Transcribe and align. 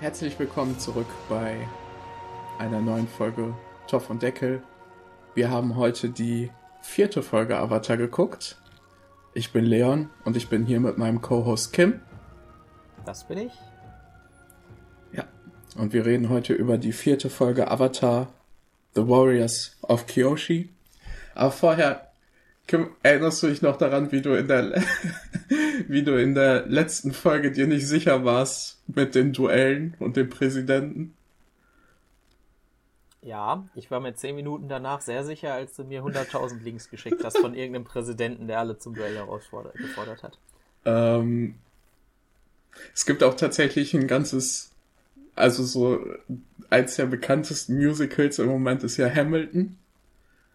Herzlich 0.00 0.38
willkommen 0.38 0.78
zurück 0.78 1.08
bei 1.28 1.66
einer 2.60 2.80
neuen 2.80 3.08
Folge 3.08 3.52
Toff 3.88 4.10
und 4.10 4.22
Deckel. 4.22 4.62
Wir 5.34 5.50
haben 5.50 5.74
heute 5.74 6.08
die 6.08 6.52
vierte 6.80 7.20
Folge 7.20 7.58
Avatar 7.58 7.96
geguckt. 7.96 8.58
Ich 9.34 9.52
bin 9.52 9.64
Leon 9.64 10.08
und 10.24 10.36
ich 10.36 10.48
bin 10.48 10.66
hier 10.66 10.78
mit 10.78 10.98
meinem 10.98 11.20
Co-Host 11.20 11.72
Kim. 11.72 11.98
Das 13.04 13.26
bin 13.26 13.38
ich. 13.38 13.52
Ja, 15.10 15.24
und 15.76 15.92
wir 15.92 16.06
reden 16.06 16.28
heute 16.28 16.52
über 16.52 16.78
die 16.78 16.92
vierte 16.92 17.28
Folge 17.28 17.68
Avatar 17.68 18.28
The 18.94 19.08
Warriors 19.08 19.78
of 19.82 20.06
Kyoshi. 20.06 20.68
Aber 21.34 21.50
vorher 21.50 22.08
Kim, 22.68 22.90
erinnerst 23.02 23.42
du 23.42 23.48
dich 23.48 23.62
noch 23.62 23.78
daran, 23.78 24.12
wie 24.12 24.20
du 24.20 24.34
in 24.34 24.46
der, 24.46 24.80
wie 25.86 26.02
du 26.02 26.20
in 26.20 26.34
der 26.34 26.66
letzten 26.66 27.12
Folge 27.12 27.52
dir 27.52 27.66
nicht 27.66 27.86
sicher 27.86 28.24
warst 28.24 28.82
mit 28.88 29.14
den 29.14 29.32
Duellen 29.32 29.94
und 29.98 30.16
dem 30.16 30.28
Präsidenten? 30.28 31.14
Ja, 33.22 33.66
ich 33.74 33.90
war 33.90 34.00
mir 34.00 34.14
zehn 34.14 34.36
Minuten 34.36 34.68
danach 34.68 35.00
sehr 35.00 35.24
sicher, 35.24 35.52
als 35.52 35.74
du 35.74 35.84
mir 35.84 36.02
100.000 36.02 36.62
Links 36.62 36.88
geschickt 36.88 37.22
hast 37.24 37.38
von 37.38 37.54
irgendeinem 37.54 37.84
Präsidenten, 37.84 38.46
der 38.46 38.60
alle 38.60 38.78
zum 38.78 38.94
Duell 38.94 39.16
herausgefordert 39.16 40.22
hat. 40.22 40.38
Ähm, 40.84 41.56
es 42.94 43.06
gibt 43.06 43.22
auch 43.22 43.34
tatsächlich 43.34 43.92
ein 43.94 44.06
ganzes, 44.06 44.70
also 45.34 45.64
so 45.64 46.00
eins 46.70 46.96
der 46.96 47.06
bekanntesten 47.06 47.76
Musicals 47.76 48.38
im 48.38 48.46
Moment 48.46 48.84
ist 48.84 48.96
ja 48.96 49.12
Hamilton. 49.12 49.76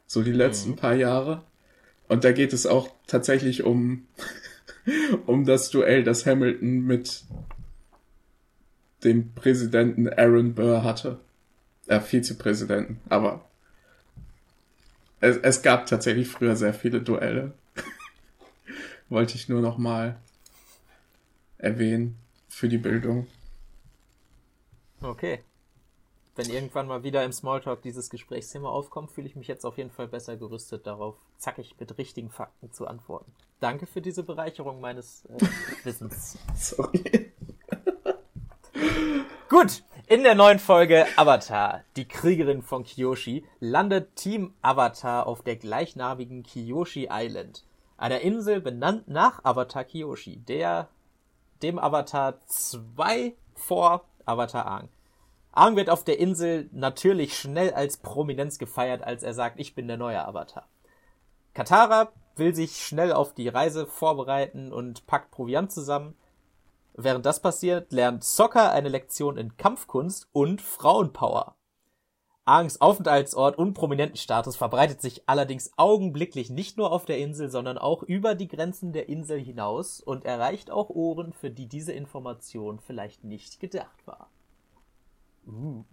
So 0.08 0.21
die 0.21 0.32
letzten 0.32 0.71
mhm. 0.71 0.76
paar 0.76 0.96
Jahre. 0.96 1.44
Und 2.08 2.24
da 2.24 2.32
geht 2.32 2.54
es 2.54 2.66
auch 2.66 2.90
tatsächlich 3.08 3.63
um, 3.63 4.08
um 5.26 5.46
das 5.46 5.70
Duell, 5.70 6.04
das 6.04 6.26
Hamilton 6.26 6.85
mit 6.85 7.24
dem 9.04 9.34
Präsidenten 9.34 10.07
Aaron 10.07 10.54
Burr 10.54 10.84
hatte. 10.84 11.20
Äh, 11.88 11.99
Vizepräsidenten, 11.99 13.02
aber 13.10 13.44
es, 15.20 15.35
es 15.38 15.62
gab 15.62 15.85
tatsächlich 15.85 16.30
früher 16.30 16.55
sehr 16.55 16.74
viele 16.74 17.02
Duelle. 17.02 17.54
Wollte 19.10 19.35
ich 19.35 19.49
nur 19.49 19.62
noch 19.62 19.77
mal 19.77 20.18
erwähnen 21.57 22.16
für 22.48 22.70
die 22.70 22.77
Bildung. 22.77 23.27
Okay 25.02 25.40
wenn 26.35 26.49
irgendwann 26.49 26.87
mal 26.87 27.03
wieder 27.03 27.23
im 27.23 27.31
Smalltalk 27.31 27.81
dieses 27.81 28.09
Gesprächsthema 28.09 28.70
aufkommt, 28.70 29.12
fühle 29.12 29.27
ich 29.27 29.35
mich 29.35 29.48
jetzt 29.48 29.65
auf 29.65 29.77
jeden 29.77 29.91
Fall 29.91 30.07
besser 30.07 30.35
gerüstet 30.35 30.87
darauf, 30.87 31.15
zackig 31.37 31.76
mit 31.79 31.98
richtigen 31.98 32.29
Fakten 32.29 32.71
zu 32.71 32.87
antworten. 32.87 33.31
Danke 33.59 33.85
für 33.85 34.01
diese 34.01 34.23
Bereicherung 34.23 34.81
meines 34.81 35.26
äh, 35.26 35.37
Wissens. 35.85 36.37
Sorry. 36.55 37.31
Gut, 39.49 39.84
in 40.07 40.23
der 40.23 40.35
neuen 40.35 40.59
Folge 40.59 41.05
Avatar, 41.15 41.84
die 41.95 42.07
Kriegerin 42.07 42.63
von 42.63 42.84
Kyoshi, 42.84 43.45
landet 43.59 44.15
Team 44.15 44.54
Avatar 44.61 45.27
auf 45.27 45.43
der 45.43 45.55
gleichnamigen 45.55 46.43
Kyoshi 46.43 47.09
Island, 47.11 47.63
einer 47.98 48.21
Insel 48.21 48.59
benannt 48.59 49.07
nach 49.07 49.45
Avatar 49.45 49.84
Kyoshi, 49.84 50.37
der 50.37 50.89
dem 51.61 51.77
Avatar 51.77 52.39
2 52.48 53.34
vor 53.54 54.04
Avatar 54.26 54.65
Aang. 54.65 54.89
Aang 55.55 55.76
wird 55.76 55.91
auf 55.91 56.04
der 56.04 56.20
Insel 56.20 56.68
natürlich 56.71 57.37
schnell 57.37 57.73
als 57.73 57.98
Prominenz 57.98 58.57
gefeiert, 58.57 59.04
als 59.04 59.21
er 59.21 59.35
sagt, 59.35 59.60
ich 59.60 59.76
bin 59.76 59.87
der 59.87 59.98
neue 59.98 60.27
Avatar. 60.27 60.68
Katara 61.54 62.12
will 62.35 62.55
sich 62.55 62.84
schnell 62.84 63.13
auf 63.13 63.35
die 63.35 63.49
Reise 63.49 63.85
vorbereiten 63.85 64.73
und 64.73 65.06
packt 65.06 65.29
Proviant 65.29 65.72
zusammen. 65.72 66.16
Während 66.95 67.28
das 67.28 67.40
passiert, 67.40 67.91
lernt 67.91 68.23
Sokka 68.23 68.72
eine 68.72 68.90
Lektion 68.90 69.38
in 69.38 69.56
Kampfkunst 69.56 70.28
und 70.31 70.59
Frauenpower. 70.59 71.55
Aangs 72.45 72.81
Aufenthaltsort 72.81 73.55
und 73.55 73.75
Prominentenstatus 73.75 74.55
verbreitet 74.55 75.01
sich 75.01 75.29
allerdings 75.29 75.72
augenblicklich 75.78 76.49
nicht 76.49 76.78
nur 76.78 76.91
auf 76.91 77.05
der 77.05 77.19
Insel, 77.19 77.51
sondern 77.51 77.78
auch 77.78 78.01
über 78.01 78.33
die 78.33 78.47
Grenzen 78.47 78.91
der 78.91 79.07
Insel 79.07 79.39
hinaus 79.39 80.01
und 80.01 80.25
erreicht 80.25 80.72
auch 80.72 80.89
Ohren, 80.89 81.31
für 81.31 81.51
die 81.51 81.67
diese 81.67 81.94
Information 81.94 82.79
vielleicht 82.79 83.23
nicht 83.23 83.59
gedacht 83.59 84.05
war. 84.07 84.29
Uh. 85.47 85.83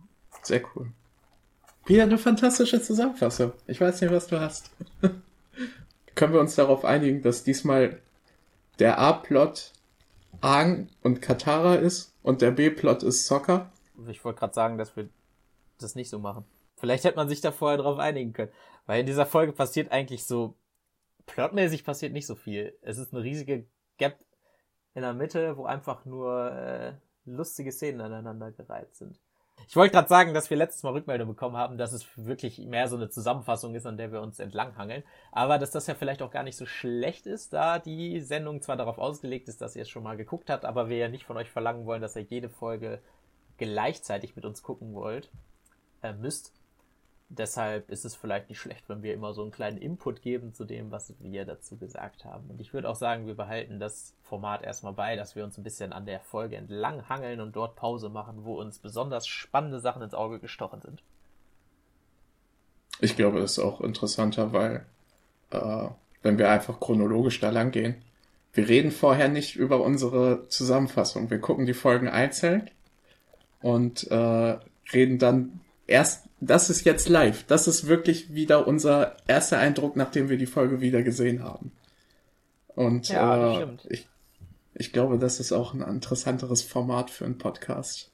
Sehr 0.42 0.62
cool. 0.74 0.92
Wieder 1.86 2.04
eine 2.04 2.18
fantastische 2.18 2.80
Zusammenfassung. 2.80 3.52
Ich 3.66 3.80
weiß 3.80 4.00
nicht, 4.00 4.12
was 4.12 4.26
du 4.26 4.40
hast. 4.40 4.70
Können 6.14 6.32
wir 6.32 6.40
uns 6.40 6.54
darauf 6.54 6.84
einigen, 6.84 7.22
dass 7.22 7.44
diesmal 7.44 8.00
der 8.78 8.98
A-Plot 8.98 9.72
Aang 10.40 10.88
und 11.02 11.20
Katara 11.20 11.74
ist 11.74 12.14
und 12.22 12.42
der 12.42 12.50
B-Plot 12.50 13.02
ist 13.02 13.26
Soccer? 13.26 13.70
Ich 14.08 14.24
wollte 14.24 14.38
gerade 14.38 14.54
sagen, 14.54 14.78
dass 14.78 14.96
wir 14.96 15.08
das 15.78 15.94
nicht 15.94 16.10
so 16.10 16.18
machen. 16.18 16.44
Vielleicht 16.76 17.04
hätte 17.04 17.16
man 17.16 17.28
sich 17.28 17.40
da 17.40 17.52
vorher 17.52 17.78
drauf 17.78 17.98
einigen 17.98 18.32
können. 18.32 18.52
Weil 18.86 19.00
in 19.00 19.06
dieser 19.06 19.26
Folge 19.26 19.52
passiert 19.52 19.92
eigentlich 19.92 20.24
so, 20.24 20.56
plotmäßig 21.26 21.84
passiert 21.84 22.12
nicht 22.12 22.26
so 22.26 22.34
viel. 22.34 22.76
Es 22.80 22.98
ist 22.98 23.12
eine 23.12 23.22
riesige 23.22 23.66
Gap 23.98 24.18
in 24.94 25.02
der 25.02 25.12
Mitte, 25.12 25.56
wo 25.56 25.64
einfach 25.64 26.04
nur 26.04 26.50
äh, 26.52 26.94
lustige 27.24 27.72
Szenen 27.72 28.00
aneinander 28.00 28.50
gereiht 28.50 28.94
sind. 28.94 29.20
Ich 29.68 29.76
wollte 29.76 29.92
gerade 29.92 30.08
sagen, 30.08 30.34
dass 30.34 30.50
wir 30.50 30.56
letztes 30.56 30.82
Mal 30.82 30.92
Rückmeldung 30.92 31.28
bekommen 31.28 31.56
haben, 31.56 31.78
dass 31.78 31.92
es 31.92 32.06
wirklich 32.16 32.58
mehr 32.58 32.88
so 32.88 32.96
eine 32.96 33.08
Zusammenfassung 33.08 33.74
ist, 33.74 33.86
an 33.86 33.96
der 33.96 34.12
wir 34.12 34.20
uns 34.20 34.38
entlanghangeln. 34.38 35.04
Aber 35.30 35.58
dass 35.58 35.70
das 35.70 35.86
ja 35.86 35.94
vielleicht 35.94 36.22
auch 36.22 36.30
gar 36.30 36.42
nicht 36.42 36.56
so 36.56 36.66
schlecht 36.66 37.26
ist, 37.26 37.52
da 37.52 37.78
die 37.78 38.20
Sendung 38.20 38.62
zwar 38.62 38.76
darauf 38.76 38.98
ausgelegt 38.98 39.48
ist, 39.48 39.60
dass 39.60 39.76
ihr 39.76 39.82
es 39.82 39.88
schon 39.88 40.02
mal 40.02 40.16
geguckt 40.16 40.50
habt, 40.50 40.64
aber 40.64 40.88
wir 40.88 40.96
ja 40.96 41.08
nicht 41.08 41.24
von 41.24 41.36
euch 41.36 41.50
verlangen 41.50 41.86
wollen, 41.86 42.02
dass 42.02 42.16
ihr 42.16 42.22
jede 42.22 42.48
Folge 42.48 43.00
gleichzeitig 43.58 44.34
mit 44.36 44.44
uns 44.44 44.62
gucken 44.62 44.94
wollt, 44.94 45.30
äh, 46.02 46.12
müsst. 46.12 46.52
Deshalb 47.32 47.90
ist 47.90 48.04
es 48.04 48.16
vielleicht 48.16 48.48
nicht 48.48 48.58
schlecht, 48.58 48.88
wenn 48.88 49.04
wir 49.04 49.14
immer 49.14 49.32
so 49.34 49.42
einen 49.42 49.52
kleinen 49.52 49.78
Input 49.78 50.20
geben 50.20 50.52
zu 50.52 50.64
dem, 50.64 50.90
was 50.90 51.14
wir 51.20 51.44
dazu 51.44 51.76
gesagt 51.76 52.24
haben. 52.24 52.50
Und 52.50 52.60
ich 52.60 52.74
würde 52.74 52.88
auch 52.88 52.96
sagen, 52.96 53.28
wir 53.28 53.36
behalten 53.36 53.78
das 53.78 54.14
Format 54.24 54.64
erstmal 54.64 54.94
bei, 54.94 55.14
dass 55.14 55.36
wir 55.36 55.44
uns 55.44 55.56
ein 55.56 55.62
bisschen 55.62 55.92
an 55.92 56.06
der 56.06 56.18
Folge 56.18 56.56
entlang 56.56 57.08
hangeln 57.08 57.40
und 57.40 57.54
dort 57.54 57.76
Pause 57.76 58.08
machen, 58.08 58.44
wo 58.44 58.58
uns 58.60 58.80
besonders 58.80 59.28
spannende 59.28 59.78
Sachen 59.78 60.02
ins 60.02 60.12
Auge 60.12 60.40
gestochen 60.40 60.80
sind. 60.80 61.04
Ich 63.00 63.14
glaube, 63.14 63.40
das 63.40 63.52
ist 63.52 63.58
auch 63.60 63.80
interessanter, 63.80 64.52
weil 64.52 64.84
äh, 65.50 65.86
wenn 66.22 66.36
wir 66.36 66.50
einfach 66.50 66.80
chronologisch 66.80 67.38
da 67.38 67.50
lang 67.50 67.70
gehen, 67.70 68.02
wir 68.54 68.68
reden 68.68 68.90
vorher 68.90 69.28
nicht 69.28 69.54
über 69.54 69.80
unsere 69.80 70.48
Zusammenfassung. 70.48 71.30
Wir 71.30 71.38
gucken 71.38 71.64
die 71.64 71.74
Folgen 71.74 72.08
einzeln 72.08 72.68
und 73.62 74.10
äh, 74.10 74.58
reden 74.92 75.20
dann 75.20 75.60
erst 75.86 76.29
das 76.40 76.70
ist 76.70 76.84
jetzt 76.84 77.08
live. 77.08 77.44
Das 77.44 77.68
ist 77.68 77.86
wirklich 77.86 78.32
wieder 78.34 78.66
unser 78.66 79.16
erster 79.26 79.58
Eindruck, 79.58 79.96
nachdem 79.96 80.28
wir 80.28 80.38
die 80.38 80.46
Folge 80.46 80.80
wieder 80.80 81.02
gesehen 81.02 81.42
haben. 81.42 81.72
Und 82.68 83.08
ja, 83.08 83.60
äh, 83.60 83.66
ich, 83.88 84.08
ich 84.74 84.92
glaube, 84.92 85.18
das 85.18 85.38
ist 85.38 85.52
auch 85.52 85.74
ein 85.74 85.82
interessanteres 85.82 86.62
Format 86.62 87.10
für 87.10 87.26
einen 87.26 87.38
Podcast. 87.38 88.09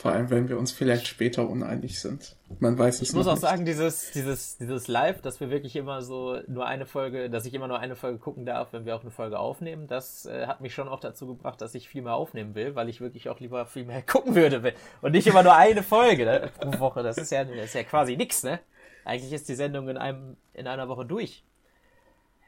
Vor 0.00 0.12
allem, 0.12 0.30
wenn 0.30 0.48
wir 0.48 0.56
uns 0.58 0.70
vielleicht 0.70 1.08
später 1.08 1.50
uneinig 1.50 2.00
sind. 2.00 2.36
Man 2.60 2.78
weiß 2.78 3.02
es 3.02 3.08
Ich 3.08 3.14
muss 3.16 3.26
auch 3.26 3.32
nicht. 3.32 3.40
sagen, 3.40 3.64
dieses, 3.64 4.12
dieses, 4.12 4.56
dieses 4.56 4.86
Live, 4.86 5.22
dass 5.22 5.40
wir 5.40 5.50
wirklich 5.50 5.74
immer 5.74 6.02
so 6.02 6.38
nur 6.46 6.66
eine 6.66 6.86
Folge, 6.86 7.28
dass 7.28 7.44
ich 7.46 7.52
immer 7.52 7.66
nur 7.66 7.80
eine 7.80 7.96
Folge 7.96 8.18
gucken 8.18 8.46
darf, 8.46 8.72
wenn 8.72 8.86
wir 8.86 8.94
auch 8.94 9.00
eine 9.00 9.10
Folge 9.10 9.40
aufnehmen, 9.40 9.88
das 9.88 10.24
äh, 10.24 10.46
hat 10.46 10.60
mich 10.60 10.72
schon 10.72 10.86
auch 10.86 11.00
dazu 11.00 11.26
gebracht, 11.26 11.60
dass 11.60 11.74
ich 11.74 11.88
viel 11.88 12.02
mehr 12.02 12.14
aufnehmen 12.14 12.54
will, 12.54 12.76
weil 12.76 12.88
ich 12.88 13.00
wirklich 13.00 13.28
auch 13.28 13.40
lieber 13.40 13.66
viel 13.66 13.84
mehr 13.84 14.00
gucken 14.06 14.36
würde. 14.36 14.72
Und 15.02 15.12
nicht 15.12 15.26
immer 15.26 15.42
nur 15.42 15.56
eine 15.56 15.82
Folge 15.82 16.24
ne, 16.24 16.50
pro 16.60 16.78
Woche. 16.78 17.02
Das 17.02 17.18
ist 17.18 17.32
ja, 17.32 17.42
das 17.42 17.64
ist 17.64 17.74
ja 17.74 17.82
quasi 17.82 18.16
nix, 18.16 18.44
ne? 18.44 18.60
Eigentlich 19.04 19.32
ist 19.32 19.48
die 19.48 19.56
Sendung 19.56 19.88
in 19.88 19.96
einem, 19.96 20.36
in 20.54 20.68
einer 20.68 20.88
Woche 20.88 21.06
durch. 21.06 21.42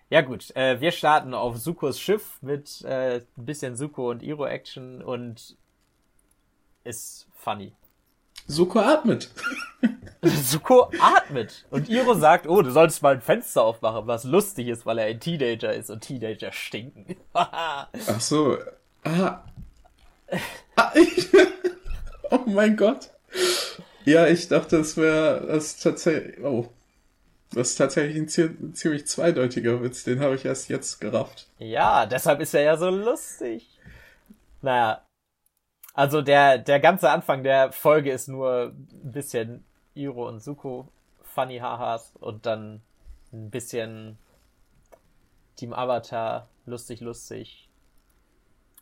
Ja 0.09 0.21
gut, 0.21 0.55
äh, 0.55 0.81
wir 0.81 0.93
starten 0.93 1.35
auf 1.35 1.57
Sukos 1.57 1.99
Schiff 1.99 2.39
mit 2.43 2.83
äh, 2.83 3.17
ein 3.17 3.45
bisschen 3.45 3.75
Suko 3.75 4.09
und 4.09 4.23
Iro-Action 4.23 5.03
und 5.03 5.57
ist 6.85 7.27
funny. 7.41 7.73
Suko 8.47 8.81
atmet. 8.81 9.31
Suko 10.23 10.91
atmet. 11.01 11.65
Und 11.71 11.89
Iro 11.89 12.15
sagt, 12.15 12.47
oh, 12.47 12.63
du 12.63 12.71
solltest 12.71 13.03
mal 13.03 13.15
ein 13.15 13.21
Fenster 13.21 13.63
aufmachen, 13.63 14.07
was 14.07 14.25
lustig 14.25 14.69
ist, 14.69 14.85
weil 14.87 14.99
er 14.99 15.07
ein 15.07 15.21
Teenager 15.21 15.73
ist 15.73 15.91
und 15.91 16.01
Teenager 16.01 16.53
stinken. 16.53 17.17
Ach 17.33 17.89
so. 18.19 18.59
Ah. 19.05 19.45
ah 20.77 20.93
oh 22.31 22.41
mein 22.47 22.77
Gott. 22.77 23.11
Ja, 24.05 24.27
ich 24.27 24.49
dachte, 24.49 24.79
es 24.79 24.97
wäre 24.97 25.47
das 25.47 25.79
tatsächlich. 25.79 26.43
Oh. 26.43 26.69
Das 27.53 27.71
ist 27.71 27.77
tatsächlich 27.77 28.17
ein 28.17 28.29
ziemlich 28.75 29.07
zweideutiger 29.09 29.83
Witz, 29.83 30.05
den 30.05 30.21
habe 30.21 30.37
ich 30.37 30.45
erst 30.45 30.69
jetzt 30.69 31.01
gerafft. 31.01 31.49
Ja, 31.59 32.07
deshalb 32.07 32.41
ist 32.41 32.55
er 32.55 32.63
ja 32.63 32.77
so 32.77 32.91
lustig. 32.91 33.69
Naja, 34.63 35.03
also 35.95 36.23
der, 36.23 36.59
der 36.59 36.81
ganze 36.81 37.11
Anfang 37.11 37.43
der 37.43 37.73
Folge 37.73 38.13
ist 38.13 38.29
nur 38.29 38.73
ein 38.75 39.13
bisschen 39.13 39.65
Iro 39.95 40.29
und 40.29 40.41
Suko 40.41 40.89
funny 41.23 41.59
Hahas 41.59 42.13
und 42.21 42.47
dann 42.47 42.83
ein 43.33 43.51
bisschen 43.51 44.19
Team 45.57 45.73
Avatar 45.73 46.49
lustig 46.67 47.01
lustig. 47.01 47.69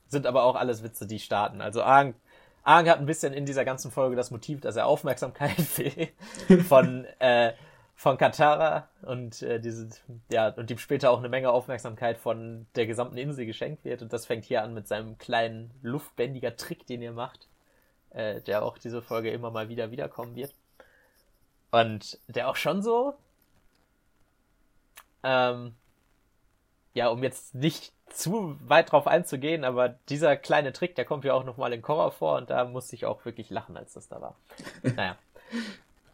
sind 0.09 0.27
aber 0.27 0.45
auch 0.45 0.57
alles 0.57 0.83
Witze, 0.83 1.07
die 1.07 1.19
starten. 1.19 1.61
Also 1.61 1.83
Aang, 1.83 2.15
Aang 2.63 2.89
hat 2.89 2.99
ein 2.99 3.07
bisschen 3.07 3.33
in 3.33 3.47
dieser 3.47 3.65
ganzen 3.65 3.91
Folge 3.91 4.17
das 4.17 4.31
Motiv, 4.31 4.61
dass 4.61 4.77
er 4.77 4.87
Aufmerksamkeit 4.87 5.57
will 5.79 6.63
von, 6.65 7.05
äh, 7.19 7.53
von 7.99 8.17
Katara 8.17 8.89
und 9.03 9.43
äh, 9.43 9.59
diese, 9.59 9.89
ja, 10.31 10.51
und 10.51 10.71
ihm 10.71 10.79
später 10.79 11.11
auch 11.11 11.19
eine 11.19 11.29
Menge 11.29 11.51
Aufmerksamkeit 11.51 12.17
von 12.17 12.69
der 12.77 12.87
gesamten 12.87 13.17
Insel 13.17 13.45
geschenkt 13.45 13.85
wird. 13.85 14.03
Und 14.03 14.13
das 14.13 14.25
fängt 14.25 14.45
hier 14.45 14.63
an 14.63 14.73
mit 14.73 14.87
seinem 14.87 15.19
kleinen 15.19 15.73
luftbändiger 15.83 16.57
Trick, 16.57 16.87
den 16.87 17.03
ihr 17.03 17.11
macht, 17.11 17.49
äh, 18.11 18.41
der 18.43 18.63
auch 18.63 18.79
diese 18.79 19.03
Folge 19.03 19.31
immer 19.31 19.51
mal 19.51 19.69
wieder 19.69 19.91
wiederkommen 19.91 20.37
wird. 20.37 20.55
Und 21.73 22.21
der 22.29 22.49
auch 22.49 22.55
schon 22.55 22.83
so, 22.83 23.15
ähm, 25.25 25.75
ja, 26.95 27.09
um 27.09 27.25
jetzt 27.25 27.57
nicht 27.57 27.93
zu 28.11 28.57
weit 28.61 28.93
drauf 28.93 29.09
einzugehen, 29.09 29.65
aber 29.65 29.89
dieser 30.09 30.37
kleine 30.37 30.73
Trick, 30.73 30.95
der 30.95 31.05
kommt 31.05 31.25
ja 31.25 31.35
auch 31.35 31.45
nochmal 31.45 31.73
in 31.73 31.83
Korra 31.83 32.13
vor 32.13 32.37
und 32.37 32.49
da 32.49 32.65
musste 32.65 32.95
ich 32.95 33.07
auch 33.07 33.25
wirklich 33.25 33.51
lachen, 33.51 33.77
als 33.77 33.95
das 33.95 34.07
da 34.07 34.21
war. 34.21 34.37
Naja. 34.85 35.19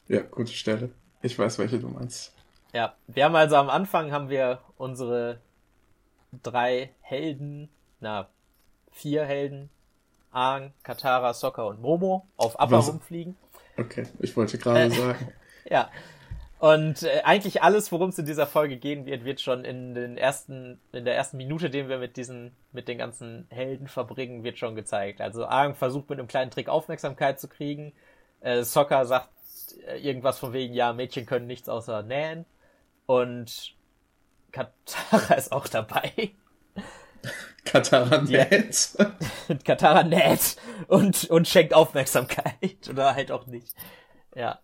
ja, 0.09 0.23
gute 0.23 0.53
Stelle. 0.55 0.91
Ich 1.25 1.39
weiß, 1.39 1.59
welche 1.59 1.79
du 1.79 1.89
meinst. 1.89 2.35
Ja, 2.75 2.95
wir 3.07 3.25
haben 3.25 3.35
also 3.35 3.57
am 3.57 3.71
Anfang 3.71 4.13
haben 4.13 4.29
wir 4.29 4.61
unsere 4.77 5.41
drei 6.43 6.91
Helden, 7.01 7.71
na, 8.01 8.29
vier 8.93 9.25
Helden, 9.25 9.71
Aang, 10.33 10.75
Katara, 10.83 11.33
Sokka 11.33 11.63
und 11.63 11.81
Momo 11.81 12.27
auf 12.37 12.61
Appa 12.61 12.79
rumfliegen. 12.79 13.37
Okay, 13.79 14.07
ich 14.19 14.37
wollte 14.37 14.59
gerade 14.59 14.81
äh, 14.81 14.91
sagen. 14.91 15.33
Ja, 15.65 15.91
und 16.59 17.05
äh, 17.05 17.23
eigentlich 17.25 17.63
alles, 17.63 17.91
worum 17.91 18.11
es 18.11 18.19
in 18.19 18.27
dieser 18.27 18.47
Folge 18.47 18.77
gehen 18.77 19.07
wird, 19.07 19.25
wird 19.25 19.41
schon 19.41 19.65
in 19.65 19.95
den 19.95 20.19
ersten, 20.19 20.79
in 20.93 21.07
der 21.07 21.17
ersten 21.17 21.39
Minute, 21.39 21.71
den 21.71 21.89
wir 21.89 21.97
mit 21.97 22.19
diesen, 22.19 22.55
mit 22.73 22.87
den 22.87 22.99
ganzen 22.99 23.47
Helden 23.49 23.89
verbringen, 23.89 24.45
wird 24.45 24.59
schon 24.59 24.75
gezeigt. 24.75 25.23
Also 25.23 25.47
Aang 25.47 25.75
versucht 25.75 26.11
mit 26.11 26.19
einem 26.19 26.29
kleinen 26.29 26.51
Trick 26.51 26.69
Aufmerksamkeit 26.69 27.41
zu 27.41 27.49
kriegen. 27.49 27.95
Äh, 28.41 28.63
Sokka 28.63 29.07
sagt 29.07 29.34
äh, 29.73 29.99
irgendwas 29.99 30.39
von 30.39 30.53
wegen, 30.53 30.75
ja, 30.75 30.93
Mädchen 30.93 31.27
können 31.27 31.47
nichts 31.47 31.69
außer 31.69 32.03
nähen. 32.03 32.45
Und 33.07 33.75
Katara 34.53 35.35
ist 35.37 35.53
auch 35.53 35.69
dabei. 35.69 36.13
Katara 37.65 38.23
näht. 38.23 38.97
Katara 39.65 40.03
näht 40.03 40.57
und, 40.89 41.25
und 41.31 41.49
schenkt 41.49 41.75
Aufmerksamkeit. 41.75 42.89
Oder 42.89 43.15
halt 43.15 43.33
auch 43.33 43.47
nicht. 43.47 43.75
Ja. 44.35 44.61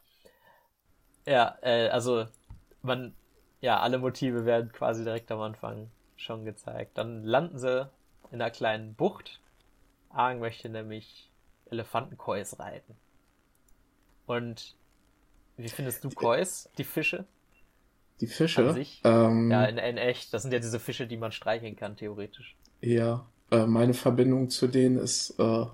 Ja, 1.27 1.59
äh, 1.63 1.89
also 1.89 2.27
man, 2.83 3.15
ja, 3.61 3.81
alle 3.81 3.99
Motive 3.99 4.45
werden 4.45 4.73
quasi 4.73 5.05
direkt 5.05 5.31
am 5.33 5.41
Anfang 5.41 5.91
schon 6.17 6.45
gezeigt. 6.45 6.99
Dann 6.99 7.25
landen 7.25 7.59
sie 7.59 7.91
in 8.31 8.41
einer 8.41 8.51
kleinen 8.51 8.95
Bucht. 8.95 9.41
Aang 10.11 10.41
möchte 10.41 10.69
nämlich 10.69 11.31
Elefantenkois 11.71 12.59
reiten. 12.59 12.97
Und 14.27 14.77
wie 15.63 15.69
findest 15.69 16.05
du 16.05 16.11
Kois, 16.11 16.69
die 16.79 16.85
Fische? 16.85 17.25
Die 18.21 18.27
Fische? 18.27 18.77
Ähm, 19.05 19.51
ja, 19.51 19.65
in, 19.65 19.79
in 19.79 19.97
echt. 19.97 20.35
Das 20.35 20.43
sind 20.43 20.53
ja 20.53 20.59
diese 20.59 20.79
Fische, 20.79 21.07
die 21.07 21.17
man 21.17 21.33
streicheln 21.33 21.77
kann, 21.77 21.97
theoretisch. 21.97 22.57
Ja, 22.81 23.27
äh, 23.51 23.67
meine 23.67 23.95
Verbindung 23.95 24.51
zu 24.51 24.69
denen 24.69 24.99
ist, 24.99 25.39
äh, 25.39 25.67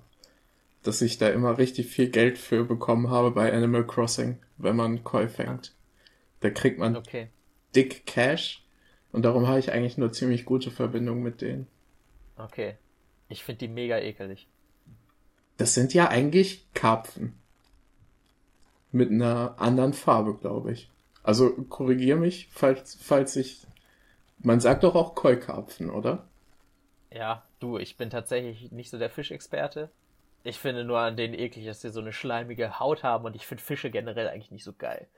dass 0.83 1.03
ich 1.03 1.19
da 1.19 1.29
immer 1.29 1.59
richtig 1.59 1.89
viel 1.89 2.09
Geld 2.09 2.39
für 2.39 2.65
bekommen 2.65 3.11
habe 3.11 3.33
bei 3.33 3.53
Animal 3.53 3.87
Crossing, 3.87 4.39
wenn 4.57 4.77
man 4.77 5.03
Koi 5.03 5.29
fängt. 5.29 5.75
Da 6.41 6.51
kriegt 6.51 6.79
man 6.79 6.97
okay. 6.97 7.29
dick 7.75 8.07
Cash 8.07 8.65
und 9.13 9.25
darum 9.25 9.49
habe 9.49 9.59
ich 9.59 9.73
eigentlich 9.73 9.99
nur 9.99 10.13
ziemlich 10.13 10.45
gute 10.45 10.71
Verbindung 10.71 11.23
mit 11.23 11.41
denen. 11.41 11.67
Okay. 12.37 12.77
Ich 13.29 13.43
finde 13.43 13.67
die 13.67 13.69
mega 13.69 13.99
ekelig. 13.99 14.47
Das 15.57 15.75
sind 15.75 15.95
ja 15.95 16.09
eigentlich 16.09 16.67
Karpfen. 16.75 17.35
Mit 18.97 19.11
einer 19.11 19.57
anderen 19.59 19.93
Farbe, 19.93 20.35
glaube 20.35 20.73
ich. 20.73 20.91
Also 21.23 21.51
korrigier 21.51 22.17
mich, 22.17 22.49
falls, 22.51 22.95
falls 22.95 23.37
ich. 23.37 23.67
Man 24.39 24.61
sagt 24.61 24.85
doch 24.85 24.95
auch 24.95 25.15
Koi-Karpfen, 25.15 25.91
oder? 25.91 26.27
Ja, 27.11 27.45
du, 27.61 27.77
ich 27.77 27.99
bin 27.99 28.09
tatsächlich 28.09 28.73
nicht 28.73 28.89
so 28.89 28.99
der 28.99 29.11
Fischexperte. 29.11 29.91
Ich 30.45 30.59
finde 30.59 30.85
nur 30.85 30.99
an 30.99 31.17
denen 31.17 31.35
eklig, 31.35 31.67
dass 31.67 31.83
sie 31.83 31.91
so 31.91 32.01
eine 32.01 32.15
schleimige 32.15 32.81
Haut 32.81 33.03
haben 33.03 33.27
und 33.27 33.37
ich 33.37 33.47
finde 33.47 33.63
Fische 33.63 33.91
generell 33.91 34.29
eigentlich 34.29 34.51
nicht 34.51 34.65
so 34.65 34.73
geil. 34.73 35.09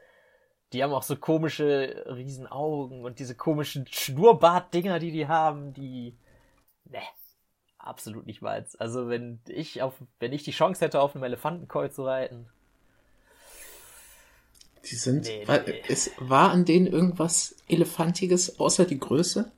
Die 0.72 0.82
haben 0.82 0.92
auch 0.92 1.04
so 1.04 1.14
komische 1.14 2.04
Riesenaugen 2.08 3.04
und 3.04 3.20
diese 3.20 3.36
komischen 3.36 3.86
Schnurrbart-Dinger, 3.86 4.98
die 4.98 5.12
die 5.12 5.28
haben, 5.28 5.72
die. 5.72 6.18
Ne, 6.84 6.98
absolut 7.76 8.26
nicht 8.26 8.42
meins. 8.42 8.74
Also 8.74 9.08
wenn 9.08 9.40
ich 9.46 9.82
auf, 9.82 9.94
wenn 10.18 10.32
ich 10.32 10.42
die 10.42 10.50
Chance 10.50 10.84
hätte, 10.84 11.00
auf 11.00 11.14
einem 11.14 11.22
Elefantenkoi 11.22 11.90
zu 11.90 12.04
reiten. 12.04 12.48
Die 14.90 14.96
sind. 14.96 15.26
Nee, 15.26 15.46
war, 15.46 15.60
nee. 15.66 15.82
Es, 15.88 16.10
war 16.18 16.50
an 16.50 16.64
denen 16.64 16.86
irgendwas 16.86 17.54
Elefantiges 17.68 18.58
außer 18.58 18.84
die 18.84 18.98
Größe? 18.98 19.50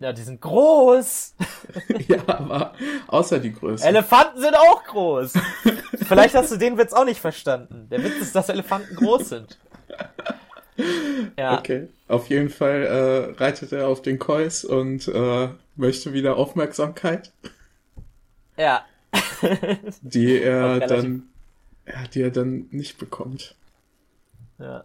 Ja, 0.00 0.12
die 0.12 0.22
sind 0.22 0.40
groß. 0.40 1.34
ja, 2.08 2.22
aber 2.28 2.74
außer 3.08 3.40
die 3.40 3.52
Größe. 3.52 3.84
Elefanten 3.84 4.40
sind 4.40 4.54
auch 4.54 4.84
groß. 4.84 5.32
Vielleicht 6.06 6.34
hast 6.34 6.52
du 6.52 6.56
den 6.56 6.78
Witz 6.78 6.92
auch 6.92 7.04
nicht 7.04 7.20
verstanden. 7.20 7.88
Der 7.90 8.02
Witz 8.04 8.20
ist, 8.20 8.34
dass 8.34 8.48
Elefanten 8.48 8.94
groß 8.96 9.28
sind. 9.28 9.58
Ja. 11.36 11.58
Okay. 11.58 11.88
Auf 12.06 12.28
jeden 12.28 12.50
Fall 12.50 12.84
äh, 12.84 13.42
reitet 13.42 13.72
er 13.72 13.88
auf 13.88 14.00
den 14.00 14.20
Kois 14.20 14.64
und 14.64 15.08
äh, 15.08 15.48
möchte 15.74 16.12
wieder 16.12 16.36
Aufmerksamkeit. 16.36 17.32
Ja. 18.56 18.84
die 20.02 20.38
er 20.38 20.78
dann, 20.78 21.24
ja, 21.84 22.06
die 22.14 22.22
er 22.22 22.30
dann 22.30 22.68
nicht 22.70 22.98
bekommt. 22.98 23.56
Ja. 24.58 24.84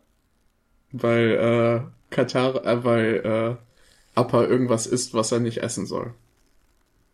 Weil 0.91 1.31
äh, 1.31 2.13
Katar, 2.13 2.65
äh, 2.65 2.83
weil 2.83 3.15
äh, 3.25 4.19
Appa 4.19 4.43
irgendwas 4.43 4.85
isst, 4.85 5.13
was 5.13 5.31
er 5.31 5.39
nicht 5.39 5.57
essen 5.57 5.85
soll. 5.85 6.13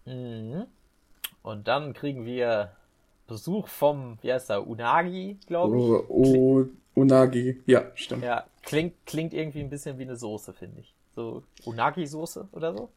Mhm. 0.05 0.65
Und 1.41 1.67
dann 1.67 1.93
kriegen 1.93 2.25
wir 2.25 2.71
Besuch 3.27 3.67
vom, 3.67 4.17
wie 4.21 4.33
heißt 4.33 4.49
er, 4.49 4.67
Unagi, 4.67 5.37
glaube 5.47 5.77
ich. 5.77 5.83
Oh, 5.83 6.05
oh, 6.09 6.65
Unagi, 6.95 7.61
ja, 7.65 7.85
stimmt. 7.95 8.23
Ja, 8.23 8.45
klingt, 8.63 8.93
klingt 9.05 9.33
irgendwie 9.33 9.61
ein 9.61 9.69
bisschen 9.69 9.97
wie 9.97 10.03
eine 10.03 10.15
Soße, 10.15 10.53
finde 10.53 10.81
ich. 10.81 10.93
So 11.15 11.43
Unagi-Soße 11.65 12.47
oder 12.51 12.73
so. 12.73 12.89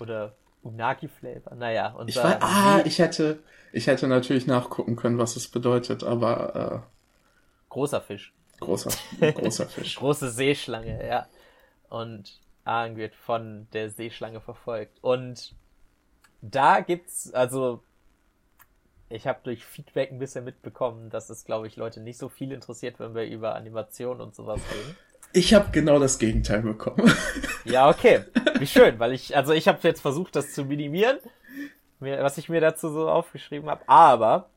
Oder 0.00 0.34
Unagi-Flavor, 0.62 1.54
naja. 1.54 1.92
Und 1.92 2.08
ich 2.08 2.16
war, 2.16 2.42
ah, 2.42 2.82
ich 2.84 2.98
hätte, 2.98 3.38
ich 3.72 3.86
hätte 3.86 4.08
natürlich 4.08 4.46
nachgucken 4.46 4.96
können, 4.96 5.18
was 5.18 5.36
es 5.36 5.48
bedeutet, 5.48 6.02
aber 6.02 6.84
äh, 6.84 6.93
großer 7.74 8.00
Fisch. 8.00 8.32
Großer, 8.60 8.90
großer 9.20 9.66
Fisch. 9.68 9.96
Große 9.96 10.30
Seeschlange, 10.30 11.06
ja. 11.06 11.26
Und 11.88 12.40
Aang 12.64 12.96
wird 12.96 13.14
von 13.16 13.66
der 13.72 13.90
Seeschlange 13.90 14.40
verfolgt. 14.40 15.02
Und 15.02 15.54
da 16.40 16.80
gibt's, 16.80 17.34
also 17.34 17.82
ich 19.08 19.26
habe 19.26 19.40
durch 19.42 19.64
Feedback 19.64 20.12
ein 20.12 20.20
bisschen 20.20 20.44
mitbekommen, 20.44 21.10
dass 21.10 21.30
es, 21.30 21.44
glaube 21.44 21.66
ich, 21.66 21.74
Leute 21.74 22.00
nicht 22.00 22.16
so 22.16 22.28
viel 22.28 22.52
interessiert, 22.52 23.00
wenn 23.00 23.14
wir 23.14 23.24
über 23.24 23.56
Animation 23.56 24.20
und 24.20 24.36
sowas 24.36 24.60
reden. 24.72 24.96
Ich 25.32 25.52
habe 25.52 25.72
genau 25.72 25.98
das 25.98 26.18
Gegenteil 26.18 26.62
bekommen. 26.62 27.12
Ja, 27.66 27.88
okay. 27.88 28.24
Wie 28.58 28.66
schön, 28.66 28.98
weil 28.98 29.14
ich, 29.14 29.34
also 29.34 29.54
ich 29.54 29.68
habe 29.68 29.78
jetzt 29.84 30.02
versucht, 30.02 30.36
das 30.36 30.52
zu 30.52 30.66
minimieren, 30.66 31.16
was 31.98 32.36
ich 32.36 32.50
mir 32.50 32.60
dazu 32.60 32.90
so 32.90 33.08
aufgeschrieben 33.08 33.70
habe. 33.70 33.88
Aber 33.88 34.50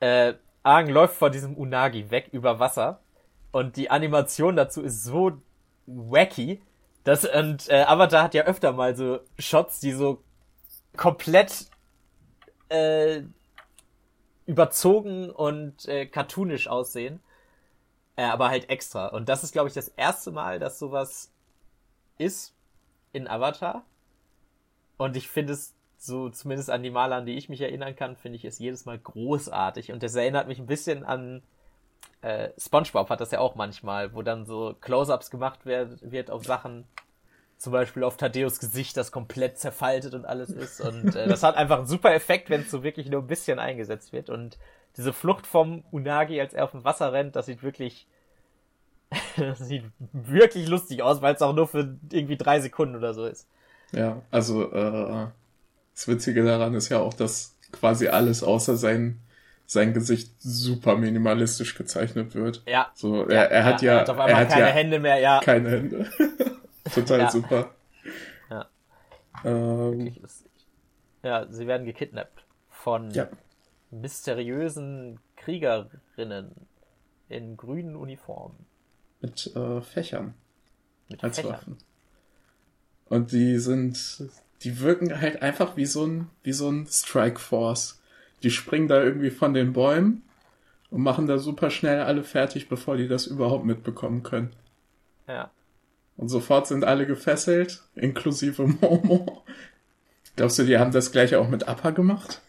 äh, 0.00 0.34
Aang 0.62 0.88
läuft 0.88 1.16
vor 1.16 1.30
diesem 1.30 1.56
Unagi 1.56 2.10
weg 2.10 2.28
über 2.32 2.58
Wasser 2.58 3.00
und 3.52 3.76
die 3.76 3.90
Animation 3.90 4.56
dazu 4.56 4.82
ist 4.82 5.04
so 5.04 5.40
wacky, 5.86 6.62
das, 7.04 7.24
und 7.24 7.68
äh, 7.68 7.82
Avatar 7.82 8.24
hat 8.24 8.34
ja 8.34 8.44
öfter 8.44 8.72
mal 8.72 8.94
so 8.94 9.20
Shots, 9.38 9.80
die 9.80 9.92
so 9.92 10.22
komplett 10.96 11.66
äh, 12.68 13.22
überzogen 14.46 15.30
und 15.30 15.86
äh, 15.88 16.06
cartoonisch 16.06 16.68
aussehen. 16.68 17.20
Äh, 18.16 18.24
aber 18.24 18.50
halt 18.50 18.68
extra. 18.68 19.06
Und 19.06 19.28
das 19.28 19.44
ist, 19.44 19.52
glaube 19.52 19.68
ich, 19.68 19.74
das 19.74 19.88
erste 19.88 20.30
Mal, 20.30 20.58
dass 20.58 20.78
sowas 20.78 21.32
ist 22.18 22.54
in 23.12 23.28
Avatar. 23.28 23.84
Und 24.98 25.16
ich 25.16 25.28
finde 25.28 25.54
es 25.54 25.74
so, 26.02 26.30
zumindest 26.30 26.70
an 26.70 26.82
die 26.82 26.90
Maler, 26.90 27.16
an 27.16 27.26
die 27.26 27.36
ich 27.36 27.48
mich 27.48 27.60
erinnern 27.60 27.94
kann, 27.94 28.16
finde 28.16 28.36
ich 28.36 28.44
es 28.44 28.58
jedes 28.58 28.86
Mal 28.86 28.98
großartig. 28.98 29.92
Und 29.92 30.02
das 30.02 30.14
erinnert 30.14 30.48
mich 30.48 30.58
ein 30.58 30.66
bisschen 30.66 31.04
an 31.04 31.42
äh, 32.22 32.50
SpongeBob 32.58 33.08
hat 33.08 33.20
das 33.20 33.30
ja 33.30 33.40
auch 33.40 33.54
manchmal, 33.54 34.14
wo 34.14 34.22
dann 34.22 34.44
so 34.44 34.74
Close-ups 34.80 35.30
gemacht 35.30 35.64
wird, 35.64 35.98
wird 36.10 36.30
auf 36.30 36.44
Sachen, 36.44 36.84
zum 37.56 37.72
Beispiel 37.72 38.04
auf 38.04 38.16
Tadeus 38.16 38.60
Gesicht, 38.60 38.96
das 38.96 39.12
komplett 39.12 39.58
zerfaltet 39.58 40.14
und 40.14 40.26
alles 40.26 40.50
ist. 40.50 40.80
Und 40.80 41.14
äh, 41.14 41.28
das 41.28 41.42
hat 41.42 41.56
einfach 41.56 41.78
einen 41.78 41.86
super 41.86 42.12
Effekt, 42.14 42.50
wenn 42.50 42.62
es 42.62 42.70
so 42.70 42.82
wirklich 42.82 43.08
nur 43.08 43.22
ein 43.22 43.26
bisschen 43.26 43.58
eingesetzt 43.58 44.12
wird. 44.12 44.28
Und 44.30 44.58
diese 44.96 45.12
Flucht 45.12 45.46
vom 45.46 45.84
Unagi, 45.90 46.40
als 46.40 46.52
er 46.52 46.64
auf 46.64 46.72
dem 46.72 46.84
Wasser 46.84 47.12
rennt, 47.12 47.36
das 47.36 47.46
sieht 47.46 47.62
wirklich, 47.62 48.06
das 49.36 49.58
sieht 49.60 49.84
wirklich 50.12 50.68
lustig 50.68 51.02
aus, 51.02 51.22
weil 51.22 51.34
es 51.34 51.42
auch 51.42 51.54
nur 51.54 51.68
für 51.68 51.96
irgendwie 52.10 52.36
drei 52.36 52.60
Sekunden 52.60 52.96
oder 52.96 53.14
so 53.14 53.24
ist. 53.24 53.48
Ja, 53.92 54.20
also 54.30 54.70
äh, 54.72 55.26
Das 56.00 56.08
Witzige 56.08 56.42
daran 56.42 56.72
ist 56.72 56.88
ja 56.88 56.98
auch, 56.98 57.12
dass 57.12 57.58
quasi 57.72 58.08
alles 58.08 58.42
außer 58.42 58.78
sein, 58.78 59.20
sein 59.66 59.92
Gesicht 59.92 60.32
super 60.38 60.96
minimalistisch 60.96 61.74
gezeichnet 61.74 62.34
wird. 62.34 62.62
Ja. 62.66 62.90
So, 62.94 63.26
er, 63.28 63.50
er 63.50 63.64
hat 63.66 63.82
ja, 63.82 63.92
er 63.92 64.00
hat, 64.00 64.08
auf 64.08 64.18
einmal 64.18 64.30
er 64.30 64.36
hat 64.38 64.48
keine 64.48 64.66
ja 64.66 64.72
Hände 64.72 64.98
mehr, 64.98 65.18
ja. 65.18 65.40
keine 65.44 65.70
Hände. 65.70 66.10
Total 66.94 67.20
Ja. 67.20 67.30
super. 67.30 67.74
Ja. 68.48 68.70
Ähm. 69.44 70.16
Ja, 71.22 71.46
sie 71.50 71.66
werden 71.66 71.84
gekidnappt 71.84 72.46
von 72.70 73.10
ja. 73.10 73.28
mysteriösen 73.90 75.20
Kriegerinnen 75.36 76.66
in 77.28 77.58
grünen 77.58 77.94
Uniformen 77.94 78.64
Mit 79.20 79.54
äh, 79.54 79.82
Fächern 79.82 80.32
mit 81.10 81.22
als 81.22 81.36
Fächern. 81.36 81.52
Waffen. 81.52 81.78
Und 83.10 83.32
die 83.32 83.58
sind, 83.58 84.30
die 84.62 84.80
wirken 84.80 85.20
halt 85.20 85.42
einfach 85.42 85.76
wie 85.76 85.86
so 85.86 86.06
ein, 86.06 86.28
wie 86.42 86.52
so 86.52 86.68
ein 86.68 86.86
Strike 86.86 87.38
Force. 87.38 88.02
Die 88.42 88.50
springen 88.50 88.88
da 88.88 89.02
irgendwie 89.02 89.30
von 89.30 89.54
den 89.54 89.72
Bäumen 89.72 90.22
und 90.90 91.02
machen 91.02 91.26
da 91.26 91.38
super 91.38 91.70
schnell 91.70 92.00
alle 92.00 92.24
fertig, 92.24 92.68
bevor 92.68 92.96
die 92.96 93.08
das 93.08 93.26
überhaupt 93.26 93.64
mitbekommen 93.64 94.22
können. 94.22 94.54
Ja. 95.26 95.50
Und 96.16 96.28
sofort 96.28 96.66
sind 96.66 96.84
alle 96.84 97.06
gefesselt, 97.06 97.82
inklusive 97.94 98.66
Momo. 98.66 99.44
Glaubst 100.36 100.58
du, 100.58 100.64
die 100.64 100.78
haben 100.78 100.92
das 100.92 101.12
gleiche 101.12 101.38
auch 101.40 101.48
mit 101.48 101.68
Appa 101.68 101.90
gemacht? 101.90 102.42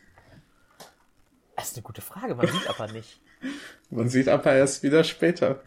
Das 1.56 1.70
ist 1.70 1.78
eine 1.78 1.84
gute 1.84 2.02
Frage, 2.02 2.36
man 2.36 2.48
sieht 2.48 2.70
aber 2.70 2.92
nicht. 2.92 3.20
Man 3.90 4.08
sieht 4.08 4.30
Appa 4.30 4.54
erst 4.54 4.84
wieder 4.84 5.04
später. 5.04 5.62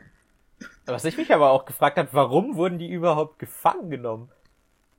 Was 0.86 1.04
ich 1.04 1.16
mich 1.16 1.34
aber 1.34 1.50
auch 1.50 1.66
gefragt 1.66 1.98
habe, 1.98 2.08
warum 2.12 2.56
wurden 2.56 2.78
die 2.78 2.88
überhaupt 2.88 3.38
gefangen 3.38 3.90
genommen? 3.90 4.30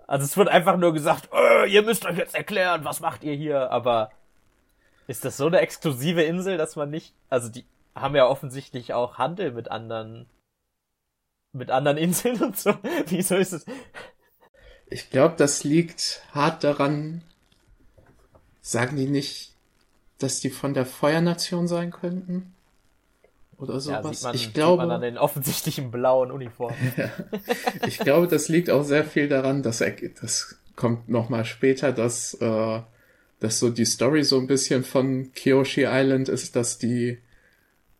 Also 0.08 0.26
es 0.26 0.38
wird 0.38 0.50
einfach 0.50 0.78
nur 0.78 0.94
gesagt, 0.94 1.30
äh, 1.34 1.68
ihr 1.68 1.82
müsst 1.82 2.06
euch 2.06 2.18
jetzt 2.18 2.36
erklären, 2.36 2.86
was 2.86 3.00
macht 3.00 3.24
ihr 3.24 3.34
hier? 3.34 3.72
Aber 3.72 4.12
ist 5.08 5.26
das 5.26 5.38
so 5.38 5.48
eine 5.48 5.60
exklusive 5.60 6.24
Insel, 6.24 6.58
dass 6.58 6.76
man 6.76 6.90
nicht, 6.90 7.14
also 7.30 7.50
die 7.50 7.66
haben 7.96 8.16
ja 8.16 8.28
offensichtlich 8.28 8.94
auch 8.94 9.18
Handel 9.18 9.52
mit 9.52 9.70
anderen, 9.72 10.28
mit 11.54 11.72
anderen 11.72 11.98
Inseln 12.00 12.42
und 12.42 12.58
so. 12.58 12.76
Wieso 13.08 13.36
ist 13.36 13.54
es? 13.54 13.66
Ich 14.88 15.10
glaube, 15.10 15.36
das 15.38 15.64
liegt 15.64 16.22
hart 16.32 16.64
daran, 16.64 17.24
sagen 18.62 18.98
die 18.98 19.08
nicht, 19.08 19.54
dass 20.20 20.40
die 20.40 20.50
von 20.50 20.74
der 20.74 20.86
Feuernation 20.86 21.68
sein 21.68 21.92
könnten? 21.92 22.55
Oder 23.58 23.80
Ja, 23.84 24.04
sowas? 24.04 24.04
sieht 24.04 24.22
man, 24.22 24.36
ich 24.36 24.54
sieht 24.58 24.76
glaube, 24.76 24.76
man 24.76 24.92
an 24.92 25.02
den 25.02 25.18
offensichtlichen 25.18 25.90
blauen 25.92 26.32
Uniformen. 26.32 26.92
ich 27.86 28.04
glaube, 28.04 28.28
das 28.28 28.50
liegt 28.50 28.70
auch 28.70 28.84
sehr 28.84 29.06
viel 29.06 29.28
daran, 29.28 29.64
dass 29.64 29.82
er, 29.82 29.92
das 30.22 30.58
kommt 30.76 31.10
nochmal 31.10 31.46
später, 31.46 31.92
dass, 31.92 32.34
äh, 32.36 32.82
dass 33.40 33.60
so 33.60 33.70
die 33.70 33.86
Story 33.86 34.24
so 34.24 34.40
ein 34.40 34.48
bisschen 34.48 34.84
von 34.84 35.32
Kyoshi 35.34 35.86
Island 35.88 36.30
ist, 36.30 36.56
dass 36.56 36.78
die, 36.78 37.20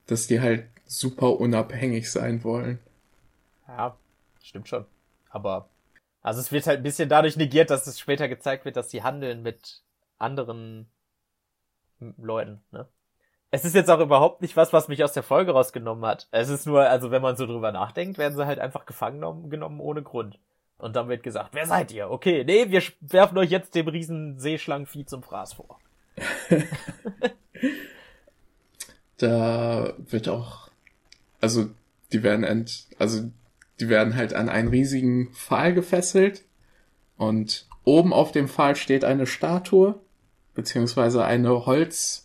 dass 0.08 0.28
die 0.28 0.42
halt 0.42 0.66
super 0.88 1.40
unabhängig 1.40 2.12
sein 2.12 2.44
wollen. 2.44 2.80
Ja, 3.68 3.98
stimmt 4.42 4.68
schon. 4.70 4.86
Aber, 5.30 5.70
also 6.22 6.40
es 6.42 6.52
wird 6.52 6.68
halt 6.68 6.80
ein 6.80 6.84
bisschen 6.84 7.10
dadurch 7.10 7.38
negiert, 7.38 7.70
dass 7.70 7.88
es 7.88 8.00
später 8.00 8.28
gezeigt 8.28 8.66
wird, 8.66 8.76
dass 8.78 8.92
sie 8.92 9.04
handeln 9.04 9.42
mit 9.44 9.84
anderen 10.18 10.90
Leuten, 12.18 12.64
ne? 12.72 12.88
Es 13.56 13.64
ist 13.64 13.74
jetzt 13.74 13.90
auch 13.90 14.02
überhaupt 14.02 14.42
nicht 14.42 14.58
was, 14.58 14.74
was 14.74 14.90
mich 14.90 15.02
aus 15.02 15.14
der 15.14 15.24
Folge 15.24 15.54
rausgenommen 15.54 16.06
hat. 16.06 16.28
Es 16.32 16.50
ist 16.50 16.68
nur, 16.68 16.90
also 16.90 17.10
wenn 17.10 17.22
man 17.22 17.38
so 17.38 17.46
drüber 17.46 17.72
nachdenkt, 17.72 18.18
werden 18.18 18.36
sie 18.36 18.46
halt 18.46 18.60
einfach 18.60 18.86
gefangen 18.86 19.50
genommen, 19.50 19.80
ohne 19.80 20.04
Grund. 20.04 20.38
Und 20.78 20.98
dann 20.98 21.08
wird 21.08 21.24
gesagt, 21.24 21.52
wer 21.54 21.66
seid 21.66 21.94
ihr? 21.94 22.12
Okay, 22.12 22.44
nee, 22.44 22.70
wir 22.70 22.84
werfen 23.00 23.38
euch 23.38 23.50
jetzt 23.50 23.74
dem 23.74 23.88
riesen 23.88 24.40
Seeschlangenvieh 24.40 25.06
zum 25.06 25.24
Fraß 25.24 25.54
vor. 25.54 25.80
da 29.18 29.94
wird 30.00 30.28
auch, 30.28 30.70
also 31.40 31.70
die 32.12 32.24
werden 32.24 32.44
ent, 32.44 32.88
also 33.00 33.32
die 33.80 33.88
werden 33.88 34.18
halt 34.18 34.34
an 34.34 34.50
einen 34.50 34.68
riesigen 34.68 35.32
Pfahl 35.32 35.74
gefesselt 35.74 36.44
und 37.16 37.70
oben 37.86 38.12
auf 38.12 38.34
dem 38.34 38.50
Pfahl 38.50 38.76
steht 38.76 39.06
eine 39.06 39.26
Statue 39.26 39.96
beziehungsweise 40.56 41.24
eine 41.24 41.66
Holz 41.66 42.25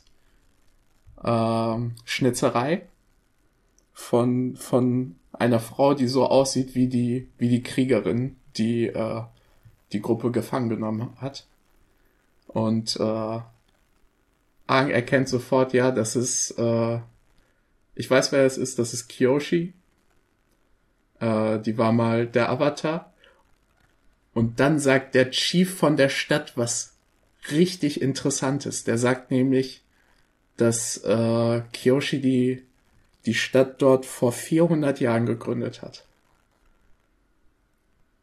ähm, 1.24 1.94
Schnitzerei 2.04 2.82
von 3.92 4.56
von 4.56 5.16
einer 5.32 5.60
Frau, 5.60 5.94
die 5.94 6.08
so 6.08 6.26
aussieht 6.26 6.74
wie 6.74 6.88
die 6.88 7.28
wie 7.38 7.48
die 7.48 7.62
Kriegerin, 7.62 8.36
die 8.56 8.86
äh, 8.86 9.22
die 9.92 10.00
Gruppe 10.00 10.30
gefangen 10.30 10.68
genommen 10.68 11.16
hat. 11.20 11.46
Und 12.46 12.96
äh, 12.96 13.40
Aang 14.70 14.90
erkennt 14.90 15.28
sofort, 15.28 15.72
ja, 15.72 15.90
das 15.90 16.14
ist, 16.14 16.52
äh, 16.52 17.00
ich 17.94 18.08
weiß, 18.08 18.32
wer 18.32 18.44
es 18.44 18.56
ist, 18.56 18.78
das 18.78 18.94
ist 18.94 19.08
Kyoshi. 19.08 19.72
Äh, 21.18 21.58
die 21.58 21.76
war 21.76 21.92
mal 21.92 22.26
der 22.26 22.50
Avatar. 22.50 23.12
Und 24.32 24.60
dann 24.60 24.78
sagt 24.78 25.14
der 25.16 25.30
Chief 25.30 25.74
von 25.74 25.96
der 25.96 26.08
Stadt 26.08 26.56
was 26.56 26.94
richtig 27.50 28.00
Interessantes. 28.00 28.84
Der 28.84 28.96
sagt 28.96 29.32
nämlich, 29.32 29.82
dass 30.60 30.98
äh, 30.98 31.62
Kyoshi 31.72 32.20
die, 32.20 32.62
die 33.26 33.34
Stadt 33.34 33.80
dort 33.82 34.06
vor 34.06 34.32
400 34.32 35.00
Jahren 35.00 35.26
gegründet 35.26 35.82
hat. 35.82 36.04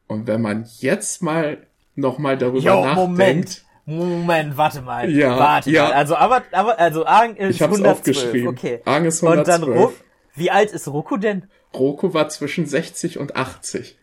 Und 0.08 0.28
wenn 0.28 0.42
man 0.42 0.68
jetzt 0.80 1.22
mal 1.22 1.58
nochmal 1.96 2.38
darüber 2.38 2.60
Jo, 2.60 2.86
nachdenkt, 2.86 2.98
Moment. 2.98 3.64
Moment, 3.86 4.58
warte 4.58 4.82
mal. 4.82 5.10
Ja, 5.10 5.38
warte 5.38 5.72
ja. 5.72 5.84
mal. 5.84 5.94
Also, 5.94 6.16
aber, 6.16 6.44
aber, 6.52 6.78
also 6.78 7.06
Aang 7.06 7.36
ist 7.36 7.56
ich 7.56 7.64
112. 7.64 7.92
aufgeschrieben. 7.92 8.48
Okay. 8.50 8.82
Aang 8.86 9.06
ist 9.06 9.24
Und 9.24 9.30
112. 9.30 9.60
dann 9.62 9.78
Ro 9.78 9.94
Wie 10.36 10.52
alt 10.52 10.72
ist 10.72 10.88
Roku 10.88 11.18
denn? 11.18 11.50
Roku 11.74 12.14
war 12.14 12.28
zwischen 12.30 12.66
60 12.66 13.18
und 13.18 13.36
80. 13.36 13.98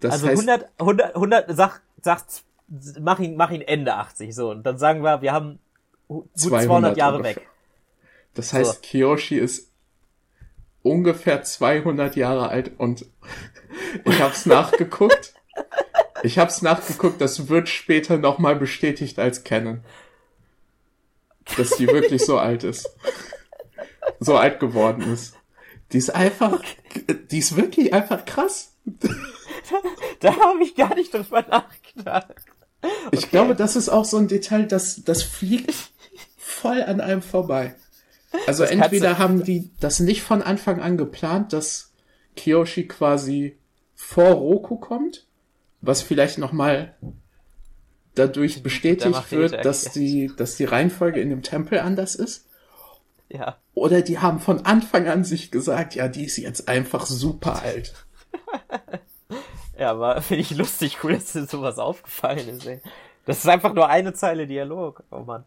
Das 0.00 0.12
also 0.12 0.28
heißt, 0.28 0.48
100, 0.48 0.70
100, 0.78 1.14
100, 1.14 1.56
sag, 1.56 1.82
sag, 2.00 2.22
mach 3.00 3.18
ihn, 3.20 3.36
mach 3.36 3.50
ihn 3.50 3.60
Ende 3.60 3.94
80, 3.94 4.34
so. 4.34 4.50
Und 4.50 4.64
dann 4.64 4.78
sagen 4.78 5.02
wir, 5.02 5.20
wir 5.20 5.32
haben 5.32 5.58
gut 6.08 6.28
200, 6.34 6.66
200 6.66 6.96
Jahre 6.96 7.16
ungefähr. 7.16 7.36
weg. 7.36 7.48
das 8.34 8.52
heißt, 8.52 8.74
so. 8.74 8.80
Kiyoshi 8.82 9.38
ist 9.38 9.70
ungefähr 10.82 11.42
200 11.42 12.16
Jahre 12.16 12.48
alt 12.48 12.72
und 12.78 13.06
ich 14.04 14.20
hab's 14.20 14.46
nachgeguckt. 14.46 15.34
Ich 16.22 16.38
hab's 16.38 16.62
nachgeguckt, 16.62 17.20
das 17.20 17.48
wird 17.48 17.68
später 17.68 18.18
nochmal 18.18 18.56
bestätigt 18.56 19.18
als 19.18 19.44
Canon. 19.44 19.84
Dass 21.56 21.76
die 21.76 21.86
wirklich 21.86 22.24
so 22.24 22.38
alt 22.38 22.64
ist. 22.64 22.88
So 24.20 24.36
alt 24.36 24.60
geworden 24.60 25.12
ist. 25.12 25.36
Die 25.92 25.98
ist 25.98 26.14
einfach, 26.14 26.62
die 27.30 27.38
ist 27.38 27.56
wirklich 27.56 27.92
einfach 27.92 28.24
krass. 28.24 28.72
Da 30.20 30.36
habe 30.36 30.62
ich 30.62 30.74
gar 30.74 30.94
nicht 30.94 31.12
drüber 31.12 31.42
nachgedacht. 31.42 32.34
Ich 33.12 33.30
glaube, 33.30 33.54
das 33.54 33.76
ist 33.76 33.88
auch 33.88 34.04
so 34.04 34.18
ein 34.18 34.28
Detail, 34.28 34.66
das, 34.66 35.04
das 35.04 35.22
fliegt 35.22 35.74
voll 36.44 36.82
an 36.82 37.00
einem 37.00 37.22
vorbei. 37.22 37.74
Also 38.46 38.64
Das 38.64 38.72
entweder 38.72 39.18
haben 39.18 39.44
die 39.44 39.70
das 39.80 40.00
nicht 40.00 40.22
von 40.22 40.42
Anfang 40.42 40.80
an 40.80 40.96
geplant, 40.96 41.52
dass 41.52 41.92
Kiyoshi 42.36 42.86
quasi 42.86 43.58
vor 43.94 44.30
Roku 44.32 44.76
kommt, 44.76 45.26
was 45.80 46.02
vielleicht 46.02 46.38
nochmal 46.38 46.96
dadurch 48.14 48.62
bestätigt 48.62 49.32
wird, 49.32 49.64
dass 49.64 49.92
die, 49.92 50.30
dass 50.36 50.56
die 50.56 50.64
Reihenfolge 50.64 51.20
in 51.20 51.30
dem 51.30 51.42
Tempel 51.42 51.78
anders 51.78 52.14
ist. 52.14 52.46
Ja. 53.28 53.56
Oder 53.72 54.02
die 54.02 54.18
haben 54.18 54.40
von 54.40 54.66
Anfang 54.66 55.08
an 55.08 55.24
sich 55.24 55.50
gesagt, 55.50 55.94
ja, 55.94 56.08
die 56.08 56.24
ist 56.24 56.36
jetzt 56.36 56.68
einfach 56.68 57.06
super 57.06 57.62
alt. 57.62 57.94
Ja, 59.76 59.90
aber 59.90 60.22
finde 60.22 60.42
ich 60.42 60.52
lustig, 60.52 60.98
cool, 61.02 61.14
dass 61.14 61.32
dir 61.32 61.46
sowas 61.46 61.80
aufgefallen 61.80 62.48
ist, 62.48 62.64
ey. 62.64 62.80
Das 63.26 63.38
ist 63.38 63.48
einfach 63.48 63.74
nur 63.74 63.88
eine 63.88 64.12
Zeile 64.12 64.46
Dialog. 64.46 65.02
Oh 65.10 65.20
Mann. 65.20 65.44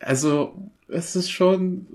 Also, 0.00 0.54
es 0.88 1.14
ist 1.14 1.30
schon. 1.30 1.86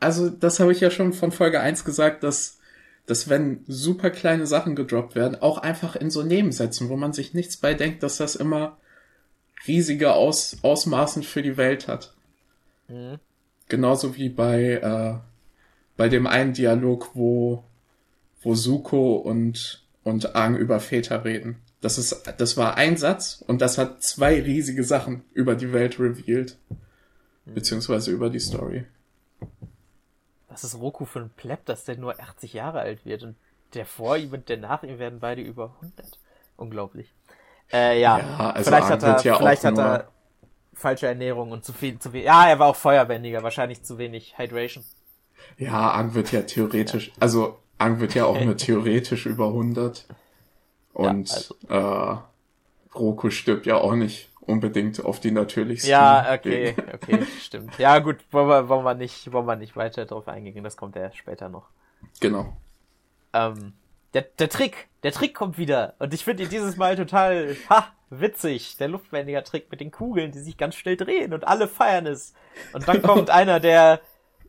Also, 0.00 0.30
das 0.30 0.60
habe 0.60 0.72
ich 0.72 0.80
ja 0.80 0.90
schon 0.90 1.12
von 1.12 1.32
Folge 1.32 1.60
1 1.60 1.84
gesagt, 1.84 2.22
dass, 2.22 2.58
dass 3.06 3.28
wenn 3.28 3.64
super 3.66 4.10
kleine 4.10 4.46
Sachen 4.46 4.76
gedroppt 4.76 5.14
werden, 5.14 5.40
auch 5.40 5.58
einfach 5.58 5.96
in 5.96 6.10
so 6.10 6.22
Nebensätzen, 6.22 6.88
wo 6.88 6.96
man 6.96 7.12
sich 7.12 7.34
nichts 7.34 7.56
bei 7.56 7.74
denkt, 7.74 8.02
dass 8.02 8.18
das 8.18 8.36
immer 8.36 8.76
riesige 9.66 10.12
Aus 10.12 10.58
Ausmaßen 10.62 11.22
für 11.22 11.42
die 11.42 11.56
Welt 11.56 11.88
hat. 11.88 12.12
Mhm. 12.88 13.18
Genauso 13.68 14.16
wie 14.16 14.28
bei, 14.28 14.74
äh, 14.74 15.14
bei 15.96 16.08
dem 16.08 16.26
einen 16.26 16.52
Dialog, 16.52 17.10
wo, 17.14 17.64
wo 18.42 18.54
Suko 18.54 19.16
und, 19.16 19.82
und 20.02 20.36
Aang 20.36 20.56
über 20.56 20.80
Väter 20.80 21.24
reden. 21.24 21.56
Das 21.84 21.98
ist, 21.98 22.22
das 22.38 22.56
war 22.56 22.78
ein 22.78 22.96
Satz 22.96 23.44
und 23.46 23.60
das 23.60 23.76
hat 23.76 24.02
zwei 24.02 24.40
riesige 24.40 24.84
Sachen 24.84 25.22
über 25.34 25.54
die 25.54 25.70
Welt 25.74 26.00
revealed. 26.00 26.56
Beziehungsweise 27.44 28.10
über 28.10 28.30
die 28.30 28.40
Story. 28.40 28.86
Was 30.48 30.64
ist 30.64 30.80
Roku 30.80 31.04
für 31.04 31.18
ein 31.18 31.28
Pleb, 31.28 31.66
dass 31.66 31.84
der 31.84 31.98
nur 31.98 32.18
80 32.18 32.54
Jahre 32.54 32.80
alt 32.80 33.04
wird 33.04 33.22
und 33.24 33.36
der 33.74 33.84
vor 33.84 34.16
ihm 34.16 34.32
und 34.32 34.48
der 34.48 34.56
nach 34.56 34.82
ihm 34.82 34.98
werden 34.98 35.20
beide 35.20 35.42
über 35.42 35.74
100. 35.82 36.18
Unglaublich. 36.56 37.12
Äh, 37.70 38.00
ja. 38.00 38.18
Ja, 38.18 38.50
also 38.52 38.70
vielleicht 38.70 38.90
Arndt 38.90 39.02
hat 39.02 39.18
er, 39.26 39.32
ja 39.32 39.36
vielleicht 39.36 39.64
hat 39.64 39.76
er 39.76 40.08
falsche 40.72 41.06
Ernährung 41.06 41.50
und 41.50 41.66
zu 41.66 41.74
viel, 41.74 41.98
zu 41.98 42.12
viel. 42.12 42.22
Ja, 42.22 42.48
er 42.48 42.58
war 42.60 42.68
auch 42.68 42.76
Feuerbändiger, 42.76 43.42
wahrscheinlich 43.42 43.82
zu 43.82 43.98
wenig 43.98 44.38
Hydration. 44.38 44.84
Ja, 45.58 45.92
Ang 45.92 46.14
wird 46.14 46.32
ja 46.32 46.40
theoretisch, 46.40 47.12
also 47.20 47.58
Ang 47.76 48.00
wird 48.00 48.14
ja 48.14 48.24
auch 48.24 48.40
nur 48.40 48.56
theoretisch 48.56 49.26
über 49.26 49.48
100. 49.48 50.06
Und 50.94 51.54
Ja, 51.68 52.14
äh, 52.14 52.18
Roku 52.94 53.30
stirbt 53.30 53.66
ja 53.66 53.76
auch 53.76 53.94
nicht 53.94 54.30
unbedingt 54.40 55.04
auf 55.04 55.20
die 55.20 55.30
natürlichsten. 55.30 55.90
Ja, 55.90 56.32
okay, 56.32 56.76
Wege. 56.76 56.84
okay, 56.94 57.26
stimmt. 57.40 57.78
Ja, 57.78 57.98
gut, 57.98 58.18
wollen 58.30 58.48
wir, 58.48 58.68
wollen 58.68 58.84
wir 58.84 58.94
nicht, 58.94 59.32
wollen 59.32 59.46
wir 59.46 59.56
nicht 59.56 59.76
weiter 59.76 60.06
drauf 60.06 60.28
eingehen, 60.28 60.64
das 60.64 60.76
kommt 60.76 60.96
ja 60.96 61.10
später 61.12 61.48
noch. 61.48 61.66
Genau. 62.20 62.56
Ähm, 63.32 63.72
der, 64.12 64.22
der 64.22 64.48
Trick, 64.48 64.88
der 65.02 65.12
Trick 65.12 65.34
kommt 65.34 65.58
wieder. 65.58 65.94
Und 65.98 66.14
ich 66.14 66.24
finde 66.24 66.44
ihn 66.44 66.48
dieses 66.48 66.76
Mal 66.76 66.96
total, 66.96 67.56
ha, 67.68 67.88
witzig. 68.10 68.76
Der 68.76 68.88
Luftbändiger-Trick 68.88 69.70
mit 69.70 69.80
den 69.80 69.90
Kugeln, 69.90 70.30
die 70.30 70.38
sich 70.38 70.56
ganz 70.56 70.76
schnell 70.76 70.96
drehen 70.96 71.32
und 71.32 71.46
alle 71.46 71.66
feiern 71.66 72.06
es. 72.06 72.34
Und 72.72 72.86
dann 72.86 73.02
kommt 73.02 73.30
einer 73.30 73.58
der, 73.58 74.00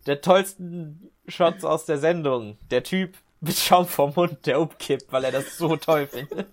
der 0.06 0.22
tollsten 0.22 1.10
Shots 1.28 1.66
aus 1.66 1.86
der 1.86 1.98
Sendung. 1.98 2.58
Der 2.70 2.84
Typ 2.84 3.18
mit 3.42 3.58
Schaum 3.58 3.88
vom 3.88 4.14
Mund, 4.16 4.46
der 4.46 4.60
umkippt, 4.60 5.12
weil 5.12 5.24
er 5.26 5.32
das 5.32 5.58
so 5.58 5.76
toll 5.78 6.08
findet. 6.08 6.48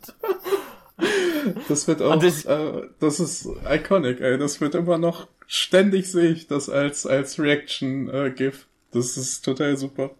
Das 1.68 1.88
wird 1.88 2.02
auch, 2.02 2.16
das- 2.18 2.44
äh, 2.44 2.82
das 3.00 3.18
ist 3.18 3.48
iconic, 3.68 4.20
ey. 4.20 4.38
Das 4.38 4.60
wird 4.60 4.74
immer 4.74 4.98
noch, 4.98 5.26
ständig 5.46 6.10
sehe 6.10 6.30
ich 6.30 6.46
das 6.46 6.68
als, 6.68 7.06
als 7.06 7.38
Reaction-GIF. 7.38 8.66
das 8.92 9.16
ist 9.16 9.42
total 9.44 9.76
super. 9.76 10.10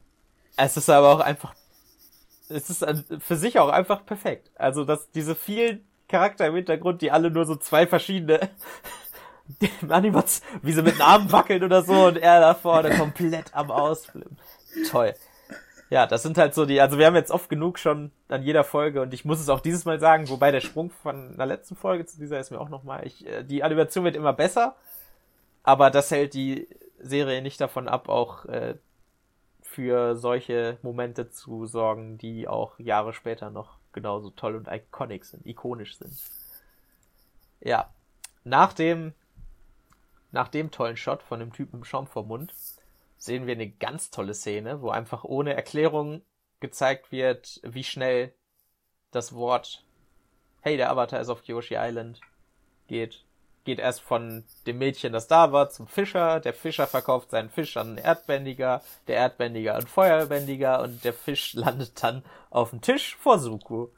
Es 0.56 0.76
ist 0.76 0.88
aber 0.88 1.10
auch 1.12 1.20
einfach, 1.20 1.54
es 2.48 2.70
ist 2.70 2.84
für 3.20 3.36
sich 3.36 3.58
auch 3.58 3.68
einfach 3.68 4.04
perfekt. 4.04 4.50
Also, 4.56 4.84
dass 4.84 5.10
diese 5.12 5.34
vielen 5.34 5.84
Charakter 6.08 6.46
im 6.46 6.54
Hintergrund, 6.56 7.00
die 7.02 7.10
alle 7.10 7.30
nur 7.30 7.46
so 7.46 7.56
zwei 7.56 7.86
verschiedene 7.86 8.50
Animats, 9.88 10.42
wie 10.62 10.72
sie 10.72 10.82
mit 10.82 10.94
den 10.96 11.02
Armen 11.02 11.30
wackeln 11.32 11.62
oder 11.62 11.82
so 11.82 12.06
und 12.06 12.16
er 12.18 12.40
da 12.40 12.54
vorne 12.54 12.96
komplett 12.96 13.54
am 13.54 13.70
Ausflippen. 13.70 14.36
Toll. 14.90 15.14
Ja, 15.92 16.06
das 16.06 16.22
sind 16.22 16.38
halt 16.38 16.54
so 16.54 16.64
die, 16.64 16.80
also 16.80 16.96
wir 16.96 17.04
haben 17.04 17.16
jetzt 17.16 17.30
oft 17.30 17.50
genug 17.50 17.78
schon 17.78 18.12
an 18.28 18.42
jeder 18.42 18.64
Folge 18.64 19.02
und 19.02 19.12
ich 19.12 19.26
muss 19.26 19.40
es 19.40 19.50
auch 19.50 19.60
dieses 19.60 19.84
Mal 19.84 20.00
sagen, 20.00 20.30
wobei 20.30 20.50
der 20.50 20.62
Sprung 20.62 20.88
von 20.88 21.36
der 21.36 21.44
letzten 21.44 21.76
Folge 21.76 22.06
zu 22.06 22.18
dieser 22.18 22.40
ist 22.40 22.50
mir 22.50 22.62
auch 22.62 22.70
nochmal, 22.70 23.06
ich, 23.06 23.26
äh, 23.26 23.42
die 23.44 23.62
Animation 23.62 24.02
wird 24.02 24.16
immer 24.16 24.32
besser, 24.32 24.74
aber 25.62 25.90
das 25.90 26.10
hält 26.10 26.32
die 26.32 26.66
Serie 26.98 27.42
nicht 27.42 27.60
davon 27.60 27.88
ab, 27.88 28.08
auch 28.08 28.46
äh, 28.46 28.76
für 29.60 30.16
solche 30.16 30.78
Momente 30.80 31.28
zu 31.28 31.66
sorgen, 31.66 32.16
die 32.16 32.48
auch 32.48 32.78
Jahre 32.78 33.12
später 33.12 33.50
noch 33.50 33.76
genauso 33.92 34.30
toll 34.30 34.56
und 34.56 34.68
iconic 34.68 35.26
sind, 35.26 35.44
ikonisch 35.44 35.98
sind. 35.98 36.18
Ja, 37.60 37.90
nach 38.44 38.72
dem, 38.72 39.12
nach 40.30 40.48
dem 40.48 40.70
tollen 40.70 40.96
Shot 40.96 41.22
von 41.22 41.38
dem 41.38 41.52
Typen 41.52 41.80
im 41.80 41.84
Schaum 41.84 42.06
vom 42.06 42.28
Mund 42.28 42.54
sehen 43.24 43.46
wir 43.46 43.54
eine 43.54 43.70
ganz 43.70 44.10
tolle 44.10 44.34
Szene, 44.34 44.82
wo 44.82 44.90
einfach 44.90 45.24
ohne 45.24 45.54
Erklärung 45.54 46.22
gezeigt 46.60 47.12
wird, 47.12 47.60
wie 47.62 47.84
schnell 47.84 48.34
das 49.10 49.34
Wort 49.34 49.84
Hey, 50.64 50.76
der 50.76 50.90
Avatar 50.90 51.20
ist 51.20 51.28
auf 51.28 51.42
Kyoshi 51.42 51.74
Island 51.76 52.20
geht. 52.86 53.24
Geht 53.64 53.80
erst 53.80 54.00
von 54.00 54.44
dem 54.66 54.78
Mädchen, 54.78 55.12
das 55.12 55.26
da 55.26 55.50
war, 55.50 55.70
zum 55.70 55.88
Fischer. 55.88 56.38
Der 56.38 56.54
Fischer 56.54 56.86
verkauft 56.86 57.30
seinen 57.30 57.50
Fisch 57.50 57.76
an 57.76 57.88
einen 57.88 57.98
Erdbändiger, 57.98 58.80
der 59.08 59.16
Erdbändiger 59.16 59.74
an 59.74 59.88
Feuerbändiger 59.88 60.80
und 60.82 61.04
der 61.04 61.12
Fisch 61.12 61.54
landet 61.54 62.00
dann 62.02 62.22
auf 62.50 62.70
dem 62.70 62.80
Tisch 62.80 63.16
vor 63.16 63.40
Suku. 63.40 63.88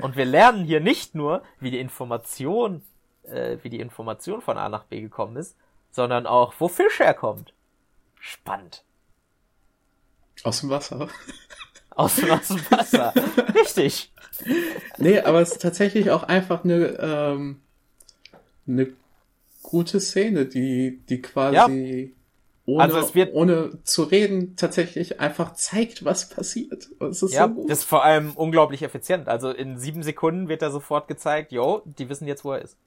Und 0.00 0.16
wir 0.16 0.24
lernen 0.24 0.64
hier 0.64 0.80
nicht 0.80 1.16
nur, 1.16 1.42
wie 1.58 1.72
die 1.72 1.80
Information, 1.80 2.82
äh, 3.24 3.56
wie 3.62 3.70
die 3.70 3.80
Information 3.80 4.40
von 4.40 4.56
A 4.56 4.68
nach 4.68 4.84
B 4.84 5.00
gekommen 5.00 5.36
ist, 5.36 5.56
sondern 5.90 6.28
auch, 6.28 6.54
wo 6.60 6.68
Fisch 6.68 7.00
herkommt. 7.00 7.53
Spannend. 8.26 8.82
Aus 10.44 10.60
dem 10.60 10.70
Wasser. 10.70 11.08
Aus, 11.90 12.22
aus 12.24 12.48
dem 12.48 12.70
Wasser. 12.70 13.12
Richtig. 13.54 14.10
Nee, 14.96 15.20
aber 15.20 15.42
es 15.42 15.52
ist 15.52 15.60
tatsächlich 15.62 16.10
auch 16.10 16.22
einfach 16.22 16.64
eine, 16.64 16.86
ähm, 16.98 17.60
eine 18.66 18.92
gute 19.62 20.00
Szene, 20.00 20.46
die, 20.46 21.00
die 21.08 21.20
quasi 21.20 22.14
ohne, 22.66 22.82
Also 22.82 22.98
es 22.98 23.14
wird- 23.14 23.34
ohne 23.34 23.78
zu 23.84 24.04
reden 24.04 24.56
tatsächlich 24.56 25.20
einfach 25.20 25.52
zeigt, 25.52 26.04
was 26.06 26.30
passiert. 26.30 26.88
Es 27.00 27.22
ist 27.22 27.34
Ja, 27.34 27.46
so 27.46 27.54
gut. 27.54 27.70
das 27.70 27.80
ist 27.80 27.84
vor 27.84 28.04
allem 28.04 28.32
unglaublich 28.32 28.82
effizient. 28.82 29.28
Also 29.28 29.50
in 29.50 29.78
sieben 29.78 30.02
Sekunden 30.02 30.48
wird 30.48 30.62
da 30.62 30.70
sofort 30.70 31.08
gezeigt, 31.08 31.52
yo, 31.52 31.82
die 31.84 32.08
wissen 32.08 32.26
jetzt, 32.26 32.42
wo 32.42 32.52
er 32.52 32.62
ist. 32.62 32.78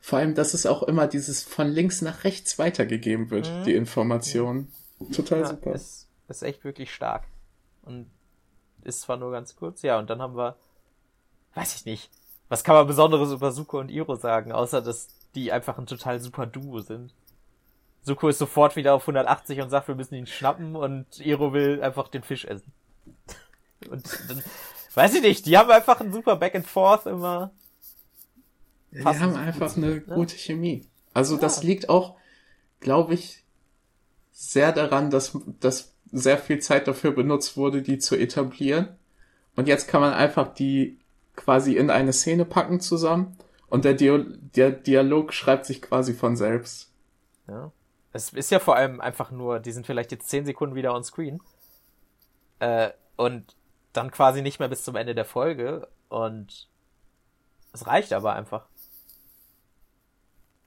Vor 0.00 0.18
allem, 0.18 0.34
dass 0.34 0.54
es 0.54 0.66
auch 0.66 0.82
immer 0.82 1.06
dieses 1.06 1.42
von 1.42 1.68
links 1.68 2.02
nach 2.02 2.24
rechts 2.24 2.58
weitergegeben 2.58 3.30
wird, 3.30 3.50
die 3.66 3.74
Information. 3.74 4.68
Total 5.12 5.38
Mhm. 5.38 5.44
Ja, 5.44 5.50
super. 5.50 5.74
ist, 5.74 6.08
ist 6.28 6.42
echt 6.42 6.64
wirklich 6.64 6.92
stark. 6.92 7.24
Und 7.82 8.10
ist 8.84 9.02
zwar 9.02 9.16
nur 9.16 9.32
ganz 9.32 9.56
kurz, 9.56 9.82
ja, 9.82 9.98
und 9.98 10.10
dann 10.10 10.20
haben 10.20 10.36
wir, 10.36 10.56
weiß 11.54 11.76
ich 11.76 11.84
nicht, 11.84 12.10
was 12.48 12.64
kann 12.64 12.74
man 12.74 12.86
Besonderes 12.86 13.32
über 13.32 13.52
Suko 13.52 13.80
und 13.80 13.90
Iro 13.90 14.14
sagen, 14.14 14.52
außer 14.52 14.82
dass 14.82 15.08
die 15.34 15.52
einfach 15.52 15.78
ein 15.78 15.86
total 15.86 16.20
super 16.20 16.46
Duo 16.46 16.80
sind. 16.80 17.14
Suko 18.02 18.28
ist 18.28 18.38
sofort 18.38 18.76
wieder 18.76 18.94
auf 18.94 19.02
180 19.02 19.60
und 19.60 19.70
sagt, 19.70 19.88
wir 19.88 19.94
müssen 19.94 20.16
ihn 20.16 20.26
schnappen 20.26 20.76
und 20.76 21.20
Iro 21.20 21.52
will 21.52 21.82
einfach 21.82 22.08
den 22.08 22.22
Fisch 22.22 22.44
essen. 22.44 22.72
Und 23.90 24.06
dann, 24.28 24.44
weiß 24.94 25.14
ich 25.14 25.22
nicht, 25.22 25.44
die 25.44 25.58
haben 25.58 25.68
einfach 25.68 26.00
ein 26.00 26.12
super 26.12 26.36
Back 26.36 26.54
and 26.54 26.66
Forth 26.66 27.06
immer. 27.06 27.50
Die 28.92 29.04
haben 29.04 29.36
einfach 29.36 29.76
eine 29.76 29.86
ne? 29.86 30.00
gute 30.00 30.36
Chemie. 30.36 30.86
Also 31.14 31.34
Ja. 31.34 31.40
das 31.40 31.62
liegt 31.62 31.88
auch, 31.88 32.16
glaube 32.80 33.14
ich, 33.14 33.44
sehr 34.32 34.72
daran, 34.72 35.10
dass, 35.10 35.38
dass 35.60 35.94
sehr 36.10 36.38
viel 36.38 36.58
Zeit 36.60 36.88
dafür 36.88 37.12
benutzt 37.12 37.56
wurde, 37.56 37.82
die 37.82 37.98
zu 37.98 38.16
etablieren. 38.16 38.88
Und 39.56 39.68
jetzt 39.68 39.88
kann 39.88 40.00
man 40.00 40.12
einfach 40.12 40.52
die 40.52 40.98
quasi 41.36 41.76
in 41.76 41.90
eine 41.90 42.12
Szene 42.12 42.44
packen 42.44 42.80
zusammen 42.80 43.36
und 43.68 43.84
der, 43.84 43.94
Dio 43.94 44.18
der 44.18 44.70
Dialog 44.70 45.32
schreibt 45.32 45.64
sich 45.64 45.80
quasi 45.80 46.12
von 46.12 46.36
selbst. 46.36 46.92
Ja. 47.48 47.72
Es 48.12 48.30
ist 48.34 48.50
ja 48.50 48.58
vor 48.58 48.76
allem 48.76 49.00
einfach 49.00 49.30
nur, 49.30 49.58
die 49.60 49.72
sind 49.72 49.86
vielleicht 49.86 50.12
jetzt 50.12 50.28
10 50.28 50.44
Sekunden 50.44 50.74
wieder 50.74 50.94
on 50.94 51.04
screen. 51.04 51.40
Äh, 52.58 52.90
und 53.16 53.56
dann 53.94 54.10
quasi 54.10 54.42
nicht 54.42 54.58
mehr 54.58 54.68
bis 54.68 54.84
zum 54.84 54.96
Ende 54.96 55.14
der 55.14 55.24
Folge. 55.24 55.88
Und 56.10 56.68
es 57.72 57.86
reicht 57.86 58.12
aber 58.12 58.34
einfach. 58.34 58.66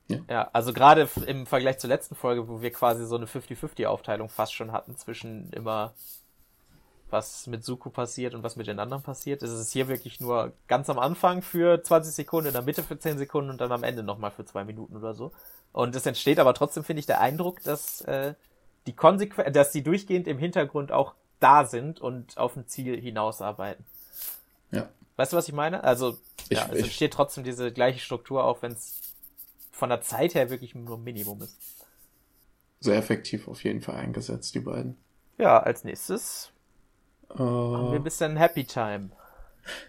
Ja. 0.08 0.20
Ja, 0.30 0.50
also 0.54 0.72
gerade 0.72 1.10
im 1.26 1.46
Vergleich 1.48 1.80
zur 1.80 1.88
letzten 1.90 2.14
Folge, 2.16 2.48
wo 2.48 2.62
wir 2.62 2.72
quasi 2.72 3.06
so 3.08 3.16
eine 3.16 3.26
50-50-Aufteilung 3.26 4.30
fast 4.30 4.54
schon 4.54 4.72
hatten 4.72 4.96
zwischen 4.98 5.52
immer 5.52 5.94
was 7.10 7.46
mit 7.48 7.64
Suku 7.64 7.90
passiert 7.92 8.34
und 8.34 8.44
was 8.44 8.56
mit 8.56 8.68
den 8.68 8.80
anderen 8.80 9.04
passiert, 9.04 9.44
ist 9.44 9.52
es 9.52 9.72
hier 9.72 9.88
wirklich 9.88 10.20
nur 10.20 10.54
ganz 10.68 10.90
am 10.90 11.00
Anfang 11.00 11.42
für 11.42 11.82
20 11.82 12.14
Sekunden, 12.14 12.48
in 12.48 12.54
der 12.54 12.64
Mitte 12.64 12.84
für 12.84 12.98
10 12.98 13.18
Sekunden 13.20 13.52
und 13.52 13.62
dann 13.62 13.72
am 13.72 13.84
Ende 13.84 14.02
nochmal 14.04 14.32
für 14.32 14.44
zwei 14.46 14.64
Minuten 14.64 14.96
oder 14.98 15.14
so. 15.14 15.32
Und 15.72 15.96
es 15.96 16.06
entsteht 16.06 16.40
aber 16.40 16.54
trotzdem, 16.54 16.84
finde 16.84 17.00
ich, 17.02 17.06
der 17.06 17.22
Eindruck, 17.22 17.62
dass 17.64 18.02
äh, 18.02 18.34
die 18.88 18.94
Konsequen 18.94 19.54
dass 19.54 19.72
die 19.72 19.84
durchgehend 19.84 20.28
im 20.28 20.38
Hintergrund 20.40 20.92
auch 20.92 21.14
da 21.40 21.66
sind 21.66 22.02
und 22.02 22.38
auf 22.38 22.56
ein 22.56 22.68
Ziel 22.68 23.00
hinausarbeiten. 23.00 23.86
Ja. 24.72 24.90
Weißt 25.16 25.32
du, 25.32 25.38
was 25.38 25.48
ich 25.48 25.54
meine? 25.54 25.84
Also, 25.84 26.18
Ich- 26.50 26.58
ja, 26.58 26.66
es 26.72 26.80
ich- 26.80 26.84
entsteht 26.86 27.14
trotzdem 27.14 27.44
diese 27.44 27.72
gleiche 27.72 28.00
Struktur, 28.00 28.44
auch 28.44 28.62
wenn 28.62 28.72
es 28.74 29.00
von 29.76 29.90
der 29.90 30.02
Zeit 30.02 30.36
her 30.36 30.50
wirklich 30.50 30.74
nur 30.74 30.98
Minimum 30.98 31.42
ist. 31.42 31.58
Sehr 32.80 32.96
effektiv 32.96 33.50
auf 33.50 33.64
jeden 33.64 33.82
Fall 33.82 33.96
eingesetzt, 33.96 34.56
die 34.56 34.62
beiden. 34.62 34.96
Ja, 35.38 35.60
als 35.60 35.84
nächstes 35.84 36.54
haben 37.30 37.88
wir 37.88 37.94
Äh, 37.94 37.96
ein 37.98 38.04
bisschen 38.04 38.38
Happy 38.38 38.64
Time. 38.64 39.10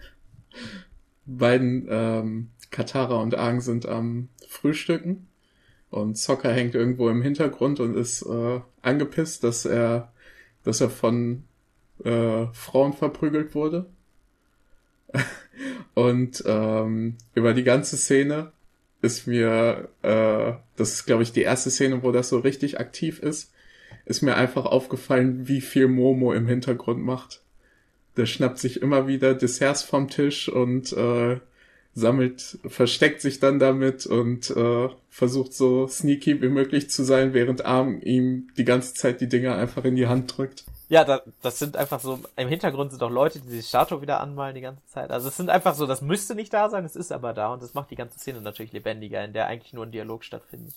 beiden 1.26 1.86
ähm, 1.88 2.50
Katara 2.70 3.16
und 3.16 3.36
Aang 3.36 3.60
sind 3.60 3.86
am 3.86 4.28
Frühstücken 4.48 5.28
und 5.90 6.18
Sokka 6.18 6.48
hängt 6.48 6.74
irgendwo 6.74 7.08
im 7.08 7.22
Hintergrund 7.22 7.78
und 7.78 7.94
ist 7.94 8.22
äh, 8.22 8.60
angepisst, 8.82 9.44
dass 9.44 9.66
er, 9.66 10.12
dass 10.64 10.80
er 10.80 10.90
von 10.90 11.44
äh, 12.04 12.46
Frauen 12.52 12.92
verprügelt 12.92 13.54
wurde. 13.54 13.86
und 15.94 16.42
ähm, 16.44 17.18
über 17.34 17.54
die 17.54 17.62
ganze 17.62 17.96
Szene 17.96 18.52
ist 19.06 19.26
mir, 19.26 19.88
äh, 20.02 20.52
das 20.76 20.92
ist 20.92 21.06
glaube 21.06 21.22
ich 21.22 21.32
die 21.32 21.42
erste 21.42 21.70
Szene, 21.70 22.02
wo 22.02 22.12
das 22.12 22.28
so 22.28 22.38
richtig 22.38 22.78
aktiv 22.80 23.20
ist, 23.20 23.52
ist 24.04 24.22
mir 24.22 24.36
einfach 24.36 24.66
aufgefallen, 24.66 25.48
wie 25.48 25.60
viel 25.60 25.88
Momo 25.88 26.32
im 26.32 26.46
Hintergrund 26.46 27.02
macht. 27.02 27.42
Der 28.16 28.26
schnappt 28.26 28.58
sich 28.58 28.82
immer 28.82 29.06
wieder 29.06 29.34
Desserts 29.34 29.82
vom 29.82 30.08
Tisch 30.08 30.48
und 30.48 30.92
äh, 30.92 31.38
sammelt, 31.94 32.58
versteckt 32.66 33.20
sich 33.22 33.40
dann 33.40 33.58
damit 33.58 34.06
und 34.06 34.50
äh, 34.50 34.88
versucht 35.08 35.54
so 35.54 35.88
sneaky 35.88 36.42
wie 36.42 36.48
möglich 36.48 36.90
zu 36.90 37.02
sein, 37.04 37.32
während 37.32 37.64
Arm 37.64 38.00
ihm 38.02 38.48
die 38.58 38.64
ganze 38.64 38.94
Zeit 38.94 39.20
die 39.20 39.28
Dinger 39.28 39.56
einfach 39.56 39.84
in 39.84 39.96
die 39.96 40.06
Hand 40.06 40.36
drückt. 40.36 40.64
Ja, 40.88 41.04
da, 41.04 41.22
das 41.42 41.58
sind 41.58 41.76
einfach 41.76 41.98
so, 41.98 42.20
im 42.36 42.48
Hintergrund 42.48 42.92
sind 42.92 43.02
auch 43.02 43.10
Leute, 43.10 43.40
die 43.40 43.48
die 43.48 43.62
Statue 43.62 44.02
wieder 44.02 44.20
anmalen 44.20 44.54
die 44.54 44.60
ganze 44.60 44.86
Zeit. 44.86 45.10
Also 45.10 45.28
es 45.28 45.36
sind 45.36 45.50
einfach 45.50 45.74
so, 45.74 45.86
das 45.86 46.00
müsste 46.00 46.36
nicht 46.36 46.52
da 46.52 46.68
sein, 46.70 46.84
es 46.84 46.94
ist 46.94 47.10
aber 47.10 47.32
da 47.32 47.52
und 47.52 47.60
das 47.60 47.74
macht 47.74 47.90
die 47.90 47.96
ganze 47.96 48.20
Szene 48.20 48.40
natürlich 48.40 48.72
lebendiger, 48.72 49.24
in 49.24 49.32
der 49.32 49.48
eigentlich 49.48 49.72
nur 49.72 49.84
ein 49.84 49.90
Dialog 49.90 50.22
stattfindet. 50.22 50.74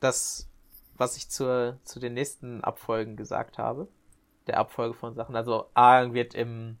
Das, 0.00 0.48
was 0.96 1.16
ich 1.16 1.30
zur, 1.30 1.78
zu 1.84 2.00
den 2.00 2.14
nächsten 2.14 2.64
Abfolgen 2.64 3.16
gesagt 3.16 3.56
habe, 3.56 3.86
der 4.48 4.58
Abfolge 4.58 4.94
von 4.94 5.14
Sachen, 5.14 5.36
also 5.36 5.70
Aang 5.74 6.12
wird 6.12 6.34
im, 6.34 6.78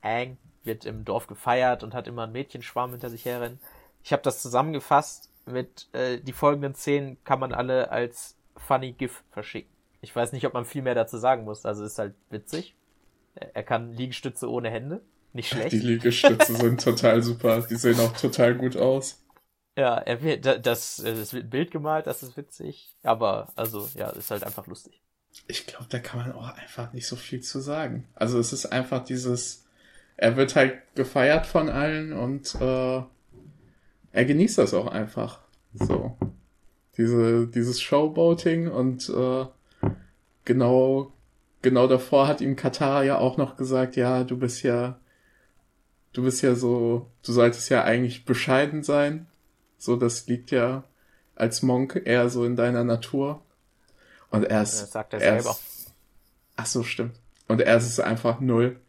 Aang 0.00 0.38
wird 0.62 0.86
im 0.86 1.04
Dorf 1.04 1.26
gefeiert 1.26 1.82
und 1.82 1.92
hat 1.92 2.08
immer 2.08 2.24
ein 2.24 2.32
Mädchenschwarm 2.32 2.92
hinter 2.92 3.10
sich 3.10 3.26
herrennen. 3.26 3.60
Ich 4.02 4.12
habe 4.12 4.22
das 4.22 4.40
zusammengefasst 4.40 5.30
mit, 5.44 5.88
äh, 5.92 6.18
die 6.18 6.32
folgenden 6.32 6.74
Szenen 6.74 7.22
kann 7.24 7.40
man 7.40 7.52
alle 7.52 7.90
als 7.90 8.36
Funny 8.56 8.92
GIF 8.92 9.22
verschicken. 9.30 9.73
Ich 10.04 10.14
weiß 10.14 10.32
nicht, 10.32 10.46
ob 10.46 10.52
man 10.52 10.66
viel 10.66 10.82
mehr 10.82 10.94
dazu 10.94 11.16
sagen 11.16 11.44
muss. 11.44 11.64
Also 11.64 11.82
ist 11.82 11.98
halt 11.98 12.14
witzig. 12.28 12.74
Er 13.34 13.62
kann 13.62 13.94
Liegestütze 13.94 14.50
ohne 14.50 14.70
Hände. 14.70 15.00
Nicht 15.32 15.48
schlecht. 15.48 15.72
Die 15.72 15.78
Liegestütze 15.78 16.54
sind 16.56 16.84
total 16.84 17.22
super. 17.22 17.62
Die 17.62 17.76
sehen 17.76 17.98
auch 17.98 18.12
total 18.12 18.54
gut 18.54 18.76
aus. 18.76 19.24
Ja, 19.78 19.96
er 19.96 20.22
wird, 20.22 20.44
das, 20.44 20.96
das 21.02 21.32
wird 21.32 21.46
ein 21.46 21.50
Bild 21.50 21.70
gemalt, 21.70 22.06
das 22.06 22.22
ist 22.22 22.36
witzig. 22.36 22.94
Aber, 23.02 23.48
also, 23.56 23.88
ja, 23.96 24.10
ist 24.10 24.30
halt 24.30 24.44
einfach 24.44 24.66
lustig. 24.66 25.00
Ich 25.48 25.66
glaube, 25.66 25.86
da 25.88 25.98
kann 25.98 26.20
man 26.20 26.32
auch 26.32 26.50
einfach 26.50 26.92
nicht 26.92 27.08
so 27.08 27.16
viel 27.16 27.40
zu 27.40 27.58
sagen. 27.60 28.06
Also 28.14 28.38
es 28.38 28.52
ist 28.52 28.66
einfach 28.66 29.02
dieses, 29.02 29.64
er 30.16 30.36
wird 30.36 30.54
halt 30.54 30.74
gefeiert 30.94 31.46
von 31.46 31.70
allen 31.70 32.12
und 32.12 32.54
äh, 32.60 33.02
er 34.12 34.24
genießt 34.24 34.58
das 34.58 34.74
auch 34.74 34.86
einfach. 34.86 35.40
So. 35.72 36.16
Diese, 36.98 37.48
dieses 37.48 37.80
Showboating 37.80 38.68
und 38.68 39.08
äh, 39.08 39.46
genau, 40.44 41.12
genau 41.62 41.86
davor 41.86 42.28
hat 42.28 42.40
ihm 42.40 42.56
Katar 42.56 43.04
ja 43.04 43.18
auch 43.18 43.36
noch 43.36 43.56
gesagt, 43.56 43.96
ja, 43.96 44.24
du 44.24 44.38
bist 44.38 44.62
ja, 44.62 44.98
du 46.12 46.22
bist 46.22 46.42
ja 46.42 46.54
so, 46.54 47.10
du 47.24 47.32
solltest 47.32 47.68
ja 47.70 47.84
eigentlich 47.84 48.24
bescheiden 48.24 48.82
sein. 48.82 49.26
So, 49.78 49.96
das 49.96 50.26
liegt 50.26 50.50
ja 50.50 50.84
als 51.34 51.62
Monk 51.62 52.00
eher 52.04 52.28
so 52.28 52.44
in 52.44 52.56
deiner 52.56 52.84
Natur. 52.84 53.42
Und 54.30 54.44
er 54.44 54.62
ist, 54.62 54.82
das 54.82 54.92
sagt 54.92 55.12
er, 55.12 55.20
er 55.20 55.42
selber. 55.42 55.50
Ist, 55.50 55.92
ach 56.56 56.66
so, 56.66 56.82
stimmt. 56.82 57.18
Und 57.48 57.60
er 57.60 57.76
ist 57.76 58.00
einfach 58.00 58.40
null. 58.40 58.80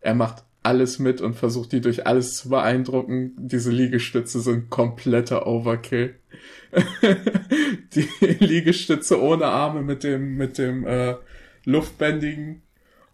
Er 0.00 0.14
macht 0.14 0.44
alles 0.62 0.98
mit 0.98 1.20
und 1.20 1.34
versucht 1.34 1.72
die 1.72 1.80
durch 1.80 2.06
alles 2.06 2.36
zu 2.36 2.48
beeindrucken. 2.48 3.34
Diese 3.36 3.70
Liegestütze 3.70 4.40
sind 4.40 4.70
kompletter 4.70 5.46
Overkill. 5.46 6.19
die 7.94 8.08
Liegestütze 8.38 9.20
ohne 9.20 9.46
Arme 9.46 9.82
mit 9.82 10.04
dem, 10.04 10.36
mit 10.36 10.58
dem 10.58 10.86
äh, 10.86 11.16
Luftbändigen. 11.64 12.62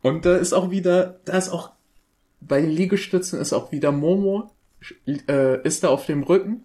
Und 0.02 0.24
da 0.24 0.37
ist 0.37 0.52
auch 0.52 0.70
wieder, 0.70 1.20
da 1.24 1.37
ist 1.37 1.48
auch, 1.48 1.72
bei 2.40 2.61
den 2.61 2.70
Liegestützen 2.70 3.40
ist 3.40 3.52
auch 3.52 3.72
wieder 3.72 3.92
Momo, 3.92 4.50
äh, 5.07 5.62
ist 5.62 5.85
da 5.85 5.88
auf 5.88 6.07
dem 6.07 6.22
Rücken. 6.22 6.64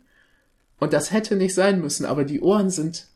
Und 0.79 0.93
das 0.93 1.11
hätte 1.11 1.35
nicht 1.35 1.53
sein 1.53 1.79
müssen, 1.79 2.05
aber 2.05 2.23
die 2.23 2.41
Ohren 2.41 2.69
sind 2.69 3.07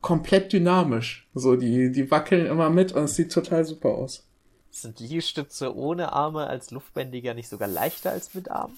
komplett 0.00 0.52
dynamisch. 0.52 1.26
So, 1.34 1.56
die, 1.56 1.90
die 1.90 2.10
wackeln 2.10 2.46
immer 2.46 2.70
mit 2.70 2.92
und 2.92 3.04
es 3.04 3.16
sieht 3.16 3.32
total 3.32 3.64
super 3.64 3.90
aus. 3.90 4.24
Sind 4.70 4.98
Liegestütze 5.00 5.74
ohne 5.74 6.12
Arme 6.12 6.46
als 6.46 6.72
Luftbändiger 6.72 7.32
nicht 7.32 7.48
sogar 7.48 7.68
leichter 7.68 8.10
als 8.10 8.34
mit 8.34 8.50
Armen? 8.50 8.76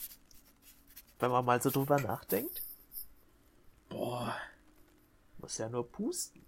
Wenn 1.19 1.31
man 1.31 1.45
mal 1.45 1.61
so 1.63 1.71
drüber 1.71 1.99
nachdenkt. 1.99 2.63
Boah. 3.89 4.35
Muss 5.39 5.59
ja 5.59 5.69
nur 5.69 5.91
pusten. 5.91 6.45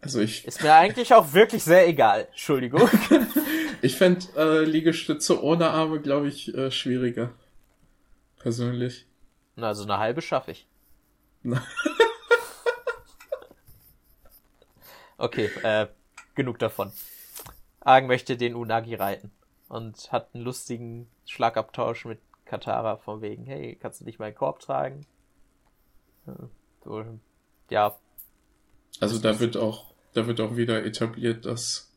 Also 0.00 0.20
ich. 0.20 0.44
Ist 0.46 0.62
mir 0.62 0.74
eigentlich 0.74 1.14
auch 1.14 1.32
wirklich 1.32 1.64
sehr 1.64 1.88
egal. 1.88 2.26
Entschuldigung. 2.30 2.88
ich 3.82 3.96
fände 3.96 4.26
äh, 4.36 4.64
Liegestütze 4.64 5.42
ohne 5.42 5.70
Arme, 5.70 6.00
glaube 6.00 6.28
ich, 6.28 6.54
äh, 6.54 6.70
schwieriger. 6.70 7.32
Persönlich. 8.38 9.06
Na, 9.56 9.68
also 9.68 9.84
eine 9.84 9.98
halbe 9.98 10.20
schaffe 10.20 10.50
ich. 10.50 10.68
okay, 15.18 15.50
äh, 15.62 15.86
genug 16.34 16.58
davon. 16.58 16.92
Argen 17.80 18.06
möchte 18.06 18.36
den 18.36 18.54
Unagi 18.54 18.94
reiten 18.94 19.30
und 19.68 20.12
hat 20.12 20.34
einen 20.34 20.44
lustigen 20.44 21.08
Schlagabtausch 21.26 22.04
mit 22.04 22.18
Katara 22.44 22.96
von 22.96 23.22
wegen, 23.22 23.44
hey, 23.44 23.76
kannst 23.80 24.00
du 24.00 24.04
nicht 24.04 24.18
meinen 24.18 24.34
Korb 24.34 24.60
tragen? 24.60 25.06
So, 26.84 27.04
ja. 27.70 27.96
Also 29.00 29.18
da 29.18 29.40
wird 29.40 29.56
auch, 29.56 29.92
da 30.12 30.26
wird 30.26 30.40
auch 30.40 30.56
wieder 30.56 30.84
etabliert, 30.84 31.44
dass 31.44 31.90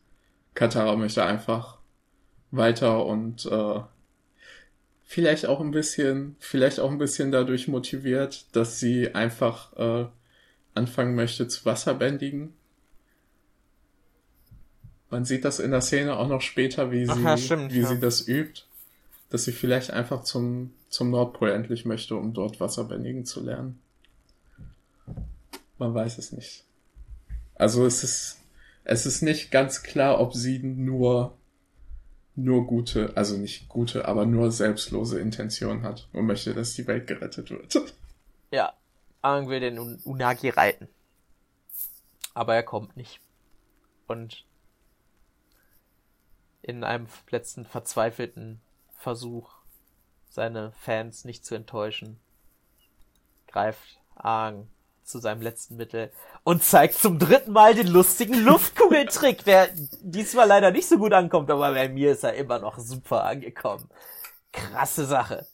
Katara 0.54 0.96
möchte 0.96 1.24
einfach 1.24 1.78
weiter 2.50 3.04
und 3.06 3.46
äh, 3.46 3.80
vielleicht 5.04 5.46
auch 5.46 5.60
ein 5.60 5.70
bisschen, 5.70 6.36
vielleicht 6.38 6.80
auch 6.80 6.90
ein 6.90 6.98
bisschen 6.98 7.30
dadurch 7.30 7.68
motiviert, 7.68 8.46
dass 8.52 8.80
sie 8.80 9.14
einfach 9.14 9.72
äh, 9.76 10.06
anfangen 10.74 11.14
möchte 11.14 11.48
zu 11.48 11.64
Wasserbändigen. 11.64 12.54
Man 15.10 15.24
sieht 15.24 15.44
das 15.44 15.60
in 15.60 15.70
der 15.70 15.80
Szene 15.80 16.16
auch 16.16 16.28
noch 16.28 16.42
später, 16.42 16.90
wie 16.90 17.06
sie, 17.06 17.22
ja, 17.22 17.36
stimmt, 17.36 17.72
wie 17.72 17.80
ja. 17.80 17.88
sie 17.88 18.00
das 18.00 18.28
übt, 18.28 18.62
dass 19.30 19.44
sie 19.44 19.52
vielleicht 19.52 19.90
einfach 19.90 20.22
zum, 20.24 20.72
zum 20.90 21.10
Nordpol 21.10 21.50
endlich 21.50 21.84
möchte, 21.84 22.14
um 22.14 22.34
dort 22.34 22.60
Wasserbändigen 22.60 23.24
zu 23.24 23.42
lernen. 23.42 23.80
Man 25.78 25.94
weiß 25.94 26.18
es 26.18 26.32
nicht. 26.32 26.64
Also 27.54 27.86
es 27.86 28.04
ist, 28.04 28.38
es 28.84 29.06
ist 29.06 29.22
nicht 29.22 29.50
ganz 29.50 29.82
klar, 29.82 30.20
ob 30.20 30.34
sie 30.34 30.58
nur, 30.60 31.36
nur 32.36 32.66
gute, 32.66 33.16
also 33.16 33.36
nicht 33.36 33.68
gute, 33.68 34.06
aber 34.06 34.26
nur 34.26 34.50
selbstlose 34.52 35.20
Intention 35.20 35.82
hat 35.82 36.08
und 36.12 36.26
möchte, 36.26 36.54
dass 36.54 36.74
die 36.74 36.86
Welt 36.86 37.06
gerettet 37.06 37.50
wird. 37.50 37.74
Ja, 38.50 38.72
Aang 39.20 39.50
will 39.50 39.60
den 39.60 39.78
Un- 39.78 40.00
Unagi 40.04 40.48
reiten. 40.48 40.88
Aber 42.32 42.54
er 42.54 42.62
kommt 42.62 42.96
nicht. 42.96 43.20
Und 44.06 44.46
in 46.62 46.82
einem 46.82 47.08
letzten 47.28 47.66
verzweifelten 47.66 48.62
Versuch, 48.96 49.52
seine 50.30 50.72
Fans 50.72 51.26
nicht 51.26 51.44
zu 51.44 51.54
enttäuschen, 51.56 52.18
greift 53.48 54.00
Aang 54.14 54.66
zu 55.08 55.18
seinem 55.18 55.42
letzten 55.42 55.76
Mittel 55.76 56.12
und 56.44 56.62
zeigt 56.62 56.94
zum 56.94 57.18
dritten 57.18 57.52
Mal 57.52 57.74
den 57.74 57.88
lustigen 57.88 58.34
Luftkugeltrick, 58.44 59.44
der 59.44 59.68
diesmal 60.00 60.46
leider 60.46 60.70
nicht 60.70 60.88
so 60.88 60.98
gut 60.98 61.12
ankommt, 61.12 61.50
aber 61.50 61.72
bei 61.72 61.88
mir 61.88 62.12
ist 62.12 62.24
er 62.24 62.34
immer 62.34 62.58
noch 62.58 62.78
super 62.78 63.24
angekommen. 63.24 63.88
Krasse 64.52 65.04
Sache. 65.04 65.46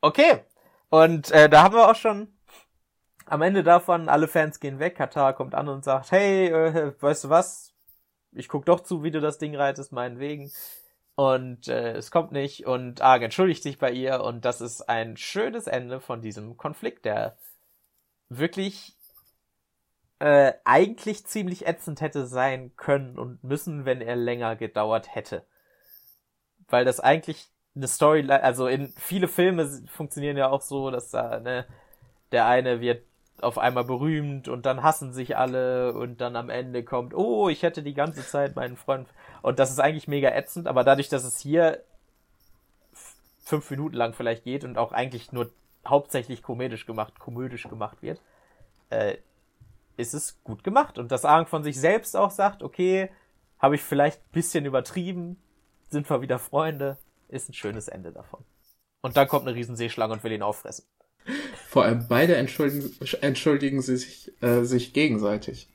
Okay, 0.00 0.40
und 0.90 1.30
äh, 1.30 1.48
da 1.48 1.62
haben 1.62 1.74
wir 1.74 1.90
auch 1.90 1.96
schon 1.96 2.28
am 3.26 3.42
Ende 3.42 3.62
davon, 3.62 4.08
alle 4.08 4.28
Fans 4.28 4.60
gehen 4.60 4.78
weg, 4.78 4.96
Katar 4.96 5.32
kommt 5.32 5.54
an 5.54 5.68
und 5.68 5.84
sagt, 5.84 6.10
hey, 6.12 6.48
äh, 6.48 6.92
weißt 7.00 7.24
du 7.24 7.28
was? 7.30 7.72
Ich 8.32 8.48
guck 8.48 8.66
doch 8.66 8.80
zu, 8.80 9.02
wie 9.02 9.10
du 9.10 9.20
das 9.20 9.38
Ding 9.38 9.56
reitest, 9.56 9.92
meinetwegen. 9.92 10.50
Und 11.14 11.68
äh, 11.68 11.92
es 11.92 12.10
kommt 12.10 12.32
nicht 12.32 12.66
und 12.66 13.02
Arg 13.02 13.22
entschuldigt 13.22 13.62
sich 13.62 13.78
bei 13.78 13.90
ihr 13.90 14.22
und 14.22 14.44
das 14.44 14.60
ist 14.60 14.88
ein 14.88 15.16
schönes 15.16 15.66
Ende 15.66 16.00
von 16.00 16.22
diesem 16.22 16.56
Konflikt, 16.56 17.04
der 17.04 17.36
wirklich 18.38 18.96
äh, 20.18 20.52
eigentlich 20.64 21.26
ziemlich 21.26 21.66
ätzend 21.66 22.00
hätte 22.00 22.26
sein 22.26 22.72
können 22.76 23.18
und 23.18 23.42
müssen, 23.42 23.84
wenn 23.84 24.00
er 24.00 24.16
länger 24.16 24.56
gedauert 24.56 25.14
hätte. 25.14 25.44
Weil 26.68 26.84
das 26.84 27.00
eigentlich 27.00 27.48
eine 27.74 27.88
Story, 27.88 28.30
also 28.30 28.66
in 28.66 28.88
viele 28.96 29.28
Filme 29.28 29.68
funktionieren 29.88 30.36
ja 30.36 30.48
auch 30.48 30.62
so, 30.62 30.90
dass 30.90 31.10
da, 31.10 31.40
ne, 31.40 31.66
der 32.30 32.46
eine 32.46 32.80
wird 32.80 33.04
auf 33.40 33.58
einmal 33.58 33.84
berühmt 33.84 34.48
und 34.48 34.66
dann 34.66 34.82
hassen 34.82 35.12
sich 35.12 35.36
alle 35.36 35.94
und 35.94 36.20
dann 36.20 36.36
am 36.36 36.50
Ende 36.50 36.84
kommt, 36.84 37.14
oh, 37.14 37.48
ich 37.48 37.62
hätte 37.62 37.82
die 37.82 37.94
ganze 37.94 38.24
Zeit 38.26 38.54
meinen 38.54 38.76
Freund. 38.76 39.08
Und 39.42 39.58
das 39.58 39.70
ist 39.70 39.80
eigentlich 39.80 40.06
mega 40.06 40.30
ätzend, 40.30 40.68
aber 40.68 40.84
dadurch, 40.84 41.08
dass 41.08 41.24
es 41.24 41.40
hier 41.40 41.82
fünf 43.44 43.68
Minuten 43.70 43.96
lang 43.96 44.12
vielleicht 44.12 44.44
geht 44.44 44.64
und 44.64 44.78
auch 44.78 44.92
eigentlich 44.92 45.32
nur 45.32 45.50
hauptsächlich 45.86 46.42
komödisch 46.42 46.86
gemacht, 46.86 47.18
komödisch 47.18 47.64
gemacht 47.64 48.02
wird, 48.02 48.20
äh, 48.90 49.16
ist 49.96 50.14
es 50.14 50.42
gut 50.44 50.64
gemacht. 50.64 50.98
Und 50.98 51.12
dass 51.12 51.24
Aang 51.24 51.46
von 51.46 51.62
sich 51.64 51.78
selbst 51.78 52.16
auch 52.16 52.30
sagt, 52.30 52.62
okay, 52.62 53.10
habe 53.58 53.74
ich 53.76 53.82
vielleicht 53.82 54.20
ein 54.20 54.32
bisschen 54.32 54.64
übertrieben, 54.64 55.36
sind 55.90 56.08
wir 56.08 56.22
wieder 56.22 56.38
Freunde, 56.38 56.98
ist 57.28 57.48
ein 57.48 57.54
schönes 57.54 57.88
Ende 57.88 58.12
davon. 58.12 58.44
Und 59.02 59.16
dann 59.16 59.28
kommt 59.28 59.46
eine 59.46 59.56
Riesenseeschlange 59.56 60.14
und 60.14 60.24
will 60.24 60.32
ihn 60.32 60.42
auffressen. 60.42 60.84
Vor 61.68 61.84
allem 61.84 62.06
beide 62.08 62.36
entschuldigen, 62.36 62.94
entschuldigen 63.20 63.80
sie 63.82 63.96
sich, 63.96 64.32
äh, 64.42 64.64
sich 64.64 64.92
gegenseitig. 64.92 65.68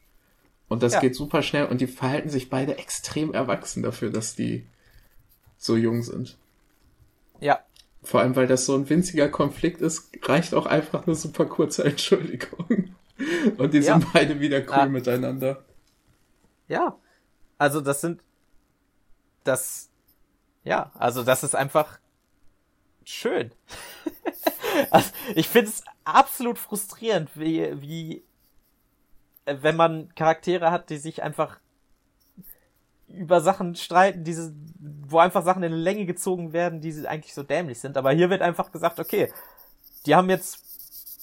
Und 0.69 0.83
das 0.83 0.93
Ja. 0.93 0.99
geht 0.99 1.15
super 1.15 1.41
schnell 1.41 1.65
und 1.65 1.79
die 1.79 1.87
verhalten 1.87 2.29
sich 2.29 2.49
beide 2.49 2.77
extrem 2.77 3.33
erwachsen 3.33 3.83
dafür, 3.83 4.09
dass 4.09 4.35
die 4.35 4.67
so 5.57 5.75
jung 5.75 6.03
sind. 6.03 6.37
Ja, 7.39 7.59
Vor 8.07 8.21
allem, 8.21 8.37
weil 8.37 8.47
das 8.47 8.65
so 8.65 8.73
ein 8.73 8.89
winziger 8.89 9.27
Konflikt 9.27 9.81
ist, 9.81 10.09
reicht 10.23 10.53
auch 10.53 10.65
einfach 10.65 11.05
eine 11.05 11.15
super 11.15 11.45
kurze 11.45 11.83
Entschuldigung. 11.83 12.95
Und 13.57 13.73
die 13.73 13.79
Ja. 13.79 13.99
sind 13.99 14.13
beide 14.13 14.39
wieder 14.39 14.59
cool 14.61 14.71
Ah. 14.73 14.85
miteinander. 14.85 15.65
Ja. 16.69 16.97
Also 17.57 17.81
das 17.81 17.99
sind 18.01 18.21
das, 19.43 19.89
ja, 20.63 20.91
also 20.95 21.23
das 21.23 21.43
ist 21.43 21.55
einfach 21.55 21.99
schön. 23.03 23.51
also 24.91 25.09
ich 25.35 25.49
finde 25.49 25.69
es 25.69 25.83
absolut 26.05 26.59
frustrierend, 26.59 27.29
wie, 27.35 27.81
wie, 27.81 28.23
äh, 29.45 29.57
wenn 29.61 29.75
man 29.75 30.13
Charaktere 30.15 30.71
hat, 30.71 30.89
die 30.89 30.97
sich 30.97 31.23
einfach 31.23 31.59
über 33.07 33.41
Sachen 33.41 33.75
streiten, 33.75 34.23
diese, 34.23 34.53
wo 34.79 35.19
einfach 35.19 35.43
Sachen 35.43 35.63
in 35.63 35.71
Länge 35.71 36.05
gezogen 36.05 36.53
werden, 36.53 36.81
die 36.81 37.07
eigentlich 37.07 37.33
so 37.33 37.43
dämlich 37.43 37.79
sind. 37.79 37.97
Aber 37.97 38.11
hier 38.11 38.29
wird 38.29 38.41
einfach 38.41 38.71
gesagt, 38.71 38.99
okay, 38.99 39.31
die 40.05 40.15
haben 40.15 40.29
jetzt, 40.29 40.59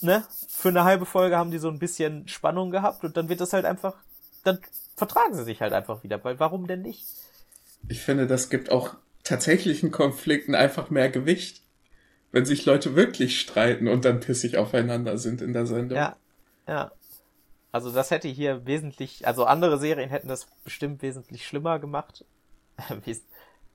ne, 0.03 0.25
für 0.49 0.71
eine 0.71 0.85
halbe 0.85 1.07
Folge 1.07 1.37
haben 1.37 1.51
die 1.51 1.59
so 1.59 1.69
ein 1.69 1.79
bisschen 1.79 2.27
Spannung 2.29 2.71
gehabt 2.71 3.05
und 3.05 3.17
dann 3.17 3.29
wird 3.29 3.41
das 3.41 3.53
halt 3.53 3.65
einfach, 3.65 3.95
dann 4.45 4.59
vertragen 4.97 5.35
sie 5.35 5.45
sich 5.45 5.61
halt 5.61 5.73
einfach 5.73 6.03
wieder, 6.03 6.23
weil 6.25 6.41
warum 6.41 6.67
denn 6.67 6.83
nicht? 6.83 7.07
Ich 7.89 8.01
finde, 8.01 8.27
das 8.27 8.49
gibt 8.49 8.71
auch 8.71 8.95
tatsächlichen 9.25 9.91
Konflikten 9.91 10.55
einfach 10.55 10.91
mehr 10.91 11.11
Gewicht. 11.11 11.63
Wenn 12.33 12.45
sich 12.45 12.65
Leute 12.65 12.97
wirklich 12.97 13.39
streiten 13.41 13.87
und 13.87 14.05
dann 14.05 14.21
pissig 14.21 14.57
aufeinander 14.57 15.19
sind 15.19 15.41
in 15.41 15.53
der 15.53 15.67
Sendung. 15.67 15.97
Ja, 15.97 16.17
ja. 16.67 16.91
Also 17.75 17.91
das 17.91 18.13
hätte 18.13 18.29
hier 18.29 18.67
wesentlich, 18.67 19.27
also 19.27 19.47
andere 19.47 19.81
Serien 19.81 20.09
hätten 20.09 20.29
das 20.29 20.47
bestimmt 20.63 21.03
wesentlich 21.03 21.45
schlimmer 21.45 21.81
gemacht. 21.81 22.25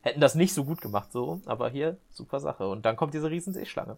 hätten 0.02 0.22
das 0.22 0.36
nicht 0.36 0.54
so 0.54 0.64
gut 0.64 0.80
gemacht, 0.80 1.12
so, 1.12 1.42
aber 1.46 1.70
hier 1.70 1.98
super 2.10 2.40
Sache. 2.40 2.66
Und 2.70 2.86
dann 2.86 2.96
kommt 2.96 3.14
diese 3.14 3.30
Riesenseeschlange. 3.30 3.98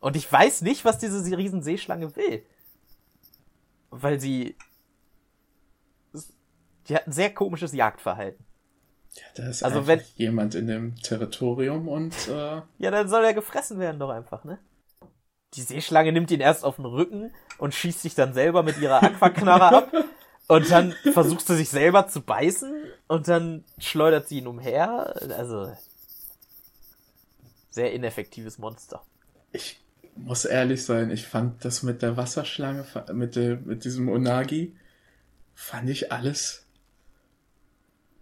Und 0.00 0.16
ich 0.16 0.32
weiß 0.32 0.62
nicht, 0.62 0.84
was 0.84 0.98
diese 0.98 1.38
Riesenseeschlange 1.38 2.16
will. 2.16 2.44
Weil 3.90 4.18
sie. 4.18 4.56
Die 6.88 6.96
hat 6.96 7.06
ein 7.06 7.12
sehr 7.12 7.32
komisches 7.32 7.72
Jagdverhalten. 7.72 8.44
Ja, 9.14 9.22
da 9.36 9.48
ist 9.48 9.62
also 9.62 9.86
wenn 9.86 10.00
jemand 10.16 10.56
in 10.56 10.66
dem 10.66 10.96
Territorium 10.96 11.86
und. 11.86 12.26
Äh... 12.26 12.62
Ja, 12.78 12.90
dann 12.90 13.08
soll 13.08 13.24
er 13.24 13.32
gefressen 13.32 13.78
werden 13.78 14.00
doch 14.00 14.10
einfach, 14.10 14.42
ne? 14.42 14.58
Die 15.54 15.62
Seeschlange 15.62 16.12
nimmt 16.12 16.30
ihn 16.30 16.40
erst 16.40 16.64
auf 16.64 16.76
den 16.76 16.84
Rücken 16.84 17.32
und 17.58 17.74
schießt 17.74 18.02
sich 18.02 18.14
dann 18.14 18.34
selber 18.34 18.62
mit 18.62 18.78
ihrer 18.78 19.02
Aquaknarre 19.02 19.76
ab. 19.76 19.92
Und 20.48 20.70
dann 20.70 20.94
versucht 21.12 21.46
sie 21.46 21.56
sich 21.56 21.70
selber 21.70 22.06
zu 22.06 22.20
beißen 22.20 22.72
und 23.08 23.26
dann 23.26 23.64
schleudert 23.78 24.28
sie 24.28 24.38
ihn 24.38 24.46
umher. 24.46 25.14
Also 25.36 25.72
sehr 27.70 27.92
ineffektives 27.92 28.58
Monster. 28.58 29.02
Ich 29.52 29.80
muss 30.16 30.44
ehrlich 30.44 30.84
sein, 30.84 31.10
ich 31.10 31.26
fand 31.26 31.64
das 31.64 31.82
mit 31.82 32.02
der 32.02 32.16
Wasserschlange, 32.16 32.86
mit, 33.12 33.36
der, 33.36 33.56
mit 33.56 33.84
diesem 33.84 34.08
Unagi, 34.08 34.76
fand 35.54 35.90
ich 35.90 36.12
alles. 36.12 36.64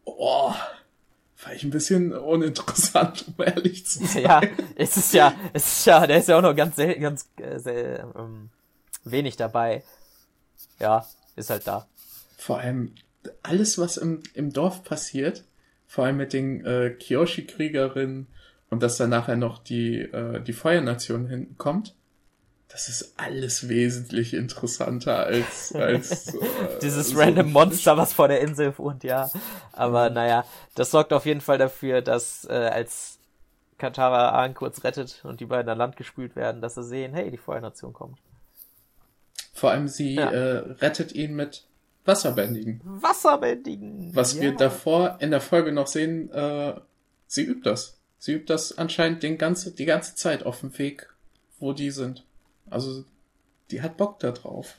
Oh, 0.05 0.53
fand 1.45 1.57
ich 1.57 1.65
ein 1.65 1.71
bisschen 1.71 2.13
uninteressant, 2.13 3.27
um 3.29 3.45
ehrlich 3.45 3.87
zu 3.87 4.05
sein. 4.07 4.23
Ja, 4.23 4.41
es 4.77 4.97
ist 4.97 5.13
ja, 5.13 5.35
es 5.53 5.81
ist 5.81 5.87
ja, 5.87 6.07
der 6.07 6.19
ist 6.19 6.29
ja 6.29 6.39
auch 6.39 6.43
noch 6.43 6.57
ganz 6.57 6.77
ganz 6.77 7.29
äh, 7.37 7.59
sehr, 7.59 8.13
ähm, 8.17 8.49
wenig 9.05 9.37
dabei. 9.37 9.83
Ja, 10.81 11.07
ist 11.37 11.51
halt 11.51 11.67
da. 11.67 11.87
Vor 12.39 12.59
allem 12.59 12.95
alles, 13.43 13.79
was 13.79 13.99
im, 13.99 14.23
im 14.33 14.53
Dorf 14.53 14.85
passiert, 14.85 15.45
vor 15.87 16.07
allem 16.07 16.17
mit 16.17 16.33
den 16.33 16.65
äh, 16.65 16.91
Kyoshi-Kriegerinnen 16.91 18.27
und 18.71 18.83
dass 18.83 18.97
dann 18.97 19.11
nachher 19.11 19.37
noch 19.37 19.63
die, 19.63 19.99
äh, 20.01 20.41
die 20.43 20.53
Feuernation 20.53 21.29
hinten 21.29 21.59
kommt, 21.59 21.95
das 22.75 22.89
ist 22.89 23.15
alles 23.19 23.69
wesentlich 23.69 24.35
interessanter 24.35 25.25
als, 25.27 25.73
als 25.77 26.35
äh, 26.35 26.39
dieses 26.83 27.11
so 27.11 27.19
random 27.21 27.53
Monster, 27.53 27.97
was 27.97 28.13
vor 28.13 28.27
der 28.27 28.41
Insel 28.41 28.77
wohnt, 28.77 29.05
ja. 29.05 29.31
Aber 29.71 30.11
naja, 30.11 30.45
das 30.75 30.91
sorgt 30.91 31.13
auf 31.13 31.25
jeden 31.25 31.41
Fall 31.41 31.57
dafür, 31.57 32.03
dass 32.03 32.45
äh, 32.51 32.53
als 32.53 33.21
Katara 33.79 34.31
Aang 34.31 34.55
kurz 34.55 34.83
rettet 34.83 35.21
und 35.23 35.39
die 35.39 35.47
beiden 35.47 35.69
an 35.71 35.79
Land 35.79 35.97
gespült 35.97 36.35
werden, 36.35 36.61
dass 36.61 36.75
sie 36.75 36.83
sehen, 36.83 37.15
hey, 37.15 37.31
die 37.31 37.37
Feuernation 37.37 37.93
kommt. 37.93 38.19
Vor 39.53 39.71
allem 39.71 39.87
sie 39.87 40.17
ja. 40.17 40.33
äh, 40.33 40.57
rettet 40.81 41.13
ihn 41.13 41.37
mit 41.37 41.69
Wasserbändigen. 42.05 42.81
Wasserbändigen! 42.85 44.11
Was 44.17 44.35
ja. 44.35 44.41
wir 44.41 44.57
davor 44.57 45.19
in 45.21 45.31
der 45.31 45.41
Folge 45.41 45.71
noch 45.71 45.87
sehen, 45.87 46.29
äh, 46.33 46.75
sie 47.29 47.45
übt 47.45 47.71
das. 47.71 48.01
Sie 48.19 48.33
übt 48.33 48.53
das 48.53 48.77
anscheinend 48.77 49.23
den 49.23 49.39
ganze, 49.39 49.71
die 49.71 49.85
ganze 49.85 50.17
Zeit 50.17 50.45
auf 50.45 50.59
dem 50.59 50.77
Weg, 50.77 51.09
wo 51.61 51.73
die 51.73 51.93
sind. 51.93 52.25
Also, 52.71 53.05
die 53.71 53.83
hat 53.83 53.97
Bock 53.97 54.19
da 54.19 54.33
drauf. 54.33 54.75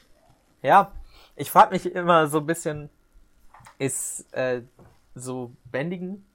Ja, 0.61 0.91
ich 1.35 1.51
frage 1.51 1.73
mich 1.73 1.85
immer 1.93 2.27
so 2.27 2.39
ein 2.39 2.45
bisschen, 2.45 2.89
ist 3.77 4.33
äh, 4.33 4.61
so 5.13 5.51
Bändigen, 5.65 6.25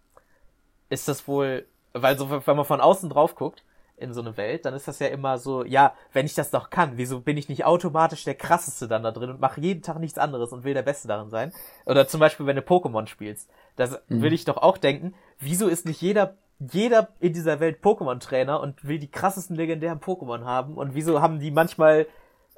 ist 0.89 1.09
das 1.09 1.27
wohl, 1.27 1.67
weil 1.93 2.19
so, 2.19 2.31
wenn 2.31 2.57
man 2.57 2.65
von 2.65 2.81
außen 2.81 3.11
drauf 3.11 3.35
guckt, 3.35 3.65
in 4.01 4.15
so 4.15 4.21
eine 4.21 4.37
Welt, 4.37 4.65
dann 4.65 4.75
ist 4.75 4.89
das 4.89 4.99
ja 4.99 5.09
immer 5.09 5.39
so, 5.39 5.63
ja, 5.65 5.95
wenn 6.13 6.25
ich 6.25 6.35
das 6.35 6.51
doch 6.51 6.71
kann, 6.71 6.97
wieso 6.97 7.21
bin 7.21 7.37
ich 7.37 7.49
nicht 7.49 7.67
automatisch 7.67 8.25
der 8.25 8.35
krasseste 8.35 8.89
dann 8.89 9.03
da 9.03 9.11
drin 9.11 9.31
und 9.31 9.41
mache 9.41 9.61
jeden 9.61 9.83
Tag 9.83 9.99
nichts 9.99 10.19
anderes 10.19 10.53
und 10.53 10.65
will 10.65 10.75
der 10.75 10.83
Beste 10.83 11.07
darin 11.07 11.29
sein? 11.29 11.53
Oder 11.85 12.09
zum 12.09 12.19
Beispiel, 12.19 12.47
wenn 12.47 12.57
du 12.57 12.63
Pokémon 12.63 13.07
spielst, 13.07 13.51
das 13.77 14.01
mhm. 14.09 14.23
will 14.23 14.33
ich 14.33 14.47
doch 14.47 14.57
auch 14.57 14.79
denken, 14.79 15.15
wieso 15.39 15.69
ist 15.69 15.85
nicht 15.85 16.01
jeder 16.01 16.37
jeder 16.61 17.09
in 17.21 17.33
dieser 17.33 17.59
Welt 17.61 17.83
Pokémon-Trainer 17.83 18.61
und 18.61 18.87
will 18.87 18.99
die 18.99 19.11
krassesten 19.11 19.57
legendären 19.57 20.01
Pokémon 20.01 20.45
haben 20.45 20.75
und 20.75 20.95
wieso 20.95 21.21
haben 21.21 21.41
die 21.41 21.51
manchmal 21.51 22.07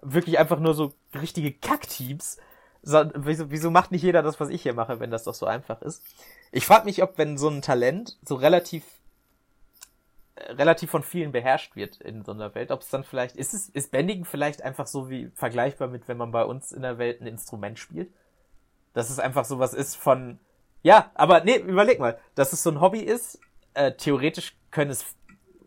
wirklich 0.03 0.38
einfach 0.38 0.59
nur 0.59 0.75
so 0.75 0.93
richtige 1.15 1.53
Kackteams? 1.53 2.38
So, 2.83 3.05
wieso, 3.15 3.51
wieso 3.51 3.71
macht 3.71 3.93
nicht 3.93 4.03
jeder 4.03 4.23
das, 4.23 4.41
was 4.41 4.49
ich 4.49 4.62
hier 4.62 4.75
mache, 4.75 4.99
wenn 4.99 5.12
das 5.12 5.23
doch 5.25 5.35
so 5.35 5.47
einfach 5.47 5.83
ist? 5.83 6.03
Ich 6.51 6.67
frage 6.67 6.85
mich, 6.85 7.03
ob 7.03 7.17
wenn 7.17 7.38
so 7.38 7.49
ein 7.49 7.62
Talent 7.62 8.19
so 8.25 8.35
relativ 8.35 8.83
relativ 10.37 10.91
von 10.91 11.03
vielen 11.03 11.33
beherrscht 11.33 11.77
wird 11.77 12.01
in 12.01 12.25
so 12.25 12.33
einer 12.33 12.55
Welt. 12.55 12.71
Ob 12.71 12.81
es 12.81 12.88
dann 12.88 13.05
vielleicht, 13.05 13.37
ist 13.37 13.55
es, 13.55 13.69
ist 13.69 13.93
Bändigen 13.93 14.25
vielleicht 14.25 14.62
einfach 14.62 14.87
so 14.87 15.11
wie 15.11 15.31
vergleichbar 15.35 15.88
mit, 15.88 16.09
wenn 16.09 16.17
man 16.17 16.33
bei 16.33 16.45
uns 16.45 16.73
in 16.73 16.83
der 16.83 16.99
Welt 16.99 17.21
ein 17.21 17.27
Instrument 17.27 17.79
spielt? 17.79 18.11
Dass 18.95 19.11
es 19.11 19.19
einfach 19.19 19.45
sowas 19.45 19.75
ist 19.75 19.97
von, 19.97 20.38
ja, 20.83 21.11
aber 21.15 21.45
nee, 21.45 21.57
überleg 21.57 21.99
mal, 22.01 22.19
dass 22.35 22.53
es 22.53 22.62
so 22.62 22.71
ein 22.71 22.81
Hobby 22.81 23.01
ist, 23.01 23.41
äh, 23.74 23.92
theoretisch 23.92 24.56
können 24.70 24.90
es, 24.90 25.04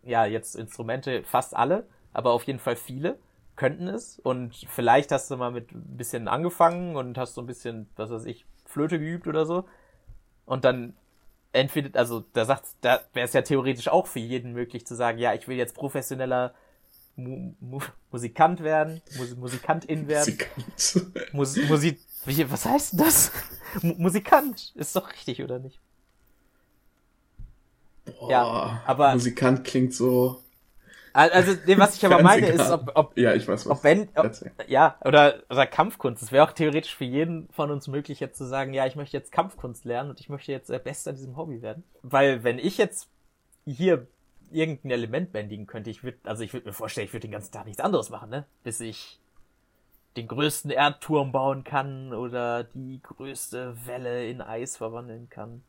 ja, 0.04 0.26
jetzt 0.26 0.56
Instrumente 0.56 1.24
fast 1.24 1.56
alle, 1.56 1.88
aber 2.14 2.32
auf 2.32 2.44
jeden 2.44 2.60
Fall 2.60 2.76
viele 2.76 3.18
könnten 3.56 3.88
es 3.88 4.20
und 4.20 4.56
vielleicht 4.68 5.12
hast 5.12 5.32
du 5.32 5.38
mal 5.38 5.52
mit 5.52 5.72
ein 5.72 5.98
bisschen 5.98 6.28
angefangen 6.28 6.96
und 6.96 7.18
hast 7.18 7.36
so 7.36 7.42
ein 7.42 7.48
bisschen, 7.48 7.88
was 7.96 8.10
weiß 8.10 8.26
ich, 8.26 8.46
Flöte 8.66 9.00
geübt 9.00 9.28
oder 9.28 9.46
so 9.46 9.66
und 10.46 10.66
dann 10.66 10.94
entweder, 11.54 11.98
also 11.98 12.26
da 12.34 12.46
sagt, 12.46 12.66
da 12.82 13.02
wäre 13.14 13.26
es 13.26 13.34
ja 13.34 13.42
theoretisch 13.42 13.88
auch 13.88 14.08
für 14.08 14.20
jeden 14.20 14.54
möglich 14.54 14.86
zu 14.86 14.96
sagen, 14.96 15.18
ja, 15.18 15.34
ich 15.34 15.48
will 15.48 15.58
jetzt 15.58 15.76
professioneller 15.76 16.54
Mu 17.16 17.54
Mu 17.62 17.80
Musikant 18.12 18.62
werden, 18.62 19.02
Mus 19.18 19.36
Musikantin 19.36 20.08
werden. 20.08 20.38
Musikant. 20.76 21.34
Mus 21.34 21.56
Musik, 21.70 22.00
wie, 22.26 22.52
was 22.52 22.66
heißt 22.66 22.94
denn 22.94 23.00
das? 23.00 23.32
M 23.82 23.96
Musikant, 23.98 24.74
ist 24.76 24.96
doch 24.96 25.12
richtig, 25.14 25.42
oder 25.42 25.60
nicht? 25.60 25.80
Boah, 28.06 28.30
ja, 28.30 28.84
aber 28.86 29.14
Musikant 29.14 29.64
klingt 29.64 29.94
so 29.94 30.42
also, 31.16 31.54
nee, 31.66 31.78
was 31.78 31.96
ich 31.96 32.06
aber 32.06 32.22
meine, 32.22 32.48
ist, 32.48 32.70
ob, 32.70 32.92
ob, 32.94 33.18
ja, 33.18 33.34
ich 33.34 33.48
weiß 33.48 33.66
was. 33.68 33.78
Ob 33.78 33.84
wenn, 33.86 34.10
ob, 34.16 34.32
ja, 34.68 34.98
oder, 35.06 35.44
oder 35.50 35.66
Kampfkunst. 35.66 36.22
Es 36.22 36.34
wäre 36.34 36.46
auch 36.46 36.52
theoretisch 36.52 36.94
für 36.94 37.06
jeden 37.06 37.48
von 37.54 37.72
uns 37.72 37.88
möglich, 37.88 38.20
jetzt 38.20 38.38
zu 38.38 38.46
sagen, 38.46 38.74
ja, 38.74 38.86
ich 38.86 38.98
möchte 38.98 39.16
jetzt 39.16 39.32
Kampfkunst 39.32 39.86
lernen 39.86 40.10
und 40.10 40.20
ich 40.20 40.28
möchte 40.28 40.52
jetzt 40.52 40.70
der 40.70 40.80
Beste 40.80 41.12
an 41.12 41.16
diesem 41.16 41.38
Hobby 41.38 41.62
werden. 41.62 41.86
Weil, 42.02 42.44
wenn 42.44 42.60
ich 42.60 42.78
jetzt 42.78 43.08
hier 43.66 44.08
irgendein 44.52 44.92
Element 44.92 45.32
bändigen 45.32 45.68
könnte, 45.68 45.90
ich 45.90 46.04
würde, 46.04 46.18
also 46.26 46.44
ich 46.44 46.52
würde 46.52 46.68
mir 46.68 46.74
vorstellen, 46.74 47.08
ich 47.08 47.14
würde 47.14 47.28
den 47.28 47.32
ganzen 47.32 47.54
Tag 47.54 47.66
nichts 47.66 47.82
anderes 47.82 48.10
machen, 48.10 48.30
ne? 48.30 48.46
Bis 48.66 48.82
ich 48.82 49.18
den 50.18 50.28
größten 50.28 50.70
Erdturm 50.70 51.32
bauen 51.32 51.64
kann 51.64 52.14
oder 52.14 52.66
die 52.66 53.00
größte 53.02 53.78
Welle 53.86 54.28
in 54.28 54.42
Eis 54.42 54.76
verwandeln 54.76 55.30
kann 55.30 55.64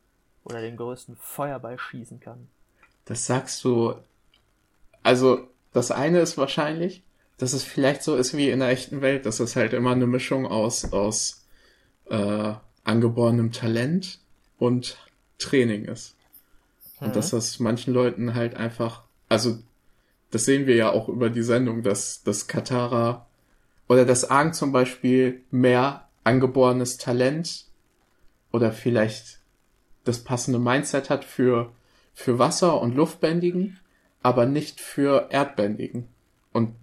oder 0.47 0.61
den 0.61 0.77
größten 0.77 1.17
Feuerball 1.17 1.79
schießen 1.79 2.21
kann. 2.21 2.49
Das 3.05 3.27
sagst 3.27 3.63
du 3.65 3.95
also, 5.07 5.47
das 5.73 5.93
eine 5.93 6.19
ist 6.19 6.37
wahrscheinlich, 6.37 7.05
dass 7.39 7.53
es 7.53 7.63
vielleicht 7.63 8.03
so 8.03 8.17
ist 8.17 8.37
wie 8.37 8.51
in 8.51 8.59
der 8.59 8.71
echten 8.71 9.03
Welt, 9.03 9.25
dass 9.25 9.39
es 9.39 9.55
halt 9.55 9.73
immer 9.73 9.93
eine 9.93 10.09
Mischung 10.09 10.49
aus, 10.49 10.93
aus 10.93 11.47
äh, 12.11 12.55
angeborenem 12.83 13.53
Talent 13.53 14.19
und 14.59 14.97
Training 15.39 15.85
ist. 15.85 16.17
Und 16.99 17.11
mhm. 17.11 17.13
dass 17.13 17.31
das 17.31 17.61
manchen 17.61 17.95
Leuten 17.95 18.35
halt 18.35 18.57
einfach, 18.57 19.05
also 19.29 19.59
das 20.33 20.45
sehen 20.45 20.67
wir 20.67 20.75
ja 20.75 20.91
auch 20.91 21.09
über 21.09 21.31
die 21.31 21.45
Sendung, 21.45 21.85
dass, 21.85 22.25
dass 22.25 22.49
Katara 22.49 23.29
oder 23.87 24.05
dass 24.05 24.29
Aang 24.29 24.55
zum 24.55 24.73
Beispiel 24.73 25.45
mehr 25.53 26.09
angeborenes 26.25 26.97
Talent 26.97 27.67
oder 28.51 28.73
vielleicht 28.73 29.39
das 30.07 30.25
passende 30.25 30.59
Mindset 30.59 31.11
hat 31.11 31.25
für, 31.25 31.71
für 32.15 32.39
Wasser 32.39 32.81
und 32.81 32.95
Luftbändigen 32.95 33.79
aber 34.27 34.45
nicht 34.45 34.81
für 34.81 35.29
Erdbändigen. 35.31 36.09
Und 36.53 36.75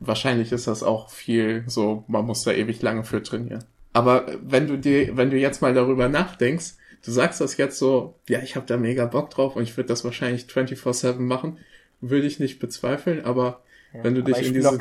wahrscheinlich 0.00 0.50
ist 0.50 0.66
das 0.66 0.82
auch 0.82 1.08
viel 1.08 1.62
so, 1.68 2.02
man 2.08 2.26
muss 2.26 2.42
da 2.42 2.50
ewig 2.50 2.82
lange 2.82 3.04
für 3.04 3.22
trainieren. 3.22 3.62
Aber 3.92 4.26
wenn 4.42 4.66
du 4.66 4.76
dir, 4.76 5.16
wenn 5.16 5.30
du 5.30 5.36
jetzt 5.36 5.62
mal 5.62 5.72
darüber 5.72 6.08
nachdenkst, 6.08 6.72
du 7.04 7.12
sagst 7.12 7.40
das 7.40 7.56
jetzt 7.58 7.78
so, 7.78 8.16
ja, 8.28 8.40
ich 8.40 8.56
habe 8.56 8.66
da 8.66 8.76
mega 8.76 9.06
Bock 9.06 9.30
drauf 9.30 9.54
und 9.54 9.62
ich 9.62 9.76
würde 9.76 9.86
das 9.86 10.04
wahrscheinlich 10.04 10.46
24/7 10.46 11.20
machen, 11.20 11.58
würde 12.00 12.26
ich 12.26 12.40
nicht 12.40 12.58
bezweifeln, 12.58 13.24
aber 13.24 13.62
ja, 13.92 14.04
wenn 14.04 14.14
du 14.14 14.22
dich 14.22 14.46
in 14.46 14.54
diese. 14.54 14.78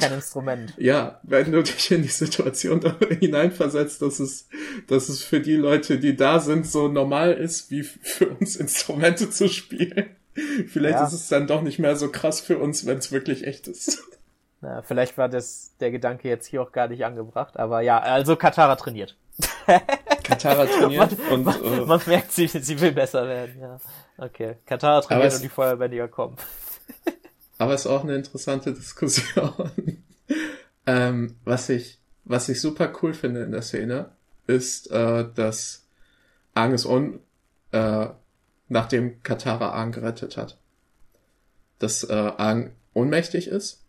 Ja, 0.78 1.19
wenn 1.24 1.52
du 1.52 1.63
dich 1.63 1.91
in 1.91 2.04
die 2.04 2.10
Situation 2.10 2.82
hineinversetzt, 3.19 4.02
dass 4.02 4.19
es 4.19 4.48
dass 4.88 5.10
es 5.10 5.24
für 5.24 5.39
die 5.39 5.56
Leute, 5.56 6.00
die 6.00 6.15
da 6.15 6.39
sind, 6.39 6.67
so 6.67 6.88
normal 6.88 7.34
ist, 7.34 7.72
wie 7.72 7.84
für 7.84 8.28
uns 8.28 8.56
Instrumente 8.56 9.30
zu 9.30 9.48
spielen. 9.48 10.15
Vielleicht 10.67 11.00
ja. 11.00 11.06
ist 11.06 11.13
es 11.13 11.28
dann 11.28 11.48
doch 11.48 11.62
nicht 11.62 11.80
mehr 11.80 11.95
so 11.95 12.10
krass 12.10 12.39
für 12.39 12.60
uns, 12.60 12.86
wenn 12.86 12.98
es 12.98 13.12
wirklich 13.12 13.45
echt 13.45 13.67
ist. 13.67 14.04
Na, 14.62 14.82
vielleicht 14.82 15.17
war 15.17 15.30
das 15.30 15.72
der 15.80 15.89
Gedanke 15.89 16.28
jetzt 16.28 16.45
hier 16.45 16.62
auch 16.62 16.74
gar 16.74 16.89
nicht 16.89 17.06
angebracht, 17.06 17.56
aber 17.56 17.80
ja, 17.80 18.00
also 18.00 18.36
Katara 18.36 18.76
trainiert. 18.76 19.15
Katara 20.24 20.65
trainiert 20.65 21.17
man, 21.17 21.32
und 21.32 21.43
man, 21.45 21.63
äh, 21.63 21.86
man 21.86 22.02
merkt, 22.06 22.34
sie, 22.34 22.48
sie 22.48 22.82
will 22.82 22.91
besser 22.91 23.26
werden, 23.26 23.58
ja. 23.58 23.80
Okay, 24.17 24.58
Katara 24.65 25.00
trainiert 25.00 25.34
und 25.34 25.43
die 25.43 25.50
Feuerbändiger 25.50 26.10
kommen. 26.10 26.36
Aber 27.60 27.76
es 27.76 27.82
ist 27.82 27.88
auch 27.88 28.04
eine 28.04 28.15
interessante 28.15 28.74
Diskussion. 28.74 30.04
ähm, 30.88 31.36
was 31.45 31.69
ich 31.69 32.00
was 32.26 32.50
ich 32.50 32.62
super 32.62 32.93
cool 33.02 33.13
finde 33.13 33.43
in 33.43 33.52
der 33.52 33.63
Szene 33.63 34.12
ist, 34.45 34.89
äh, 34.91 35.26
dass 35.34 35.88
Angus 36.54 36.86
Un 36.86 37.19
äh, 37.72 38.08
nachdem 38.67 39.22
Katara 39.24 39.72
Aang 39.72 39.91
gerettet 39.91 40.38
hat, 40.38 40.60
dass 41.80 42.04
äh, 42.04 42.13
Aang 42.13 42.72
ohnmächtig 42.93 43.48
ist 43.48 43.84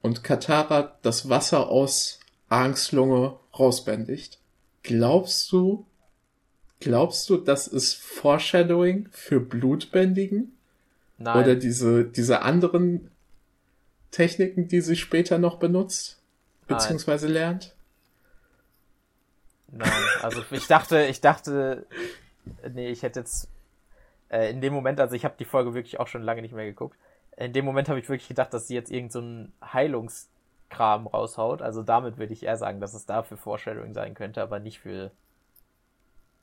und 0.00 0.24
Katara 0.24 0.98
das 1.02 1.28
Wasser 1.28 1.68
aus 1.68 2.20
Aangs 2.48 2.92
Lunge 2.92 3.38
rausbändigt. 3.58 4.38
Glaubst 4.82 5.52
du, 5.52 5.86
glaubst 6.80 7.28
du, 7.28 7.36
das 7.36 7.68
ist 7.68 7.94
Foreshadowing 7.94 9.08
für 9.10 9.40
Blutbändigen? 9.40 10.57
Nein. 11.18 11.42
Oder 11.42 11.56
diese, 11.56 12.04
diese 12.04 12.42
anderen 12.42 13.10
Techniken, 14.10 14.68
die 14.68 14.80
sie 14.80 14.96
später 14.96 15.38
noch 15.38 15.58
benutzt? 15.58 16.20
Beziehungsweise 16.66 17.26
Nein. 17.26 17.34
lernt? 17.34 17.74
Nein, 19.70 19.90
also 20.22 20.42
ich 20.50 20.66
dachte, 20.66 21.04
ich 21.04 21.20
dachte, 21.20 21.86
nee, 22.72 22.88
ich 22.88 23.02
hätte 23.02 23.20
jetzt 23.20 23.48
äh, 24.30 24.50
in 24.50 24.60
dem 24.60 24.72
Moment, 24.72 24.98
also 25.00 25.14
ich 25.14 25.24
habe 25.24 25.34
die 25.38 25.44
Folge 25.44 25.74
wirklich 25.74 26.00
auch 26.00 26.08
schon 26.08 26.22
lange 26.22 26.40
nicht 26.40 26.54
mehr 26.54 26.64
geguckt, 26.64 26.96
in 27.36 27.52
dem 27.52 27.64
Moment 27.64 27.88
habe 27.88 28.00
ich 28.00 28.08
wirklich 28.08 28.28
gedacht, 28.28 28.52
dass 28.52 28.66
sie 28.66 28.74
jetzt 28.74 28.90
irgendeinen 28.90 29.52
so 29.60 29.72
Heilungskram 29.72 31.06
raushaut. 31.06 31.62
Also 31.62 31.82
damit 31.82 32.18
würde 32.18 32.32
ich 32.32 32.42
eher 32.42 32.56
sagen, 32.56 32.80
dass 32.80 32.94
es 32.94 33.06
da 33.06 33.22
für 33.22 33.36
Foreshadowing 33.36 33.94
sein 33.94 34.14
könnte, 34.14 34.42
aber 34.42 34.58
nicht 34.58 34.80
für. 34.80 35.12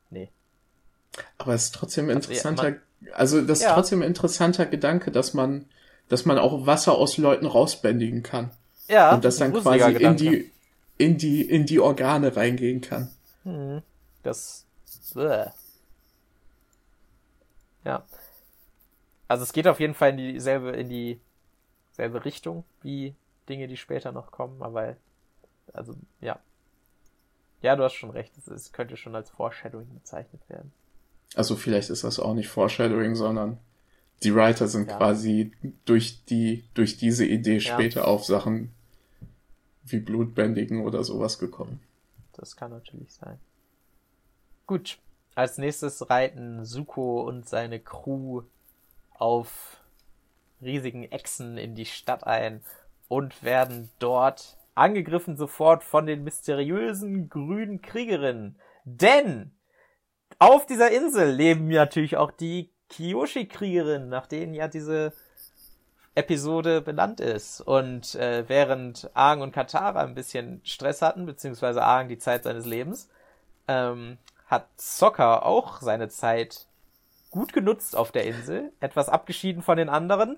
Nee. 0.10 0.30
Aber 1.38 1.54
es 1.54 1.66
ist 1.66 1.76
trotzdem 1.76 2.10
interessanter, 2.10 2.64
also, 2.64 2.76
man, 2.76 2.85
also 3.14 3.42
das 3.42 3.60
ist 3.60 3.66
ja. 3.66 3.74
trotzdem 3.74 4.02
ein 4.02 4.08
interessanter 4.08 4.66
Gedanke, 4.66 5.12
dass 5.12 5.34
man, 5.34 5.66
dass 6.10 6.26
man 6.26 6.38
auch 6.38 6.66
Wasser 6.66 6.94
aus 6.96 7.18
Leuten 7.18 7.46
rausbändigen 7.46 8.24
kann. 8.24 8.52
Ja. 8.88 9.14
Und 9.14 9.26
das 9.26 9.38
dann 9.38 9.54
quasi 9.54 9.92
in 10.04 10.16
die, 10.16 10.52
in 10.98 11.18
die, 11.18 11.42
in 11.42 11.66
die 11.66 11.80
Organe 11.80 12.36
reingehen 12.36 12.82
kann. 12.82 13.12
Hm. 13.44 13.82
Das. 14.24 14.66
Bäh. 15.14 15.48
Ja. 17.84 18.04
Also 19.28 19.44
es 19.44 19.54
geht 19.54 19.68
auf 19.68 19.80
jeden 19.80 19.94
Fall 19.94 20.12
in 20.12 20.18
dieselbe, 20.18 20.72
in 20.72 20.90
dieselbe 20.90 22.26
Richtung 22.26 22.64
wie 22.82 23.16
Dinge, 23.50 23.68
die 23.68 23.78
später 23.78 24.12
noch 24.12 24.32
kommen, 24.32 24.62
aber 24.62 24.96
also 25.74 25.96
ja. 26.22 26.40
Ja, 27.62 27.76
du 27.76 27.84
hast 27.84 27.94
schon 27.94 28.12
recht, 28.12 28.34
es 28.48 28.72
könnte 28.72 28.98
schon 28.98 29.16
als 29.16 29.30
Foreshadowing 29.30 29.94
bezeichnet 29.94 30.42
werden. 30.50 30.72
Also 31.34 31.56
vielleicht 31.56 31.90
ist 31.90 32.04
das 32.04 32.20
auch 32.20 32.34
nicht 32.34 32.48
Foreshadowing, 32.48 33.16
sondern 33.16 33.58
die 34.24 34.34
Writer 34.34 34.68
sind 34.68 34.90
ja. 34.90 34.98
quasi 34.98 35.52
durch 35.86 36.24
die, 36.26 36.64
durch 36.74 36.98
diese 36.98 37.26
Idee 37.26 37.60
später 37.60 38.02
ja. 38.02 38.06
auf 38.06 38.26
Sachen 38.26 38.72
wie 39.84 40.00
Blutbändigen 40.00 40.82
oder 40.82 41.04
sowas 41.04 41.40
gekommen. 41.40 41.80
Das 42.34 42.56
kann 42.56 42.72
natürlich 42.72 43.14
sein. 43.14 43.40
Gut. 44.66 45.00
Als 45.36 45.58
nächstes 45.58 46.10
reiten 46.10 46.64
Suko 46.64 47.22
und 47.22 47.48
seine 47.50 47.80
Crew 47.82 48.44
auf 49.12 49.82
riesigen 50.62 51.04
Echsen 51.04 51.58
in 51.58 51.76
die 51.76 51.86
Stadt 51.86 52.26
ein 52.26 52.62
und 53.10 53.44
werden 53.44 53.90
dort 54.00 54.58
angegriffen 54.76 55.36
sofort 55.36 55.84
von 55.84 56.06
den 56.06 56.24
mysteriösen 56.24 57.30
grünen 57.30 57.82
Kriegerinnen. 57.82 58.56
Denn 58.86 59.52
auf 60.40 60.66
dieser 60.66 60.92
Insel 60.92 61.32
leben 61.32 61.68
natürlich 61.68 62.18
auch 62.18 62.32
die 62.32 62.70
Kiyoshi-Kriegerinnen, 62.90 64.10
nach 64.10 64.28
denen 64.28 64.54
ja 64.54 64.68
diese 64.68 65.14
Episode 66.16 66.82
benannt 66.82 67.20
ist. 67.20 67.62
Und 67.62 68.16
äh, 68.16 68.48
während 68.48 69.10
Aang 69.14 69.42
und 69.42 69.52
Katara 69.52 70.02
ein 70.02 70.16
bisschen 70.16 70.62
Stress 70.64 71.02
hatten, 71.02 71.26
beziehungsweise 71.26 71.84
Aang 71.84 72.08
die 72.08 72.18
Zeit 72.18 72.44
seines 72.44 72.66
Lebens, 72.66 73.10
ähm, 73.68 74.18
hat 74.48 74.68
Sokka 74.78 75.40
auch 75.40 75.82
seine 75.82 76.10
Zeit 76.10 76.68
gut 77.32 77.52
genutzt 77.52 77.96
auf 77.96 78.12
der 78.12 78.26
Insel, 78.26 78.72
etwas 78.80 79.10
abgeschieden 79.10 79.62
von 79.62 79.78
den 79.78 79.90
anderen, 79.90 80.38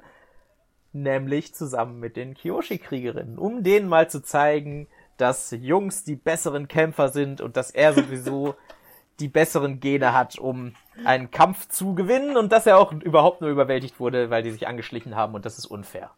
nämlich 0.94 1.54
zusammen 1.54 2.00
mit 2.00 2.16
den 2.16 2.34
Kyoshi-Kriegerinnen, 2.34 3.38
um 3.38 3.64
denen 3.64 3.88
mal 3.88 4.10
zu 4.10 4.24
zeigen, 4.24 4.88
dass 5.18 5.52
Jungs 5.52 6.04
die 6.04 6.16
besseren 6.16 6.68
Kämpfer 6.68 7.10
sind 7.10 7.42
und 7.42 7.58
dass 7.58 7.72
er 7.72 7.94
sowieso 7.94 8.56
die 9.20 9.28
besseren 9.28 9.80
Gene 9.80 10.14
hat, 10.14 10.38
um 10.38 10.74
einen 11.04 11.32
Kampf 11.32 11.68
zu 11.70 11.96
gewinnen 11.96 12.38
und 12.38 12.52
dass 12.52 12.66
er 12.66 12.78
auch 12.78 12.92
überhaupt 12.92 13.42
nur 13.42 13.50
überwältigt 13.50 14.00
wurde, 14.00 14.30
weil 14.30 14.44
die 14.44 14.52
sich 14.52 14.68
angeschlichen 14.68 15.16
haben 15.16 15.34
und 15.34 15.46
das 15.46 15.58
ist 15.58 15.66
unfair. 15.66 16.12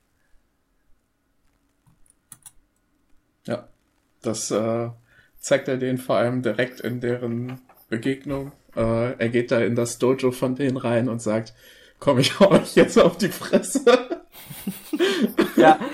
Ja, 3.46 3.68
das 4.22 4.52
äh, 4.52 4.90
zeigt 5.40 5.68
er 5.68 5.78
denen 5.78 5.98
vor 5.98 6.18
allem 6.18 6.42
direkt 6.42 6.82
in 6.82 7.00
deren 7.00 7.62
Begegnung 7.90 8.52
äh, 8.76 9.14
er 9.18 9.30
geht 9.30 9.52
da 9.52 9.60
in 9.60 9.76
das 9.76 9.98
Dojo 9.98 10.32
von 10.32 10.56
denen 10.56 10.78
rein 10.78 11.10
und 11.10 11.22
sagt, 11.22 11.54
komm, 12.00 12.20
ich 12.20 12.40
hau 12.40 12.52
euch 12.52 12.76
jetzt 12.76 12.98
auf 12.98 13.18
die 13.18 13.30
Fresse. 13.30 13.84
ja. 15.56 15.80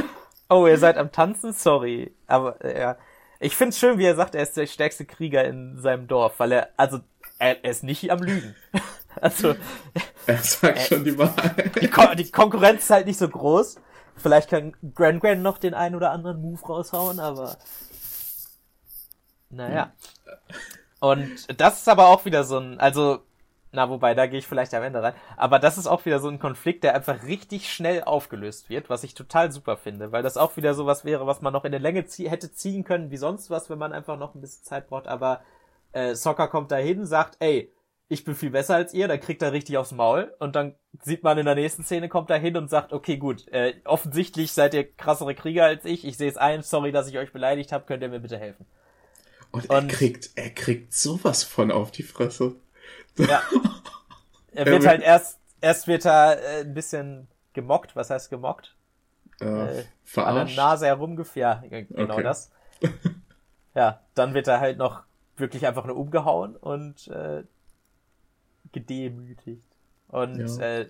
Oh, 0.48 0.68
ihr 0.68 0.78
seid 0.78 0.98
am 0.98 1.12
Tanzen? 1.12 1.54
Sorry. 1.54 2.14
Aber 2.28 2.64
ja. 2.64 2.98
Ich 3.40 3.56
find's 3.56 3.80
schön, 3.80 3.98
wie 3.98 4.06
er 4.06 4.16
sagt, 4.16 4.36
er 4.36 4.44
ist 4.44 4.58
der 4.58 4.68
stärkste 4.68 5.06
Krieger 5.06 5.44
in 5.46 5.80
seinem 5.82 6.08
Dorf, 6.08 6.40
weil 6.40 6.52
er, 6.52 6.70
also, 6.78 7.00
er, 7.38 7.64
er 7.64 7.72
ist 7.72 7.84
nicht 7.84 8.10
am 8.12 8.20
Lügen. 8.20 8.56
also. 9.22 9.56
Er 10.28 10.40
sagt 10.40 10.80
er, 10.80 10.86
schon 10.86 11.04
die 11.04 11.16
Wahrheit. 11.20 11.80
Die, 11.80 11.88
Kon 11.88 12.18
die 12.18 12.32
Konkurrenz 12.32 12.86
ist 12.86 12.90
halt 12.90 13.06
nicht 13.06 13.20
so 13.20 13.30
groß. 13.30 13.76
Vielleicht 14.16 14.50
kann 14.50 14.74
Grand 14.96 15.22
Grand 15.22 15.44
noch 15.44 15.60
den 15.60 15.76
einen 15.76 15.94
oder 15.94 16.10
anderen 16.10 16.42
Move 16.42 16.60
raushauen, 16.66 17.20
aber. 17.20 17.58
Naja. 19.52 19.94
Und 21.00 21.62
das 21.62 21.78
ist 21.78 21.90
aber 21.90 22.08
auch 22.08 22.26
wieder 22.26 22.44
so 22.44 22.58
ein, 22.58 22.80
also, 22.80 23.20
na, 23.76 23.90
wobei, 23.90 24.16
da 24.16 24.26
gehe 24.28 24.40
ich 24.40 24.48
vielleicht 24.48 24.74
am 24.74 24.84
Ende 24.84 25.04
rein. 25.04 25.14
Aber 25.38 25.60
das 25.60 25.78
ist 25.78 25.88
auch 25.88 26.06
wieder 26.06 26.20
so 26.20 26.30
ein 26.30 26.40
Konflikt, 26.40 26.84
der 26.84 26.96
einfach 26.96 27.24
richtig 27.24 27.72
schnell 27.72 28.04
aufgelöst 28.04 28.70
wird, 28.70 28.90
was 28.90 29.04
ich 29.04 29.14
total 29.14 29.52
super 29.52 29.78
finde, 29.78 30.12
weil 30.12 30.24
das 30.24 30.38
auch 30.38 30.58
wieder 30.58 30.74
so 30.74 30.86
was 30.86 31.06
wäre, 31.06 31.28
was 31.28 31.42
man 31.42 31.54
noch 31.54 31.66
in 31.66 31.72
der 31.72 31.82
Länge 31.82 32.06
zie 32.06 32.30
hätte 32.30 32.52
ziehen 32.52 32.84
können, 32.84 33.12
wie 33.12 33.18
sonst 33.18 33.50
was, 33.50 33.70
wenn 33.70 33.78
man 33.78 33.94
einfach 33.94 34.18
noch 34.18 34.34
ein 34.34 34.42
bisschen 34.42 34.64
Zeit 34.64 34.88
braucht. 34.88 35.08
Aber 35.08 35.42
äh, 35.92 36.16
Soccer 36.16 36.48
kommt 36.48 36.72
da 36.72 36.78
hin, 36.78 37.06
sagt, 37.06 37.38
ey, 37.40 37.72
ich 38.08 38.24
bin 38.24 38.36
viel 38.36 38.52
besser 38.52 38.76
als 38.76 38.94
ihr, 38.94 39.08
dann 39.08 39.20
kriegt 39.20 39.42
er 39.42 39.52
richtig 39.52 39.78
aufs 39.78 39.92
Maul 39.92 40.34
und 40.40 40.56
dann 40.56 40.76
sieht 41.02 41.24
man 41.24 41.38
in 41.38 41.46
der 41.46 41.56
nächsten 41.56 41.84
Szene, 41.84 42.08
kommt 42.08 42.30
er 42.30 42.38
hin 42.38 42.56
und 42.56 42.70
sagt, 42.70 42.94
okay, 42.94 43.18
gut, 43.18 43.48
äh, 43.48 43.74
offensichtlich 43.84 44.52
seid 44.52 44.74
ihr 44.74 44.84
krassere 44.84 45.34
Krieger 45.34 45.66
als 45.66 45.86
ich, 45.86 46.06
ich 46.06 46.18
sehe 46.18 46.30
es 46.30 46.38
ein, 46.38 46.62
sorry, 46.62 46.92
dass 46.92 47.08
ich 47.08 47.18
euch 47.18 47.34
beleidigt 47.34 47.72
habe, 47.72 47.86
könnt 47.86 48.04
ihr 48.04 48.10
mir 48.10 48.20
bitte 48.20 48.38
helfen. 48.38 48.66
Und, 49.52 49.70
und 49.70 49.76
er 49.76 49.88
kriegt, 49.88 50.32
er 50.36 50.50
kriegt 50.52 50.94
sowas 50.94 51.44
von 51.44 51.72
auf 51.72 51.92
die 51.92 52.04
Fresse. 52.04 52.56
Ja. 53.18 53.42
Er 54.58 54.68
wird 54.68 54.88
halt 54.88 55.02
erst, 55.02 55.38
erst 55.60 55.86
wird 55.86 56.06
er 56.06 56.42
äh, 56.42 56.62
ein 56.62 56.74
bisschen 56.74 57.28
gemockt. 57.52 57.94
Was 57.98 58.10
heißt 58.10 58.30
gemockt? 58.30 58.74
Äh, 59.42 59.84
verarscht. 60.06 60.18
An 60.18 60.48
der 60.48 60.56
Nase 60.56 60.86
herumgeführt. 60.86 61.64
Ja, 61.70 61.82
genau 61.82 62.14
okay. 62.14 62.24
das. 62.24 62.52
ja, 63.76 64.00
dann 64.14 64.34
wird 64.34 64.48
er 64.48 64.62
halt 64.62 64.78
noch 64.78 65.04
wirklich 65.36 65.68
einfach 65.68 65.86
nur 65.86 65.98
umgehauen 65.98 66.56
und 66.56 67.10
äh, 67.10 67.44
gedemütigt. 68.72 69.68
Und 70.08 70.58
ja. 70.58 70.64
Äh, 70.64 70.90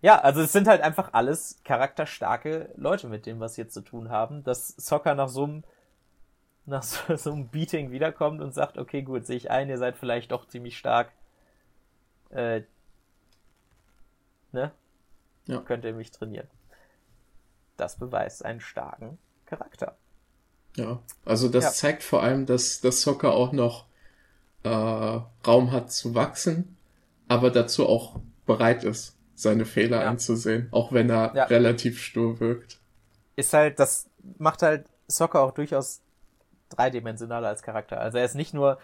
ja, 0.00 0.20
also 0.20 0.42
es 0.42 0.52
sind 0.52 0.68
halt 0.68 0.82
einfach 0.82 1.10
alles 1.12 1.60
charakterstarke 1.64 2.70
Leute, 2.76 3.08
mit 3.08 3.26
dem 3.26 3.40
was 3.40 3.56
jetzt 3.56 3.74
zu 3.74 3.82
tun 3.82 4.10
haben. 4.10 4.44
Dass 4.44 4.68
Soccer 4.68 5.14
nach 5.14 5.28
so 5.28 5.44
einem 5.44 5.64
nach 6.66 6.82
so, 6.82 7.16
so 7.16 7.32
einem 7.32 7.48
Beating 7.48 7.90
wiederkommt 7.90 8.40
und 8.40 8.54
sagt, 8.54 8.78
okay, 8.78 9.02
gut, 9.02 9.26
sehe 9.26 9.36
ich 9.36 9.50
ein, 9.50 9.68
ihr 9.68 9.78
seid 9.78 9.96
vielleicht 9.96 10.32
doch 10.32 10.46
ziemlich 10.46 10.78
stark. 10.78 11.12
Äh, 12.34 12.62
ne? 14.52 14.72
Ja. 15.46 15.60
Könnt 15.60 15.84
ihr 15.84 15.92
mich 15.92 16.10
trainieren. 16.10 16.48
Das 17.76 17.96
beweist 17.96 18.44
einen 18.44 18.60
starken 18.60 19.18
Charakter. 19.46 19.96
Ja, 20.76 21.00
also 21.24 21.48
das 21.48 21.64
ja. 21.64 21.70
zeigt 21.70 22.02
vor 22.02 22.22
allem, 22.22 22.46
dass 22.46 22.80
das 22.80 23.02
Soccer 23.02 23.32
auch 23.32 23.52
noch 23.52 23.86
äh, 24.64 24.68
Raum 24.68 25.72
hat 25.72 25.92
zu 25.92 26.14
wachsen 26.14 26.74
aber 27.28 27.50
dazu 27.50 27.88
auch 27.88 28.20
bereit 28.46 28.84
ist, 28.84 29.16
seine 29.34 29.64
Fehler 29.64 30.02
ja. 30.02 30.10
einzusehen, 30.10 30.68
auch 30.70 30.92
wenn 30.92 31.10
er 31.10 31.34
ja. 31.34 31.44
relativ 31.44 32.00
stur 32.02 32.40
wirkt. 32.40 32.78
Ist 33.36 33.52
halt, 33.52 33.78
das 33.78 34.08
macht 34.38 34.62
halt 34.62 34.86
Soccer 35.08 35.40
auch 35.40 35.52
durchaus 35.52 36.00
dreidimensionaler 36.68 37.48
als 37.48 37.62
Charakter. 37.62 38.00
Also 38.00 38.18
er 38.18 38.24
ist 38.24 38.34
nicht 38.34 38.54
nur 38.54 38.78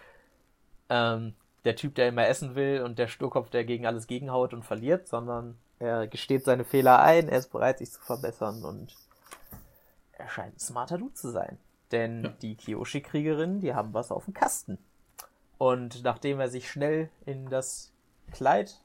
ähm, 0.89 1.35
der 1.65 1.77
Typ, 1.77 1.95
der 1.95 2.09
immer 2.09 2.27
essen 2.27 2.55
will 2.55 2.83
und 2.83 2.99
der 2.99 3.09
Sturkopf, 3.09 3.51
der 3.51 3.65
gegen 3.65 3.87
alles 3.87 4.07
gegenhaut 4.07 4.55
und 4.55 4.65
verliert, 4.65 5.09
sondern 5.09 5.59
er 5.79 6.07
gesteht 6.07 6.45
seine 6.45 6.65
Fehler 6.65 7.01
ein, 7.01 7.29
er 7.29 7.39
ist 7.39 7.51
bereit, 7.51 7.79
sich 7.79 7.91
zu 7.91 8.01
verbessern 8.01 8.65
und 8.65 8.95
er 10.13 10.29
scheint 10.29 10.57
ein 10.57 10.59
smarter 10.59 10.99
Dude 10.99 11.15
zu 11.15 11.31
sein. 11.31 11.59
Denn 11.93 12.25
ja. 12.25 12.31
die 12.43 12.57
Kyoshi-Kriegerinnen, 12.57 13.61
die 13.61 13.75
haben 13.75 13.95
was 13.95 14.13
auf 14.13 14.27
dem 14.27 14.35
Kasten. 14.35 14.79
Und 15.59 16.05
nachdem 16.05 16.41
er 16.41 16.49
sich 16.49 16.71
schnell 16.71 17.11
in 17.27 17.49
das 17.49 17.93
Kleid, 18.33 18.81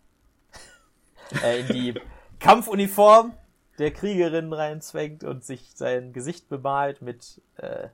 äh, 1.43 1.61
in 1.61 1.67
die 1.67 2.01
Kampfuniform 2.39 3.33
der 3.77 3.91
Kriegerin 3.91 4.53
reinzwängt 4.53 5.23
und 5.23 5.43
sich 5.43 5.71
sein 5.75 6.13
Gesicht 6.13 6.49
bemalt 6.49 7.01
mit, 7.01 7.41
äh, 7.57 7.89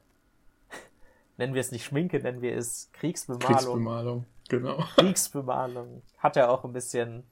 nennen 1.38 1.54
wir 1.54 1.62
es 1.62 1.72
nicht 1.72 1.86
Schminke, 1.86 2.20
nennen 2.20 2.42
wir 2.42 2.56
es 2.56 2.90
Kriegsbemalung. 2.94 3.48
Kriegsbemalung, 3.48 4.26
genau. 4.52 4.78
Kriegsbemalung. 4.96 6.04
Hat 6.20 6.38
er 6.38 6.52
auch 6.52 6.64
ein 6.64 6.74
bisschen 6.74 7.24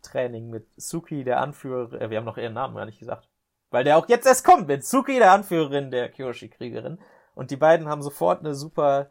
Training 0.00 0.48
mit 0.48 0.66
Suki, 0.76 1.24
der 1.24 1.40
Anführer, 1.40 2.00
äh, 2.00 2.10
wir 2.10 2.16
haben 2.18 2.24
noch 2.24 2.38
ihren 2.38 2.54
Namen 2.54 2.74
gar 2.74 2.86
nicht 2.86 2.98
gesagt. 2.98 3.28
Weil 3.70 3.84
der 3.84 3.98
auch 3.98 4.08
jetzt 4.08 4.26
erst 4.26 4.44
kommt 4.44 4.68
mit 4.68 4.84
Suki, 4.84 5.18
der 5.18 5.32
Anführerin 5.32 5.90
der 5.90 6.10
Kyoshi-Kriegerin. 6.10 6.98
Und 7.34 7.50
die 7.50 7.56
beiden 7.56 7.88
haben 7.88 8.02
sofort 8.02 8.40
eine 8.40 8.54
super 8.54 9.10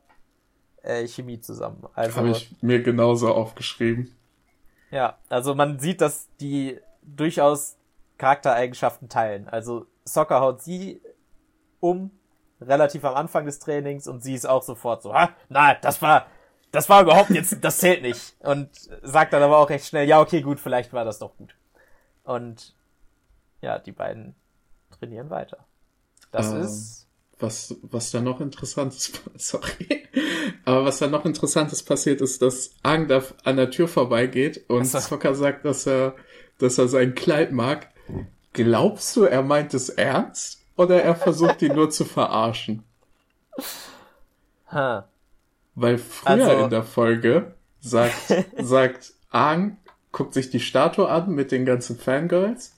äh, 0.84 1.08
Chemie 1.08 1.40
zusammen. 1.40 1.88
Also, 1.94 2.18
Habe 2.18 2.30
ich 2.30 2.56
mir 2.62 2.82
genauso 2.82 3.34
aufgeschrieben. 3.34 4.16
Ja, 4.92 5.18
also 5.30 5.56
man 5.56 5.80
sieht, 5.80 6.02
dass 6.02 6.28
die 6.40 6.80
durchaus 7.02 7.78
Charaktereigenschaften 8.18 9.10
teilen. 9.10 9.48
Also 9.48 9.88
Soccer 10.06 10.42
haut 10.42 10.62
sie 10.62 11.02
um, 11.80 12.12
relativ 12.60 13.04
am 13.06 13.16
Anfang 13.16 13.46
des 13.46 13.60
Trainings 13.60 14.08
und 14.08 14.22
sie 14.22 14.36
ist 14.36 14.46
auch 14.46 14.62
sofort 14.62 15.02
so, 15.02 15.14
ha, 15.14 15.32
na, 15.50 15.74
das 15.74 16.02
war, 16.02 16.28
das 16.72 16.90
war 16.90 17.02
überhaupt 17.02 17.32
jetzt, 17.32 17.58
das 17.62 17.78
zählt 17.78 18.02
nicht. 18.02 18.36
Und 18.40 18.70
sagt 19.02 19.34
dann 19.34 19.44
aber 19.44 19.58
auch 19.58 19.70
recht 19.70 19.86
schnell, 19.86 20.08
ja, 20.08 20.22
okay, 20.22 20.42
gut, 20.42 20.60
vielleicht 20.60 20.94
war 20.94 21.06
das 21.06 21.20
doch 21.20 21.36
gut. 21.38 21.56
Und 22.24 22.74
ja, 23.62 23.80
die 23.80 23.92
beiden 23.92 24.36
trainieren 24.98 25.30
weiter. 25.30 25.66
Das 26.32 26.52
ähm, 26.52 26.62
ist 26.62 27.08
was, 27.40 27.76
was 27.82 28.12
da 28.12 28.22
noch 28.22 28.40
interessantes, 28.40 29.12
sorry, 29.36 30.08
aber 30.66 30.86
was 30.86 31.00
da 31.00 31.08
noch 31.08 31.26
interessantes 31.26 31.84
passiert 31.84 32.22
ist, 32.22 32.42
dass 32.42 32.76
Angdaf 32.84 33.34
an 33.44 33.58
der 33.58 33.72
Tür 33.72 33.88
vorbeigeht 33.88 34.70
und 34.70 34.86
Zocker 34.86 35.36
sagt, 35.36 35.66
dass 35.66 35.88
er, 35.88 36.16
dass 36.60 36.78
er 36.78 36.88
sein 36.88 37.16
Kleid 37.16 37.52
mag. 37.52 37.90
Glaubst 38.54 39.16
du, 39.16 39.24
er 39.24 39.42
meint 39.42 39.74
es 39.74 39.90
ernst? 39.90 40.60
Oder 40.76 41.04
er 41.04 41.16
versucht 41.16 41.62
ihn 41.62 41.76
nur 41.76 41.90
zu 41.90 42.06
verarschen? 42.06 42.84
Huh. 44.72 45.04
Weil 45.82 45.98
früher 45.98 46.46
also... 46.46 46.64
in 46.64 46.70
der 46.70 46.84
Folge 46.84 47.56
sagt, 47.80 48.16
sagt 48.58 49.14
Aang, 49.30 49.78
guckt 50.12 50.34
sich 50.34 50.50
die 50.50 50.60
Statue 50.60 51.10
an 51.10 51.34
mit 51.34 51.52
den 51.52 51.66
ganzen 51.66 51.98
Fangirls 51.98 52.76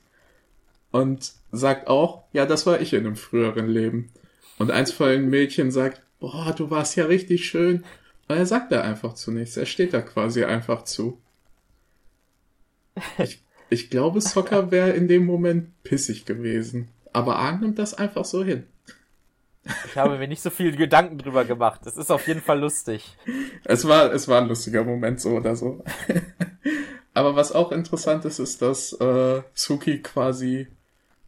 und 0.92 1.34
sagt 1.52 1.88
auch, 1.88 2.24
ja, 2.32 2.46
das 2.46 2.66
war 2.66 2.80
ich 2.80 2.94
in 2.94 3.06
einem 3.06 3.16
früheren 3.16 3.68
Leben. 3.68 4.12
Und 4.58 4.72
eins 4.72 4.92
von 4.92 5.10
den 5.10 5.30
Mädchen 5.30 5.72
sagt, 5.72 6.02
boah, 6.20 6.54
du 6.56 6.70
warst 6.70 6.96
ja 6.96 7.06
richtig 7.06 7.46
schön. 7.46 7.84
Und 8.30 8.38
er 8.38 8.46
sagt 8.46 8.72
da 8.72 8.82
einfach 8.82 9.14
zu 9.16 9.32
nichts. 9.32 9.58
Er 9.58 9.66
steht 9.66 9.94
da 9.94 10.02
quasi 10.02 10.46
einfach 10.46 10.84
zu. 10.84 11.20
Ich, 13.18 13.44
ich 13.70 13.90
glaube, 13.90 14.22
Soccer 14.22 14.72
wäre 14.72 14.92
in 14.92 15.08
dem 15.08 15.26
Moment 15.26 15.84
pissig 15.84 16.26
gewesen. 16.26 16.88
Aber 17.12 17.38
Arn 17.38 17.60
nimmt 17.60 17.80
das 17.80 17.96
einfach 17.96 18.24
so 18.24 18.44
hin. 18.44 18.64
Ich 19.86 19.98
habe 19.98 20.18
mir 20.18 20.28
nicht 20.28 20.42
so 20.42 20.50
viel 20.50 20.76
Gedanken 20.76 21.18
drüber 21.18 21.46
gemacht. 21.46 21.82
Es 21.86 21.96
ist 21.96 22.12
auf 22.12 22.28
jeden 22.28 22.42
Fall 22.42 22.60
lustig. 22.60 23.18
Es 23.64 23.88
war, 23.88 24.12
es 24.12 24.28
war 24.28 24.42
ein 24.42 24.48
lustiger 24.48 24.84
Moment 24.84 25.22
so 25.22 25.32
oder 25.32 25.56
so. 25.56 25.84
Aber 27.14 27.36
was 27.36 27.52
auch 27.52 27.72
interessant 27.72 28.26
ist, 28.26 28.40
ist, 28.40 28.62
dass 28.62 28.94
äh, 28.94 29.42
Suki 29.54 30.02
quasi 30.02 30.68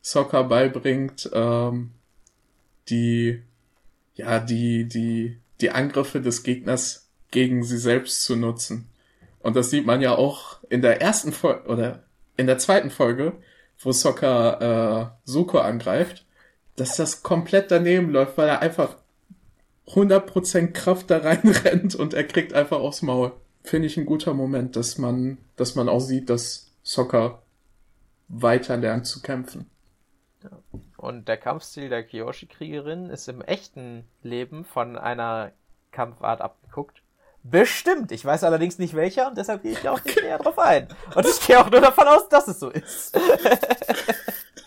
Soccer 0.02 0.44
beibringt, 0.44 1.30
ähm, 1.34 1.92
die, 2.90 3.42
ja, 4.16 4.40
die, 4.40 4.86
die, 4.86 5.40
die 5.62 5.72
Angriffe 5.72 6.22
des 6.22 6.44
Gegners 6.44 7.10
gegen 7.32 7.64
sie 7.64 7.78
selbst 7.78 8.24
zu 8.24 8.36
nutzen. 8.36 8.90
Und 9.40 9.56
das 9.56 9.70
sieht 9.70 9.86
man 9.86 10.02
ja 10.02 10.16
auch 10.16 10.60
in 10.70 10.82
der 10.82 11.02
ersten 11.02 11.32
Folge, 11.32 11.70
oder 11.70 12.04
in 12.36 12.48
der 12.48 12.58
zweiten 12.58 12.90
Folge, 12.90 13.34
wo 13.80 13.92
Sokka 13.92 15.12
äh, 15.24 15.30
Suko 15.30 15.60
angreift, 15.60 16.25
dass 16.76 16.98
das 16.98 17.24
komplett 17.24 17.72
daneben 17.72 18.10
läuft, 18.10 18.38
weil 18.38 18.50
er 18.50 18.62
einfach 18.62 18.96
100% 19.88 20.72
Kraft 20.72 21.10
da 21.10 21.18
reinrennt 21.20 21.96
und 21.96 22.14
er 22.14 22.24
kriegt 22.24 22.54
einfach 22.54 22.80
aufs 22.80 23.02
Maul. 23.02 23.32
Finde 23.64 23.88
ich 23.88 23.98
ein 23.98 24.06
guter 24.06 24.34
Moment, 24.34 24.76
dass 24.76 24.98
man, 24.98 25.38
dass 25.56 25.76
man 25.76 25.90
auch 25.90 26.00
sieht, 26.00 26.30
dass 26.30 26.72
Sokka 26.84 27.42
weiter 28.28 28.78
lernt 28.78 29.08
zu 29.08 29.22
kämpfen. 29.22 29.70
Und 30.98 31.28
der 31.28 31.38
Kampfstil 31.38 31.90
der 31.90 32.04
Kyoshi-Kriegerin 32.04 33.10
ist 33.10 33.28
im 33.28 33.42
echten 33.42 34.06
Leben 34.22 34.66
von 34.66 34.98
einer 34.98 35.52
Kampfart 35.92 36.42
abgeguckt. 36.42 37.02
Bestimmt. 37.44 38.12
Ich 38.12 38.26
weiß 38.26 38.44
allerdings 38.44 38.80
nicht 38.80 38.96
welcher 38.96 39.28
und 39.28 39.38
deshalb 39.38 39.62
gehe 39.62 39.74
ich 39.74 39.88
auch 39.88 40.04
nicht 40.04 40.22
näher 40.22 40.40
drauf 40.40 40.58
ein. 40.58 40.88
Und 41.16 41.28
ich 41.28 41.46
gehe 41.46 41.60
auch 41.60 41.70
nur 41.70 41.82
davon 41.82 42.08
aus, 42.08 42.28
dass 42.28 42.48
es 42.48 42.60
so 42.60 42.70
ist. 42.70 43.16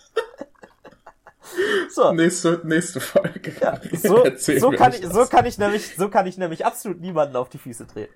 so. 1.91 2.13
Nächste, 2.13 2.61
nächste 2.65 3.01
Folge. 3.01 3.53
Ja, 3.61 3.81
so, 3.93 4.25
so, 4.37 4.71
kann 4.71 4.93
ich, 4.93 5.07
so, 5.07 5.27
kann 5.27 5.47
ich 5.47 5.59
nämlich, 5.59 5.97
so 5.97 6.09
kann 6.09 6.27
ich 6.27 6.39
nämlich 6.39 6.65
absolut 6.65 7.01
niemanden 7.01 7.37
auf 7.37 7.49
die 7.49 7.59
Füße 7.59 7.87
treten. 7.87 8.15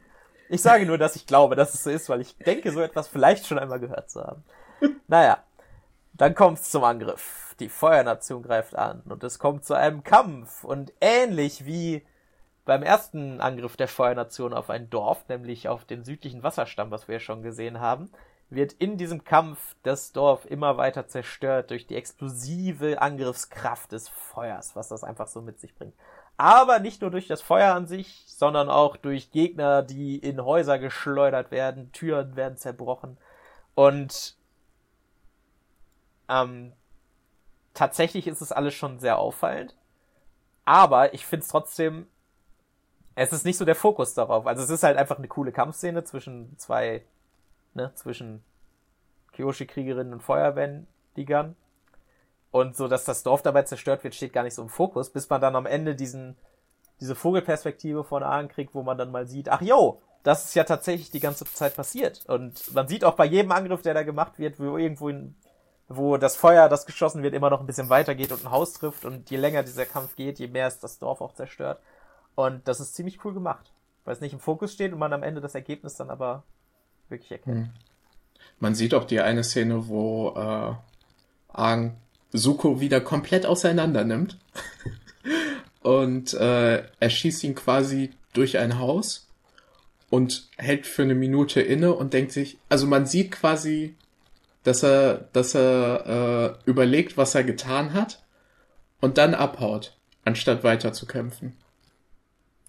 Ich 0.49 0.63
sage 0.63 0.85
nur, 0.85 0.99
dass 0.99 1.17
ich 1.17 1.27
glaube, 1.27 1.57
dass 1.57 1.75
es 1.75 1.83
so 1.83 1.91
ist, 1.91 2.09
weil 2.09 2.21
ich 2.21 2.37
denke, 2.37 2.73
so 2.73 2.81
etwas 2.81 3.09
vielleicht 3.09 3.47
schon 3.47 3.59
einmal 3.59 3.81
gehört 3.81 4.11
zu 4.11 4.23
haben. 4.23 4.45
Naja, 5.09 5.43
dann 6.13 6.35
kommt's 6.35 6.71
zum 6.71 6.85
Angriff. 6.85 7.55
Die 7.61 7.69
Feuernation 7.69 8.43
greift 8.43 8.77
an 8.77 9.03
und 9.09 9.25
es 9.25 9.39
kommt 9.39 9.65
zu 9.65 9.75
einem 9.75 10.03
Kampf 10.05 10.65
und 10.65 10.93
ähnlich 11.01 11.65
wie 11.65 12.05
beim 12.65 12.83
ersten 12.83 13.41
Angriff 13.41 13.77
der 13.77 13.89
Feuernation 13.89 14.53
auf 14.53 14.71
ein 14.71 14.91
Dorf, 14.91 15.29
nämlich 15.29 15.69
auf 15.69 15.85
den 15.85 16.05
südlichen 16.05 16.43
Wasserstamm, 16.43 16.91
was 16.91 17.09
wir 17.09 17.19
schon 17.19 17.43
gesehen 17.43 17.81
haben, 17.81 18.11
wird 18.55 18.73
in 18.75 18.97
diesem 18.97 19.25
Kampf 19.25 19.77
das 19.83 20.13
Dorf 20.13 20.45
immer 20.45 20.77
weiter 20.77 21.09
zerstört 21.09 21.71
durch 21.71 21.87
die 21.87 21.97
explosive 21.97 23.01
Angriffskraft 23.01 23.93
des 23.93 24.09
Feuers, 24.09 24.77
was 24.77 24.89
das 24.89 25.05
einfach 25.05 25.29
so 25.29 25.41
mit 25.41 25.61
sich 25.61 25.75
bringt. 25.75 25.95
Aber 26.37 26.79
nicht 26.79 27.03
nur 27.03 27.11
durch 27.11 27.29
das 27.29 27.43
Feuer 27.43 27.75
an 27.75 27.87
sich, 27.87 28.25
sondern 28.27 28.69
auch 28.69 28.97
durch 28.97 29.31
Gegner, 29.31 29.83
die 29.83 30.17
in 30.19 30.45
Häuser 30.45 30.79
geschleudert 30.79 31.51
werden, 31.51 31.93
Türen 31.93 32.37
werden 32.37 32.57
zerbrochen 32.57 33.19
und 33.75 34.37
ähm, 36.29 36.73
tatsächlich 37.75 38.27
ist 38.27 38.41
es 38.41 38.53
alles 38.53 38.75
schon 38.75 38.99
sehr 38.99 39.19
auffallend. 39.19 39.75
Aber 40.65 41.15
ich 41.15 41.27
finde 41.27 41.45
es 41.45 41.49
trotzdem, 41.49 42.07
es 43.15 43.33
ist 43.33 43.45
nicht 43.45 43.59
so 43.59 43.65
der 43.65 43.75
Fokus 43.75 44.15
darauf. 44.15 44.47
Also 44.47 44.63
es 44.63 44.71
ist 44.71 44.83
halt 44.83 44.97
einfach 44.97 45.19
eine 45.19 45.29
coole 45.29 45.53
Kampfszene 45.53 46.05
zwischen 46.05 46.57
zwei, 46.59 47.03
ne, 47.75 47.93
zwischen 47.95 48.43
Kyoshi-Kriegerinnen 49.33 50.13
und 50.13 50.23
Feuerwehrdigern. 50.23 51.57
Und 52.51 52.77
so, 52.77 52.87
dass 52.87 53.05
das 53.05 53.23
Dorf 53.23 53.43
dabei 53.43 53.63
zerstört 53.63 54.05
wird, 54.05 54.15
steht 54.15 54.33
gar 54.33 54.43
nicht 54.43 54.55
so 54.55 54.63
im 54.63 54.69
Fokus, 54.69 55.11
bis 55.11 55.29
man 55.31 55.41
dann 55.41 55.57
am 55.57 55.67
Ende 55.67 55.95
diesen, 55.95 56.37
diese 57.01 57.15
Vogelperspektive 57.15 58.05
von 58.05 58.23
Ahn 58.23 58.49
kriegt, 58.49 58.75
wo 58.75 58.83
man 58.83 58.99
dann 58.99 59.11
mal 59.11 59.27
sieht, 59.27 59.49
ach 59.49 59.63
jo, 59.63 60.01
das 60.23 60.45
ist 60.45 60.55
ja 60.55 60.65
tatsächlich 60.65 61.11
die 61.11 61.21
ganze 61.21 61.45
Zeit 61.47 61.75
passiert. 61.75 62.25
Und 62.27 62.75
man 62.75 62.89
sieht 62.89 63.05
auch 63.05 63.15
bei 63.15 63.25
jedem 63.25 63.53
Angriff, 63.53 63.83
der 63.83 63.95
da 63.95 64.03
gemacht 64.03 64.39
wird, 64.39 64.61
wo 64.61 64.77
irgendwo 64.77 65.09
in 65.09 65.35
wo 65.97 66.17
das 66.17 66.37
Feuer, 66.37 66.69
das 66.69 66.87
geschossen 66.87 67.23
wird, 67.23 67.35
immer 67.35 67.51
noch 67.51 67.61
ein 67.61 67.67
bisschen 67.67 67.91
weiter 67.91 68.15
geht 68.15 68.33
und 68.33 68.45
ein 68.45 68.51
Haus 68.51 68.73
trifft. 68.73 69.05
Und 69.05 69.31
je 69.31 69.37
länger 69.37 69.63
dieser 69.63 69.87
Kampf 69.87 70.17
geht, 70.17 70.39
je 70.39 70.49
mehr 70.49 70.69
ist 70.69 70.83
das 70.83 70.99
Dorf 70.99 71.21
auch 71.21 71.35
zerstört. 71.35 71.81
Und 72.35 72.67
das 72.67 72.81
ist 72.81 72.95
ziemlich 72.95 73.25
cool 73.25 73.35
gemacht, 73.35 73.73
weil 74.05 74.15
es 74.15 74.21
nicht 74.21 74.33
im 74.33 74.41
Fokus 74.41 74.73
steht 74.73 74.93
und 74.93 74.99
man 74.99 75.13
am 75.13 75.23
Ende 75.23 75.41
das 75.41 75.55
Ergebnis 75.55 75.97
dann 75.97 76.11
aber 76.11 76.45
wirklich 77.09 77.31
erkennt. 77.31 77.67
Hm. 77.67 77.71
Man 78.59 78.75
sieht 78.75 78.95
auch 78.95 79.05
die 79.05 79.21
eine 79.21 79.45
Szene, 79.45 79.89
wo 79.89 80.31
äh, 80.37 80.75
Aang 81.49 81.97
Suko 82.33 82.81
wieder 82.81 83.01
komplett 83.01 83.45
auseinander 83.45 84.05
nimmt. 84.05 84.39
und 85.83 86.35
äh, 86.35 86.85
er 87.01 87.11
schießt 87.11 87.45
ihn 87.45 87.55
quasi 87.55 88.11
durch 88.33 88.59
ein 88.59 88.79
Haus 88.79 89.29
und 90.11 90.49
hält 90.57 90.87
für 90.87 91.03
eine 91.03 91.15
Minute 91.15 91.61
inne 91.61 91.93
und 91.93 92.13
denkt 92.13 92.33
sich, 92.33 92.59
also 92.69 92.87
man 92.87 93.07
sieht 93.07 93.33
quasi 93.33 93.97
dass 94.63 94.83
er, 94.83 95.29
dass 95.33 95.55
er 95.55 96.57
äh, 96.67 96.71
überlegt, 96.71 97.17
was 97.17 97.35
er 97.35 97.45
getan 97.45 97.95
hat 97.95 98.23
und 99.01 99.19
dann 99.19 99.35
abhaut, 99.35 99.97
anstatt 100.25 100.63
weiter 100.63 100.93
zu 100.93 101.07
kämpfen. 101.07 101.57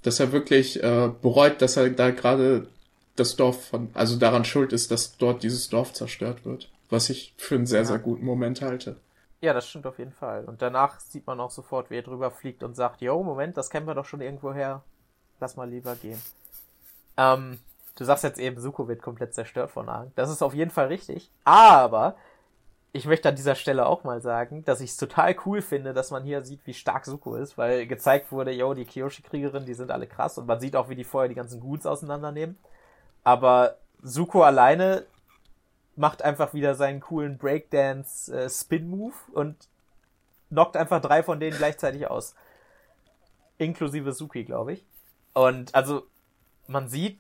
Dass 0.01 0.19
er 0.19 0.31
wirklich 0.31 0.81
äh, 0.84 1.11
bereut, 1.21 1.61
dass 1.61 1.77
er 1.77 1.89
da 1.89 2.09
gerade 2.09 2.67
das 3.16 3.36
Dorf 3.36 3.68
von, 3.68 3.89
also 3.93 4.18
daran 4.18 4.45
schuld 4.45 4.74
ist, 4.74 4.91
dass 4.91 5.18
dort 5.18 5.43
dieses 5.43 5.70
Dorf 5.70 5.93
zerstört 5.93 6.45
wird. 6.45 6.70
Was 6.89 7.09
ich 7.09 7.34
für 7.38 7.55
einen 7.55 7.66
sehr, 7.66 7.82
ja. 7.82 7.86
sehr 7.86 7.99
guten 7.99 8.26
Moment 8.26 8.61
halte. 8.61 8.97
Ja, 9.41 9.53
das 9.53 9.68
stimmt 9.68 9.86
auf 9.88 9.99
jeden 9.99 10.14
Fall. 10.14 10.45
Und 10.45 10.61
danach 10.61 10.99
sieht 10.99 11.28
man 11.28 11.39
auch 11.39 11.51
sofort, 11.51 11.89
wie 11.89 11.97
er 11.97 12.01
drüber 12.01 12.32
fliegt 12.32 12.64
und 12.64 12.76
sagt, 12.76 13.01
yo, 13.01 13.24
Moment, 13.24 13.57
das 13.57 13.70
kennen 13.70 13.88
wir 13.88 13.95
doch 13.95 14.05
schon 14.05 14.22
irgendwo 14.22 14.53
her. 14.53 14.84
Lass 15.39 15.57
mal 15.57 15.70
lieber 15.70 15.95
gehen. 15.95 16.22
Ähm, 17.18 17.59
du 17.95 18.05
sagst 18.05 18.24
jetzt 18.24 18.39
eben, 18.39 18.59
Suko 18.59 18.88
wird 18.88 19.01
komplett 19.01 19.34
zerstört 19.34 19.72
von 19.72 19.89
Aang. 19.89 20.11
Das 20.16 20.30
ist 20.30 20.41
auf 20.41 20.53
jeden 20.53 20.72
Fall 20.72 20.88
richtig. 20.88 21.30
Aber 21.43 22.16
ich 22.93 23.05
möchte 23.05 23.28
an 23.28 23.36
dieser 23.36 23.55
Stelle 23.55 23.88
auch 23.88 24.03
mal 24.03 24.22
sagen, 24.22 24.64
dass 24.66 24.80
ich 24.80 24.91
es 24.91 24.97
total 24.97 25.36
cool 25.45 25.61
finde, 25.61 25.93
dass 25.93 26.11
man 26.11 26.24
hier 26.24 26.45
sieht, 26.45 26.66
wie 26.66 26.74
stark 26.74 27.05
Suko 27.05 27.36
ist, 27.36 27.57
weil 27.57 27.88
gezeigt 27.88 28.32
wurde, 28.32 28.51
yo, 28.51 28.74
die 28.74 28.86
Kyoshi-Kriegerinnen, 28.86 29.66
die 29.66 29.74
sind 29.74 29.91
alle 29.91 30.07
krass 30.07 30.38
und 30.38 30.45
man 30.45 30.59
sieht 30.59 30.76
auch, 30.76 30.89
wie 30.89 30.95
die 30.95 31.03
vorher 31.03 31.28
die 31.28 31.36
ganzen 31.36 31.59
Ghouls 31.59 31.86
auseinandernehmen. 31.86 32.57
Aber 33.24 33.78
Suko 34.01 34.43
alleine 34.43 35.05
macht 35.95 36.21
einfach 36.21 36.53
wieder 36.53 36.76
seinen 36.76 36.99
coolen 36.99 37.38
Breakdance-Spin-Move 37.38 39.13
äh, 39.13 39.36
und 39.36 39.69
knockt 40.49 40.78
einfach 40.78 41.01
drei 41.01 41.24
von 41.24 41.39
denen 41.39 41.57
gleichzeitig 41.57 42.07
aus. 42.07 42.36
Inklusive 43.57 44.13
Suki, 44.13 44.43
glaube 44.43 44.74
ich. 44.74 44.86
Und 45.34 45.74
also, 45.74 46.07
man 46.67 46.88
sieht, 46.88 47.19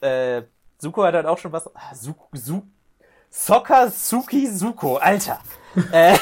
äh, 0.00 0.42
Suko 0.78 1.04
hat 1.04 1.14
halt 1.14 1.26
auch 1.26 1.38
schon 1.38 1.52
was. 1.52 1.74
Ah, 1.74 1.94
Suko, 1.94 2.28
Su, 2.32 2.62
Soccer 3.30 3.90
Suki 3.90 4.48
Suko, 4.48 4.96
Alter. 4.96 5.40
äh, 5.92 6.18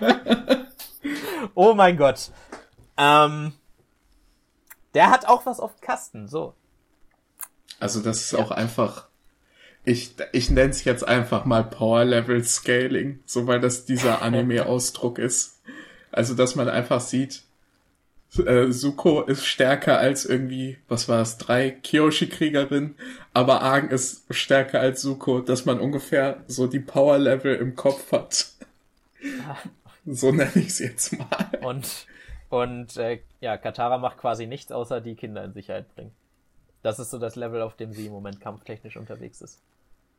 oh 1.54 1.74
mein 1.74 1.96
Gott. 1.96 2.30
Ähm, 2.96 3.52
der 4.94 5.10
hat 5.10 5.26
auch 5.26 5.46
was 5.46 5.60
auf 5.60 5.80
Kasten, 5.80 6.28
so. 6.28 6.54
Also 7.82 8.00
das 8.00 8.20
ist 8.20 8.32
ja. 8.32 8.38
auch 8.38 8.52
einfach, 8.52 9.08
ich, 9.84 10.14
ich 10.30 10.50
nenne 10.50 10.70
es 10.70 10.84
jetzt 10.84 11.06
einfach 11.06 11.44
mal 11.44 11.64
Power 11.64 12.04
Level 12.04 12.44
Scaling, 12.44 13.18
so 13.26 13.48
weil 13.48 13.58
das 13.58 13.84
dieser 13.84 14.22
Anime-Ausdruck 14.22 15.18
ist. 15.18 15.60
Also 16.12 16.34
dass 16.34 16.54
man 16.54 16.68
einfach 16.68 17.00
sieht, 17.00 17.42
äh, 18.38 18.70
Suko 18.70 19.22
ist 19.22 19.44
stärker 19.44 19.98
als 19.98 20.24
irgendwie, 20.24 20.78
was 20.86 21.08
war 21.08 21.22
es, 21.22 21.38
drei 21.38 21.70
Kyoshi-Kriegerinnen, 21.72 22.94
aber 23.34 23.62
Aang 23.62 23.88
ist 23.88 24.24
stärker 24.30 24.78
als 24.78 25.02
Suko, 25.02 25.40
dass 25.40 25.64
man 25.64 25.80
ungefähr 25.80 26.44
so 26.46 26.68
die 26.68 26.78
Power 26.78 27.18
Level 27.18 27.56
im 27.56 27.74
Kopf 27.74 28.12
hat. 28.12 28.46
so 30.06 30.30
nenne 30.30 30.52
ich 30.54 30.68
es 30.68 30.78
jetzt 30.78 31.18
mal. 31.18 31.50
Und, 31.62 32.06
und 32.48 32.96
äh, 32.96 33.18
ja, 33.40 33.56
Katara 33.56 33.98
macht 33.98 34.18
quasi 34.18 34.46
nichts, 34.46 34.70
außer 34.70 35.00
die 35.00 35.16
Kinder 35.16 35.42
in 35.42 35.52
Sicherheit 35.52 35.92
bringen. 35.96 36.12
Das 36.82 36.98
ist 36.98 37.10
so 37.10 37.18
das 37.18 37.36
Level, 37.36 37.62
auf 37.62 37.76
dem 37.76 37.92
sie 37.92 38.06
im 38.06 38.12
Moment 38.12 38.40
kampftechnisch 38.40 38.96
unterwegs 38.96 39.40
ist. 39.40 39.62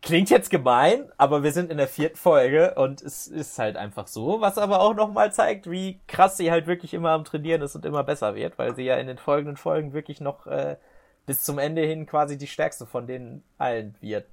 Klingt 0.01 0.30
jetzt 0.30 0.49
gemein, 0.49 1.09
aber 1.18 1.43
wir 1.43 1.53
sind 1.53 1.72
in 1.72 1.78
der 1.78 1.88
vierten 1.88 2.18
Folge 2.18 2.76
und 2.76 3.01
es 3.01 3.28
ist 3.28 3.57
halt 3.57 3.78
einfach 3.78 4.07
so, 4.07 4.41
was 4.41 4.57
aber 4.57 4.82
auch 4.82 4.95
nochmal 4.95 5.32
zeigt, 5.32 5.70
wie 5.70 5.99
krass 6.07 6.36
sie 6.36 6.51
halt 6.51 6.68
wirklich 6.68 6.93
immer 6.93 7.11
am 7.11 7.24
Trainieren 7.24 7.61
ist 7.61 7.76
und 7.76 7.86
immer 7.86 8.03
besser 8.03 8.36
wird, 8.36 8.57
weil 8.57 8.76
sie 8.76 8.84
ja 8.84 8.97
in 8.97 9.07
den 9.07 9.18
folgenden 9.18 9.55
Folgen 9.55 9.93
wirklich 9.93 10.20
noch 10.20 10.45
äh, 10.45 10.76
bis 11.26 11.43
zum 11.43 11.57
Ende 11.57 11.84
hin 11.84 12.05
quasi 12.05 12.38
die 12.38 12.47
stärkste 12.47 12.86
von 12.86 13.07
denen 13.07 13.43
allen 13.57 13.95
wird. 14.01 14.26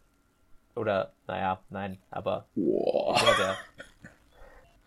Oder, 0.74 1.12
naja, 1.28 1.60
nein, 1.68 1.98
aber. 2.10 2.46
Wow. 2.56 3.20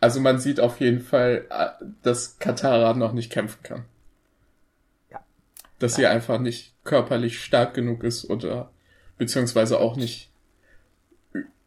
Also 0.02 0.20
man 0.20 0.40
sieht 0.40 0.60
auf 0.60 0.82
jeden 0.82 1.00
Fall, 1.00 1.46
äh, 1.50 1.70
dass 2.02 2.40
Katara 2.40 2.94
noch 2.94 3.14
nicht 3.14 3.32
kämpfen 3.32 3.64
kann 3.64 3.86
dass 5.84 5.96
sie 5.96 6.08
einfach 6.08 6.40
nicht 6.40 6.74
körperlich 6.86 7.44
stark 7.44 7.74
genug 7.74 8.06
ist 8.06 8.30
oder 8.30 8.72
beziehungsweise 9.18 9.82
auch 9.82 9.98
nicht 9.98 10.32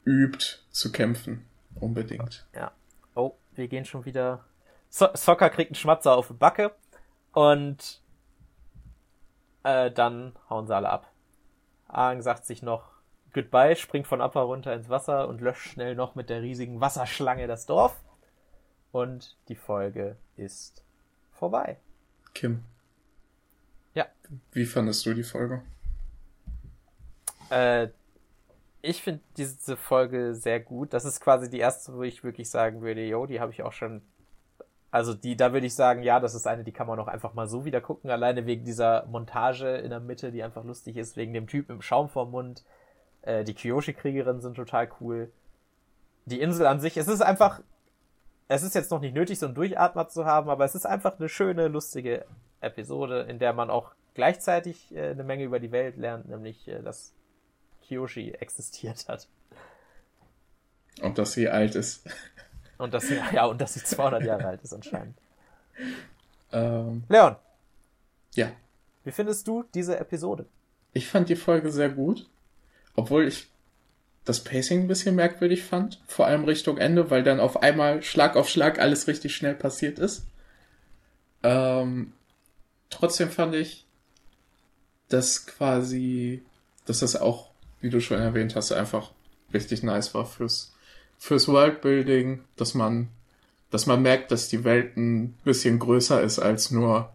übt 0.07 0.61
zu 0.71 0.91
kämpfen. 0.91 1.45
Unbedingt. 1.75 2.47
Ja. 2.55 2.73
Oh, 3.15 3.35
wir 3.55 3.69
gehen 3.69 3.85
schon 3.85 4.07
wieder. 4.07 4.43
So 4.89 5.09
Soccer 5.13 5.51
kriegt 5.51 5.73
einen 5.73 5.75
Schmatzer 5.75 6.17
auf 6.17 6.29
die 6.29 6.33
Backe 6.33 6.75
und 7.35 8.01
äh, 9.65 9.91
dann 9.91 10.33
hauen 10.49 10.67
sie 10.67 10.75
alle 10.75 10.89
ab. 10.89 11.13
Aang 11.87 12.23
sagt 12.23 12.47
sich 12.47 12.63
noch 12.63 12.93
Goodbye, 13.35 13.77
springt 13.77 14.07
von 14.07 14.23
Appa 14.23 14.41
runter 14.41 14.73
ins 14.73 14.89
Wasser 14.89 15.29
und 15.29 15.43
löscht 15.43 15.69
schnell 15.73 15.95
noch 15.95 16.15
mit 16.15 16.31
der 16.31 16.41
riesigen 16.41 16.81
Wasserschlange 16.81 17.47
das 17.47 17.67
Dorf. 17.67 17.95
Und 18.93 19.37
die 19.49 19.57
Folge 19.57 20.17
ist 20.37 20.87
vorbei. 21.33 21.77
Kim, 22.33 22.65
ja. 23.97 24.07
Wie 24.53 24.67
fandest 24.67 25.05
du 25.07 25.15
die 25.15 25.23
Folge? 25.23 25.63
Äh, 27.51 27.89
ich 28.83 29.03
finde 29.03 29.23
diese 29.37 29.77
Folge 29.77 30.35
sehr 30.35 30.61
gut. 30.61 30.93
Das 30.93 31.05
ist 31.05 31.21
quasi 31.21 31.49
die 31.49 31.59
erste, 31.59 31.95
wo 31.95 32.03
ich 32.03 32.23
wirklich 32.23 32.51
sagen 32.51 32.83
würde, 32.83 33.05
yo, 33.05 33.27
die 33.27 33.41
habe 33.41 33.53
ich 33.53 33.63
auch 33.63 33.73
schon. 33.73 34.03
Also 34.91 35.15
die, 35.15 35.37
da 35.37 35.53
würde 35.53 35.67
ich 35.67 35.75
sagen, 35.75 36.03
ja, 36.03 36.21
das 36.21 36.35
ist 36.35 36.47
eine, 36.47 36.63
die 36.63 36.73
kann 36.73 36.87
man 36.87 37.01
auch 37.01 37.09
einfach 37.09 37.35
mal 37.35 37.49
so 37.49 37.65
wieder 37.65 37.81
gucken, 37.81 38.11
alleine 38.11 38.47
wegen 38.47 38.65
dieser 38.65 39.07
Montage 39.07 39.77
in 39.79 39.91
der 39.91 40.01
Mitte, 40.01 40.31
die 40.31 40.43
einfach 40.43 40.65
lustig 40.65 40.97
ist, 40.97 41.17
wegen 41.17 41.35
dem 41.35 41.49
Typ 41.49 41.71
im 41.71 41.83
Schaum 41.83 42.09
vorm 42.09 42.31
Mund. 42.31 42.65
Äh, 43.23 43.45
die 43.45 43.55
Kyoshi-Kriegerinnen 43.55 44.41
sind 44.41 44.55
total 44.55 44.89
cool. 45.01 45.33
Die 46.27 46.41
Insel 46.41 46.67
an 46.67 46.81
sich, 46.81 46.97
es 46.97 47.09
ist 47.09 47.21
einfach, 47.23 47.61
es 48.49 48.63
ist 48.63 48.75
jetzt 48.75 48.91
noch 48.91 49.01
nicht 49.01 49.15
nötig, 49.15 49.39
so 49.39 49.47
einen 49.47 49.55
Durchatmer 49.55 50.09
zu 50.09 50.27
haben, 50.27 50.51
aber 50.51 50.65
es 50.65 50.75
ist 50.75 50.87
einfach 50.87 51.19
eine 51.19 51.29
schöne, 51.29 51.69
lustige 51.69 52.27
Episode, 52.67 53.23
in 53.29 53.39
der 53.39 53.53
man 53.53 53.71
auch 53.71 53.93
gleichzeitig 54.15 54.95
äh, 54.95 55.11
eine 55.11 55.25
Menge 55.25 55.45
über 55.45 55.61
die 55.61 55.73
Welt 55.73 55.97
lernt, 55.97 56.29
nämlich 56.29 56.67
äh, 56.69 56.83
dass 56.83 57.13
Kyoshi 57.87 58.33
existiert 58.33 59.07
hat. 59.09 59.29
Und 61.03 61.19
dass 61.19 61.33
sie 61.33 61.49
alt 61.49 61.75
ist. 61.75 62.07
Und 62.79 62.95
dass 62.95 63.09
sie, 63.09 63.21
ja, 63.33 63.47
und 63.47 63.61
dass 63.61 63.75
sie 63.75 63.85
200 63.85 64.25
Jahre 64.25 64.47
alt 64.47 64.63
ist 64.63 64.73
anscheinend. 64.73 65.17
Ähm, 66.53 67.05
Leon. 67.09 67.37
Ja. 68.35 68.51
Wie 69.05 69.13
findest 69.13 69.47
du 69.47 69.65
diese 69.75 69.99
Episode? 69.99 70.47
Ich 70.93 71.09
fand 71.09 71.29
die 71.29 71.37
Folge 71.37 71.71
sehr 71.71 71.91
gut, 71.91 72.29
obwohl 72.95 73.27
ich 73.27 73.49
das 74.25 74.43
Pacing 74.43 74.81
ein 74.81 74.89
bisschen 74.89 75.15
merkwürdig 75.15 75.63
fand, 75.63 76.01
vor 76.09 76.27
allem 76.27 76.45
Richtung 76.45 76.79
Ende, 76.79 77.11
weil 77.11 77.23
dann 77.23 77.39
auf 77.39 77.63
einmal 77.63 78.03
Schlag 78.03 78.35
auf 78.35 78.49
Schlag 78.49 78.81
alles 78.81 79.07
richtig 79.07 79.37
schnell 79.37 79.55
passiert 79.55 79.99
ist. 79.99 80.27
Ähm, 81.43 82.13
trotzdem 82.91 83.31
fand 83.31 83.55
ich, 83.55 83.87
dass 85.09 85.47
quasi, 85.47 86.43
dass 86.85 87.01
das 87.01 87.17
auch, 87.17 87.51
wie 87.81 87.91
du 87.91 88.01
schon 88.01 88.19
erwähnt 88.19 88.57
hast, 88.57 88.73
einfach 88.73 89.13
richtig 89.53 89.83
nice 89.83 90.15
war 90.15 90.27
fürs, 90.27 90.75
fürs 91.19 91.49
Worldbuilding, 91.49 92.45
dass 92.57 92.75
man, 92.75 93.09
dass 93.71 93.87
man 93.87 94.03
merkt, 94.03 94.31
dass 94.31 94.49
die 94.49 94.65
Welt 94.65 94.97
ein 94.97 95.33
bisschen 95.45 95.79
größer 95.79 96.21
ist 96.23 96.39
als 96.39 96.71
nur, 96.71 97.13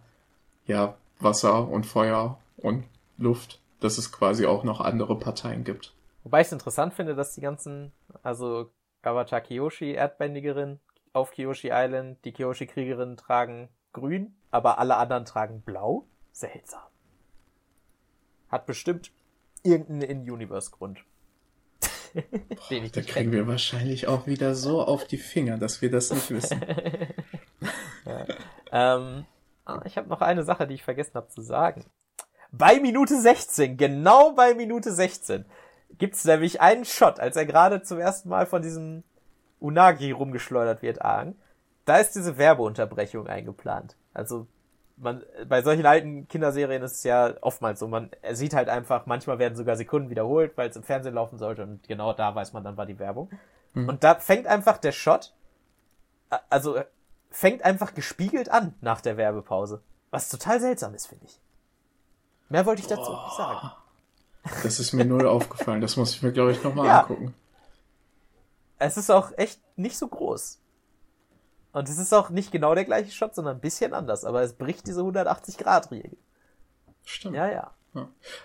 ja, 0.65 0.95
Wasser 1.19 1.67
und 1.67 1.85
Feuer 1.85 2.39
und 2.57 2.85
Luft, 3.17 3.59
dass 3.79 3.97
es 3.97 4.11
quasi 4.11 4.45
auch 4.45 4.63
noch 4.63 4.79
andere 4.79 5.17
Parteien 5.19 5.63
gibt. 5.63 5.93
Wobei 6.23 6.41
ich 6.41 6.47
es 6.47 6.53
interessant 6.53 6.93
finde, 6.93 7.15
dass 7.15 7.33
die 7.33 7.41
ganzen, 7.41 7.91
also 8.23 8.71
Gawata 9.01 9.39
Kiyoshi, 9.39 9.91
Erdbändigerin, 9.93 10.79
auf 11.13 11.31
Kiyoshi 11.31 11.69
Island, 11.71 12.23
die 12.23 12.31
Kiyoshi-Kriegerinnen 12.31 13.17
tragen 13.17 13.69
grün, 13.91 14.33
aber 14.51 14.77
alle 14.79 14.97
anderen 14.97 15.25
tragen 15.25 15.61
blau. 15.61 16.05
Seltsam. 16.31 16.81
Hat 18.49 18.65
bestimmt 18.65 19.11
irgendeinen 19.63 20.01
In-Universe-Grund. 20.01 21.03
Den 22.69 22.83
ich 22.83 22.91
da 22.91 23.01
kriegen 23.01 23.31
wir 23.31 23.47
wahrscheinlich 23.47 24.07
auch 24.07 24.27
wieder 24.27 24.53
so 24.53 24.83
auf 24.83 25.05
die 25.05 25.17
Finger, 25.17 25.57
dass 25.57 25.81
wir 25.81 25.89
das 25.89 26.11
nicht 26.11 26.29
wissen. 26.31 26.61
ja. 28.05 28.25
ähm, 28.71 29.25
ah, 29.65 29.81
ich 29.85 29.97
habe 29.97 30.09
noch 30.09 30.21
eine 30.21 30.43
Sache, 30.43 30.67
die 30.67 30.75
ich 30.75 30.83
vergessen 30.83 31.13
habe 31.15 31.29
zu 31.29 31.41
sagen. 31.41 31.85
Bei 32.51 32.81
Minute 32.81 33.19
16, 33.19 33.77
genau 33.77 34.33
bei 34.33 34.53
Minute 34.53 34.91
16, 34.91 35.45
gibt's 35.97 36.25
nämlich 36.25 36.59
einen 36.59 36.83
Shot, 36.83 37.19
als 37.21 37.37
er 37.37 37.45
gerade 37.45 37.81
zum 37.81 37.97
ersten 37.97 38.27
Mal 38.27 38.45
von 38.45 38.61
diesem 38.61 39.03
Unagi 39.59 40.11
rumgeschleudert 40.11 40.81
wird, 40.81 41.01
Aang. 41.01 41.35
Da 41.85 41.97
ist 41.97 42.13
diese 42.13 42.37
Werbeunterbrechung 42.37 43.27
eingeplant. 43.27 43.95
Also 44.13 44.47
man, 44.97 45.23
bei 45.47 45.61
solchen 45.61 45.85
alten 45.85 46.27
Kinderserien 46.27 46.83
ist 46.83 46.97
es 46.97 47.03
ja 47.03 47.33
oftmals 47.41 47.79
so, 47.79 47.87
man 47.87 48.11
sieht 48.31 48.53
halt 48.53 48.69
einfach, 48.69 49.05
manchmal 49.05 49.39
werden 49.39 49.55
sogar 49.55 49.75
Sekunden 49.75 50.09
wiederholt, 50.09 50.57
weil 50.57 50.69
es 50.69 50.75
im 50.75 50.83
Fernsehen 50.83 51.15
laufen 51.15 51.37
sollte 51.37 51.63
und 51.63 51.87
genau 51.87 52.13
da 52.13 52.33
weiß 52.35 52.53
man 52.53 52.63
dann 52.63 52.77
war 52.77 52.85
die 52.85 52.99
Werbung. 52.99 53.29
Mhm. 53.73 53.89
Und 53.89 54.03
da 54.03 54.15
fängt 54.15 54.47
einfach 54.47 54.77
der 54.77 54.91
Shot, 54.91 55.33
also 56.49 56.79
fängt 57.29 57.63
einfach 57.63 57.93
gespiegelt 57.93 58.49
an 58.49 58.73
nach 58.81 59.01
der 59.01 59.17
Werbepause. 59.17 59.81
Was 60.11 60.29
total 60.29 60.59
seltsam 60.59 60.93
ist, 60.93 61.07
finde 61.07 61.25
ich. 61.25 61.39
Mehr 62.49 62.65
wollte 62.65 62.81
ich 62.81 62.87
dazu 62.87 63.11
oh. 63.11 63.23
nicht 63.23 63.37
sagen. 63.37 63.71
Das 64.63 64.79
ist 64.79 64.93
mir 64.93 65.05
null 65.05 65.27
aufgefallen. 65.27 65.81
Das 65.81 65.95
muss 65.95 66.15
ich 66.15 66.21
mir, 66.21 66.31
glaube 66.31 66.51
ich, 66.51 66.63
nochmal 66.63 66.87
ja. 66.87 67.01
angucken. 67.01 67.33
Es 68.79 68.97
ist 68.97 69.09
auch 69.09 69.31
echt 69.37 69.61
nicht 69.77 69.97
so 69.97 70.07
groß. 70.07 70.59
Und 71.73 71.87
es 71.87 71.97
ist 71.97 72.13
auch 72.13 72.29
nicht 72.29 72.51
genau 72.51 72.75
der 72.75 72.85
gleiche 72.85 73.11
Shot, 73.11 73.35
sondern 73.35 73.57
ein 73.57 73.61
bisschen 73.61 73.93
anders, 73.93 74.25
aber 74.25 74.41
es 74.41 74.53
bricht 74.53 74.87
diese 74.87 75.01
180-Grad-Regel. 75.01 76.17
Stimmt. 77.05 77.35
Ja, 77.35 77.49
ja. 77.49 77.71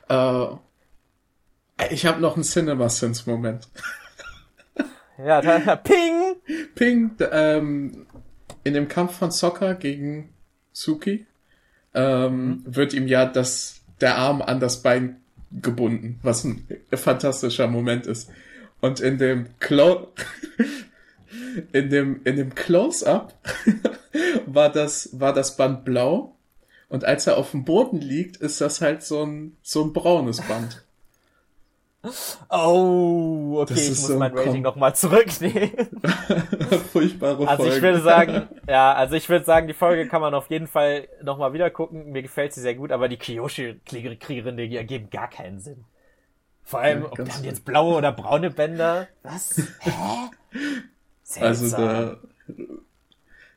ja. 0.09 0.61
Äh, 1.79 1.87
Ich 1.91 2.07
habe 2.07 2.20
noch 2.20 2.35
einen 2.35 2.45
CinemaSins-Moment. 2.45 3.68
Ja, 5.18 5.41
da, 5.41 5.77
ping! 5.77 6.37
Ping, 6.74 7.16
ähm, 7.31 8.07
in 8.64 8.74
dem 8.74 8.89
Kampf 8.89 9.16
von 9.16 9.31
Soccer 9.31 9.74
gegen 9.74 10.35
Suki 10.72 11.27
ähm, 11.95 12.49
mhm. 12.49 12.62
wird 12.66 12.93
ihm 12.93 13.09
ja 13.09 13.24
das, 13.24 13.81
der 14.01 14.16
Arm 14.16 14.43
an 14.43 14.61
das 14.61 14.83
Bein 14.83 15.22
gebunden, 15.53 16.18
was 16.22 16.45
ein 16.45 16.66
fantastischer 16.93 17.68
Moment 17.68 18.07
ist. 18.07 18.31
Und 18.81 19.01
in 19.01 19.16
dem 19.18 19.59
Clo 19.59 20.09
in 21.72 21.91
dem, 21.91 22.20
in 22.24 22.37
dem 22.37 22.55
Close-Up 22.55 23.35
war 24.47 24.70
das, 24.70 25.11
war 25.18 25.33
das 25.33 25.57
Band 25.57 25.85
blau. 25.85 26.37
Und 26.89 27.05
als 27.05 27.27
er 27.27 27.37
auf 27.37 27.51
dem 27.51 27.64
Boden 27.64 28.01
liegt, 28.01 28.37
ist 28.37 28.61
das 28.61 28.81
halt 28.81 29.03
so 29.03 29.24
ein, 29.24 29.57
so 29.62 29.83
ein 29.83 29.93
braunes 29.93 30.41
Band. 30.41 30.87
Oh, 32.51 33.59
okay, 33.61 33.74
ich 33.74 33.89
muss 33.89 34.07
so 34.07 34.16
mein 34.16 34.37
Rating 34.37 34.62
nochmal 34.62 34.95
zurücknehmen. 34.95 35.72
Furchtbare 36.93 37.37
Folge. 37.37 37.51
Also 37.51 37.66
ich 37.66 37.83
würde 37.83 38.01
sagen, 38.01 38.49
ja, 38.68 38.93
also 38.93 39.16
ich 39.16 39.29
würde 39.29 39.45
sagen, 39.45 39.66
die 39.66 39.74
Folge 39.74 40.07
kann 40.07 40.20
man 40.20 40.35
auf 40.35 40.49
jeden 40.51 40.68
Fall 40.68 41.09
nochmal 41.22 41.53
wieder 41.53 41.70
gucken. 41.70 42.12
Mir 42.12 42.22
gefällt 42.22 42.53
sie 42.53 42.61
sehr 42.61 42.74
gut, 42.74 42.93
aber 42.93 43.09
die 43.09 43.16
Kyoshi-Kriegerin, 43.16 44.57
die 44.57 44.77
ergeben 44.77 45.11
gar 45.11 45.29
keinen 45.29 45.59
Sinn. 45.59 45.85
Vor 46.62 46.81
allem, 46.81 47.03
ja, 47.03 47.07
ob 47.07 47.24
die 47.24 47.33
haben 47.33 47.45
jetzt 47.45 47.64
blaue 47.64 47.97
oder 47.97 48.12
braune 48.12 48.51
Bänder. 48.51 49.09
Was? 49.22 49.57
Hä? 49.81 49.91
Also 51.41 51.77
da, 51.77 52.16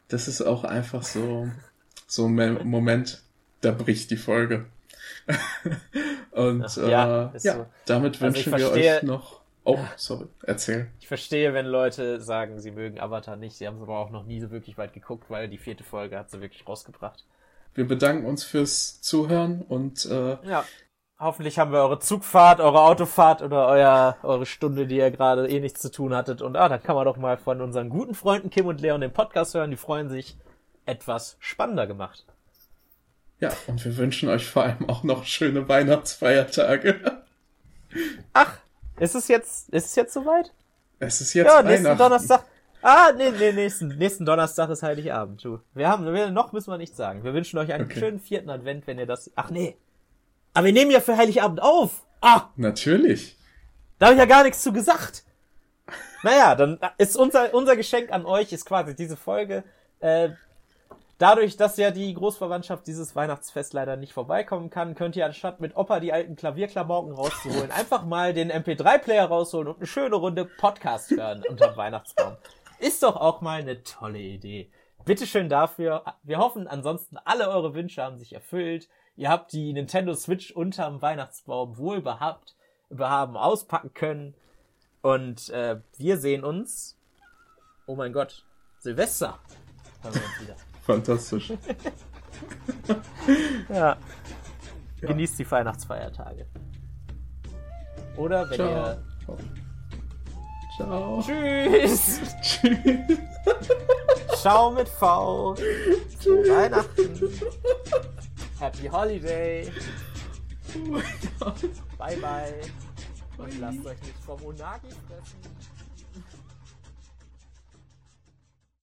das 0.08 0.28
ist 0.28 0.42
auch 0.42 0.64
einfach 0.64 1.04
so, 1.04 1.50
so 2.08 2.28
ein 2.28 2.68
Moment, 2.68 3.22
da 3.62 3.72
bricht 3.72 4.12
die 4.12 4.18
Folge. 4.18 4.66
Und 6.32 6.76
ja, 6.78 7.32
äh, 7.34 7.40
ja 7.42 7.56
so. 7.56 7.66
damit 7.86 8.22
also 8.22 8.26
wünschen 8.26 8.54
also 8.54 8.76
wir 8.76 8.96
euch 8.96 9.04
noch. 9.04 9.40
Oh, 9.66 9.78
sorry, 9.98 10.26
erzähl. 10.44 10.88
Ich 11.00 11.08
verstehe, 11.08 11.54
wenn 11.54 11.66
Leute 11.66 12.22
sagen, 12.22 12.60
sie 12.60 12.72
mögen 12.72 13.00
Avatar 13.00 13.36
nicht. 13.36 13.58
Sie 13.58 13.68
haben 13.68 13.76
es 13.76 13.84
aber 13.84 14.00
auch 14.00 14.10
noch 14.10 14.26
nie 14.26 14.40
so 14.40 14.50
wirklich 14.50 14.78
weit 14.78 14.94
geguckt, 14.94 15.30
weil 15.30 15.48
die 15.48 15.58
vierte 15.58 15.84
Folge 15.84 16.18
hat 16.18 16.32
sie 16.32 16.42
wirklich 16.42 16.68
rausgebracht. 16.68 17.24
Wir 17.76 17.88
bedanken 17.88 18.26
uns 18.26 18.44
fürs 18.44 19.02
Zuhören 19.02 19.62
und 19.62 20.06
äh, 20.06 20.38
ja. 20.44 20.66
Hoffentlich 21.22 21.60
haben 21.60 21.74
wir 21.74 21.80
eure 21.80 22.00
Zugfahrt, 22.00 22.62
eure 22.62 22.82
Autofahrt 22.82 23.42
oder 23.42 23.68
euer, 23.68 24.16
eure 24.24 24.46
Stunde, 24.46 24.88
die 24.88 24.96
ihr 24.96 25.12
gerade 25.12 25.50
eh 25.50 25.60
nichts 25.60 25.82
zu 25.82 25.92
tun 25.92 26.16
hattet. 26.16 26.42
Und 26.42 26.56
ah, 26.56 26.70
dann 26.70 26.82
kann 26.82 26.96
man 26.96 27.04
doch 27.04 27.18
mal 27.18 27.38
von 27.38 27.60
unseren 27.60 27.90
guten 27.90 28.16
Freunden 28.16 28.50
Kim 28.50 28.68
und 28.68 28.80
Leon 28.80 29.02
den 29.02 29.12
Podcast 29.12 29.54
hören. 29.54 29.70
Die 29.70 29.76
freuen 29.76 30.08
sich 30.08 30.38
etwas 30.86 31.36
spannender 31.40 31.88
gemacht. 31.88 32.26
Ja, 33.42 33.52
und 33.68 33.84
wir 33.84 33.98
wünschen 33.98 34.30
euch 34.30 34.46
vor 34.46 34.64
allem 34.64 34.88
auch 34.90 35.04
noch 35.04 35.26
schöne 35.26 35.68
Weihnachtsfeiertage. 35.68 37.22
Ach, 38.32 38.58
ist 38.98 39.16
es 39.16 39.28
jetzt, 39.28 39.70
ist 39.70 39.88
es 39.88 39.96
jetzt 39.96 40.14
soweit? 40.14 40.54
Es 41.00 41.20
ist 41.20 41.34
jetzt 41.34 41.48
Ja, 41.48 41.62
nächsten 41.62 41.98
Donnerstag. 41.98 42.46
Ah, 42.82 43.12
nee, 43.18 43.32
nee, 43.38 43.52
nächsten, 43.52 43.90
nächsten 43.90 44.26
Donnerstag 44.26 44.70
ist 44.70 44.84
Heiligabend, 44.84 45.44
du. 45.44 45.60
Wir 45.74 45.90
haben, 45.90 46.14
wir, 46.14 46.32
noch 46.32 46.54
müssen 46.54 46.72
wir 46.72 46.78
nichts 46.78 46.96
sagen. 46.96 47.26
Wir 47.26 47.34
wünschen 47.34 47.60
euch 47.60 47.74
einen 47.74 47.86
okay. 47.86 48.00
schönen 48.00 48.20
vierten 48.22 48.50
Advent, 48.50 48.88
wenn 48.88 49.00
ihr 49.00 49.06
das, 49.06 49.30
ach 49.36 49.50
nee. 49.50 49.76
Aber 50.54 50.66
wir 50.66 50.74
nehmen 50.74 50.92
ja 50.92 51.00
für 51.00 51.18
Heiligabend 51.18 51.62
auf. 51.62 52.04
Ah! 52.22 52.50
Natürlich. 52.56 53.38
Da 53.98 54.08
habe 54.08 54.16
ich 54.16 54.20
ja 54.20 54.26
gar 54.26 54.44
nichts 54.44 54.62
zu 54.62 54.74
gesagt. 54.74 55.24
Naja, 56.24 56.56
dann 56.56 56.80
ist 56.98 57.16
unser, 57.16 57.54
unser 57.54 57.76
Geschenk 57.76 58.12
an 58.12 58.26
euch 58.26 58.52
ist 58.52 58.66
quasi 58.66 58.96
diese 58.96 59.16
Folge. 59.16 59.64
Äh, 60.00 60.30
dadurch, 61.18 61.56
dass 61.56 61.78
ja 61.78 61.92
die 61.92 62.14
Großverwandtschaft 62.14 62.88
dieses 62.88 63.16
Weihnachtsfest 63.16 63.74
leider 63.74 63.96
nicht 63.96 64.14
vorbeikommen 64.14 64.70
kann, 64.70 64.96
könnt 64.96 65.16
ihr 65.16 65.26
anstatt 65.26 65.60
mit 65.60 65.78
Opa 65.78 66.00
die 66.00 66.12
alten 66.12 66.36
Klavierklamauken 66.36 67.14
rauszuholen, 67.14 67.72
einfach 67.72 68.06
mal 68.06 68.34
den 68.34 68.52
MP3-Player 68.52 69.26
rausholen 69.26 69.68
und 69.68 69.78
eine 69.78 69.88
schöne 69.88 70.16
Runde 70.16 70.46
Podcast 70.46 71.12
hören 71.12 71.44
unterm 71.48 71.78
Weihnachtsbaum. 71.78 72.36
Ist 72.80 73.04
doch 73.04 73.16
auch 73.16 73.42
mal 73.42 73.62
eine 73.62 73.84
tolle 73.84 74.20
Idee. 74.20 74.72
Bitteschön 75.06 75.50
dafür. 75.50 76.04
Wir 76.24 76.38
hoffen 76.38 76.68
ansonsten, 76.68 77.18
alle 77.24 77.50
eure 77.50 77.74
Wünsche 77.74 78.04
haben 78.04 78.18
sich 78.18 78.34
erfüllt. 78.34 78.88
Ihr 79.20 79.30
habt 79.30 79.52
die 79.52 79.74
Nintendo 79.74 80.14
Switch 80.14 80.52
unterm 80.52 81.02
Weihnachtsbaum 81.02 81.78
wohl 81.78 82.02
behabt, 82.02 82.56
behaben 82.88 83.36
auspacken 83.36 83.94
können. 83.94 84.34
Und 85.02 85.50
äh, 85.50 85.82
wir 85.98 86.18
sehen 86.18 86.46
uns. 86.46 86.98
Oh 87.86 87.98
mein 87.98 88.14
Gott, 88.14 88.46
Silvester. 88.78 89.38
Fantastisch. 90.86 91.50
ja. 93.68 93.76
ja. 93.76 93.98
Genießt 95.02 95.38
die 95.38 95.52
Weihnachtsfeiertage. 95.52 96.48
Oder 98.16 98.50
wenn 98.50 98.56
Ciao. 98.56 98.70
ihr. 98.70 99.04
Ciao. 100.78 101.22
Tschüss. 101.22 102.22
Tschüss. 102.42 103.18
Schau 104.42 104.72
mit 104.72 104.88
V. 104.88 105.56
Zu 106.22 106.30
Weihnachten. 106.48 107.20
Happy 108.60 108.88
Holiday. 108.88 109.72
Oh 110.76 110.90
mein 110.90 111.04
Gott. 111.40 111.62
Bye 111.98 112.18
bye. 112.18 112.54
Und 113.38 113.60
lasst 113.60 113.86
euch 113.86 114.02
nicht 114.02 114.18
vom 114.26 114.42
Unagi 114.42 114.90
fressen. 115.08 115.40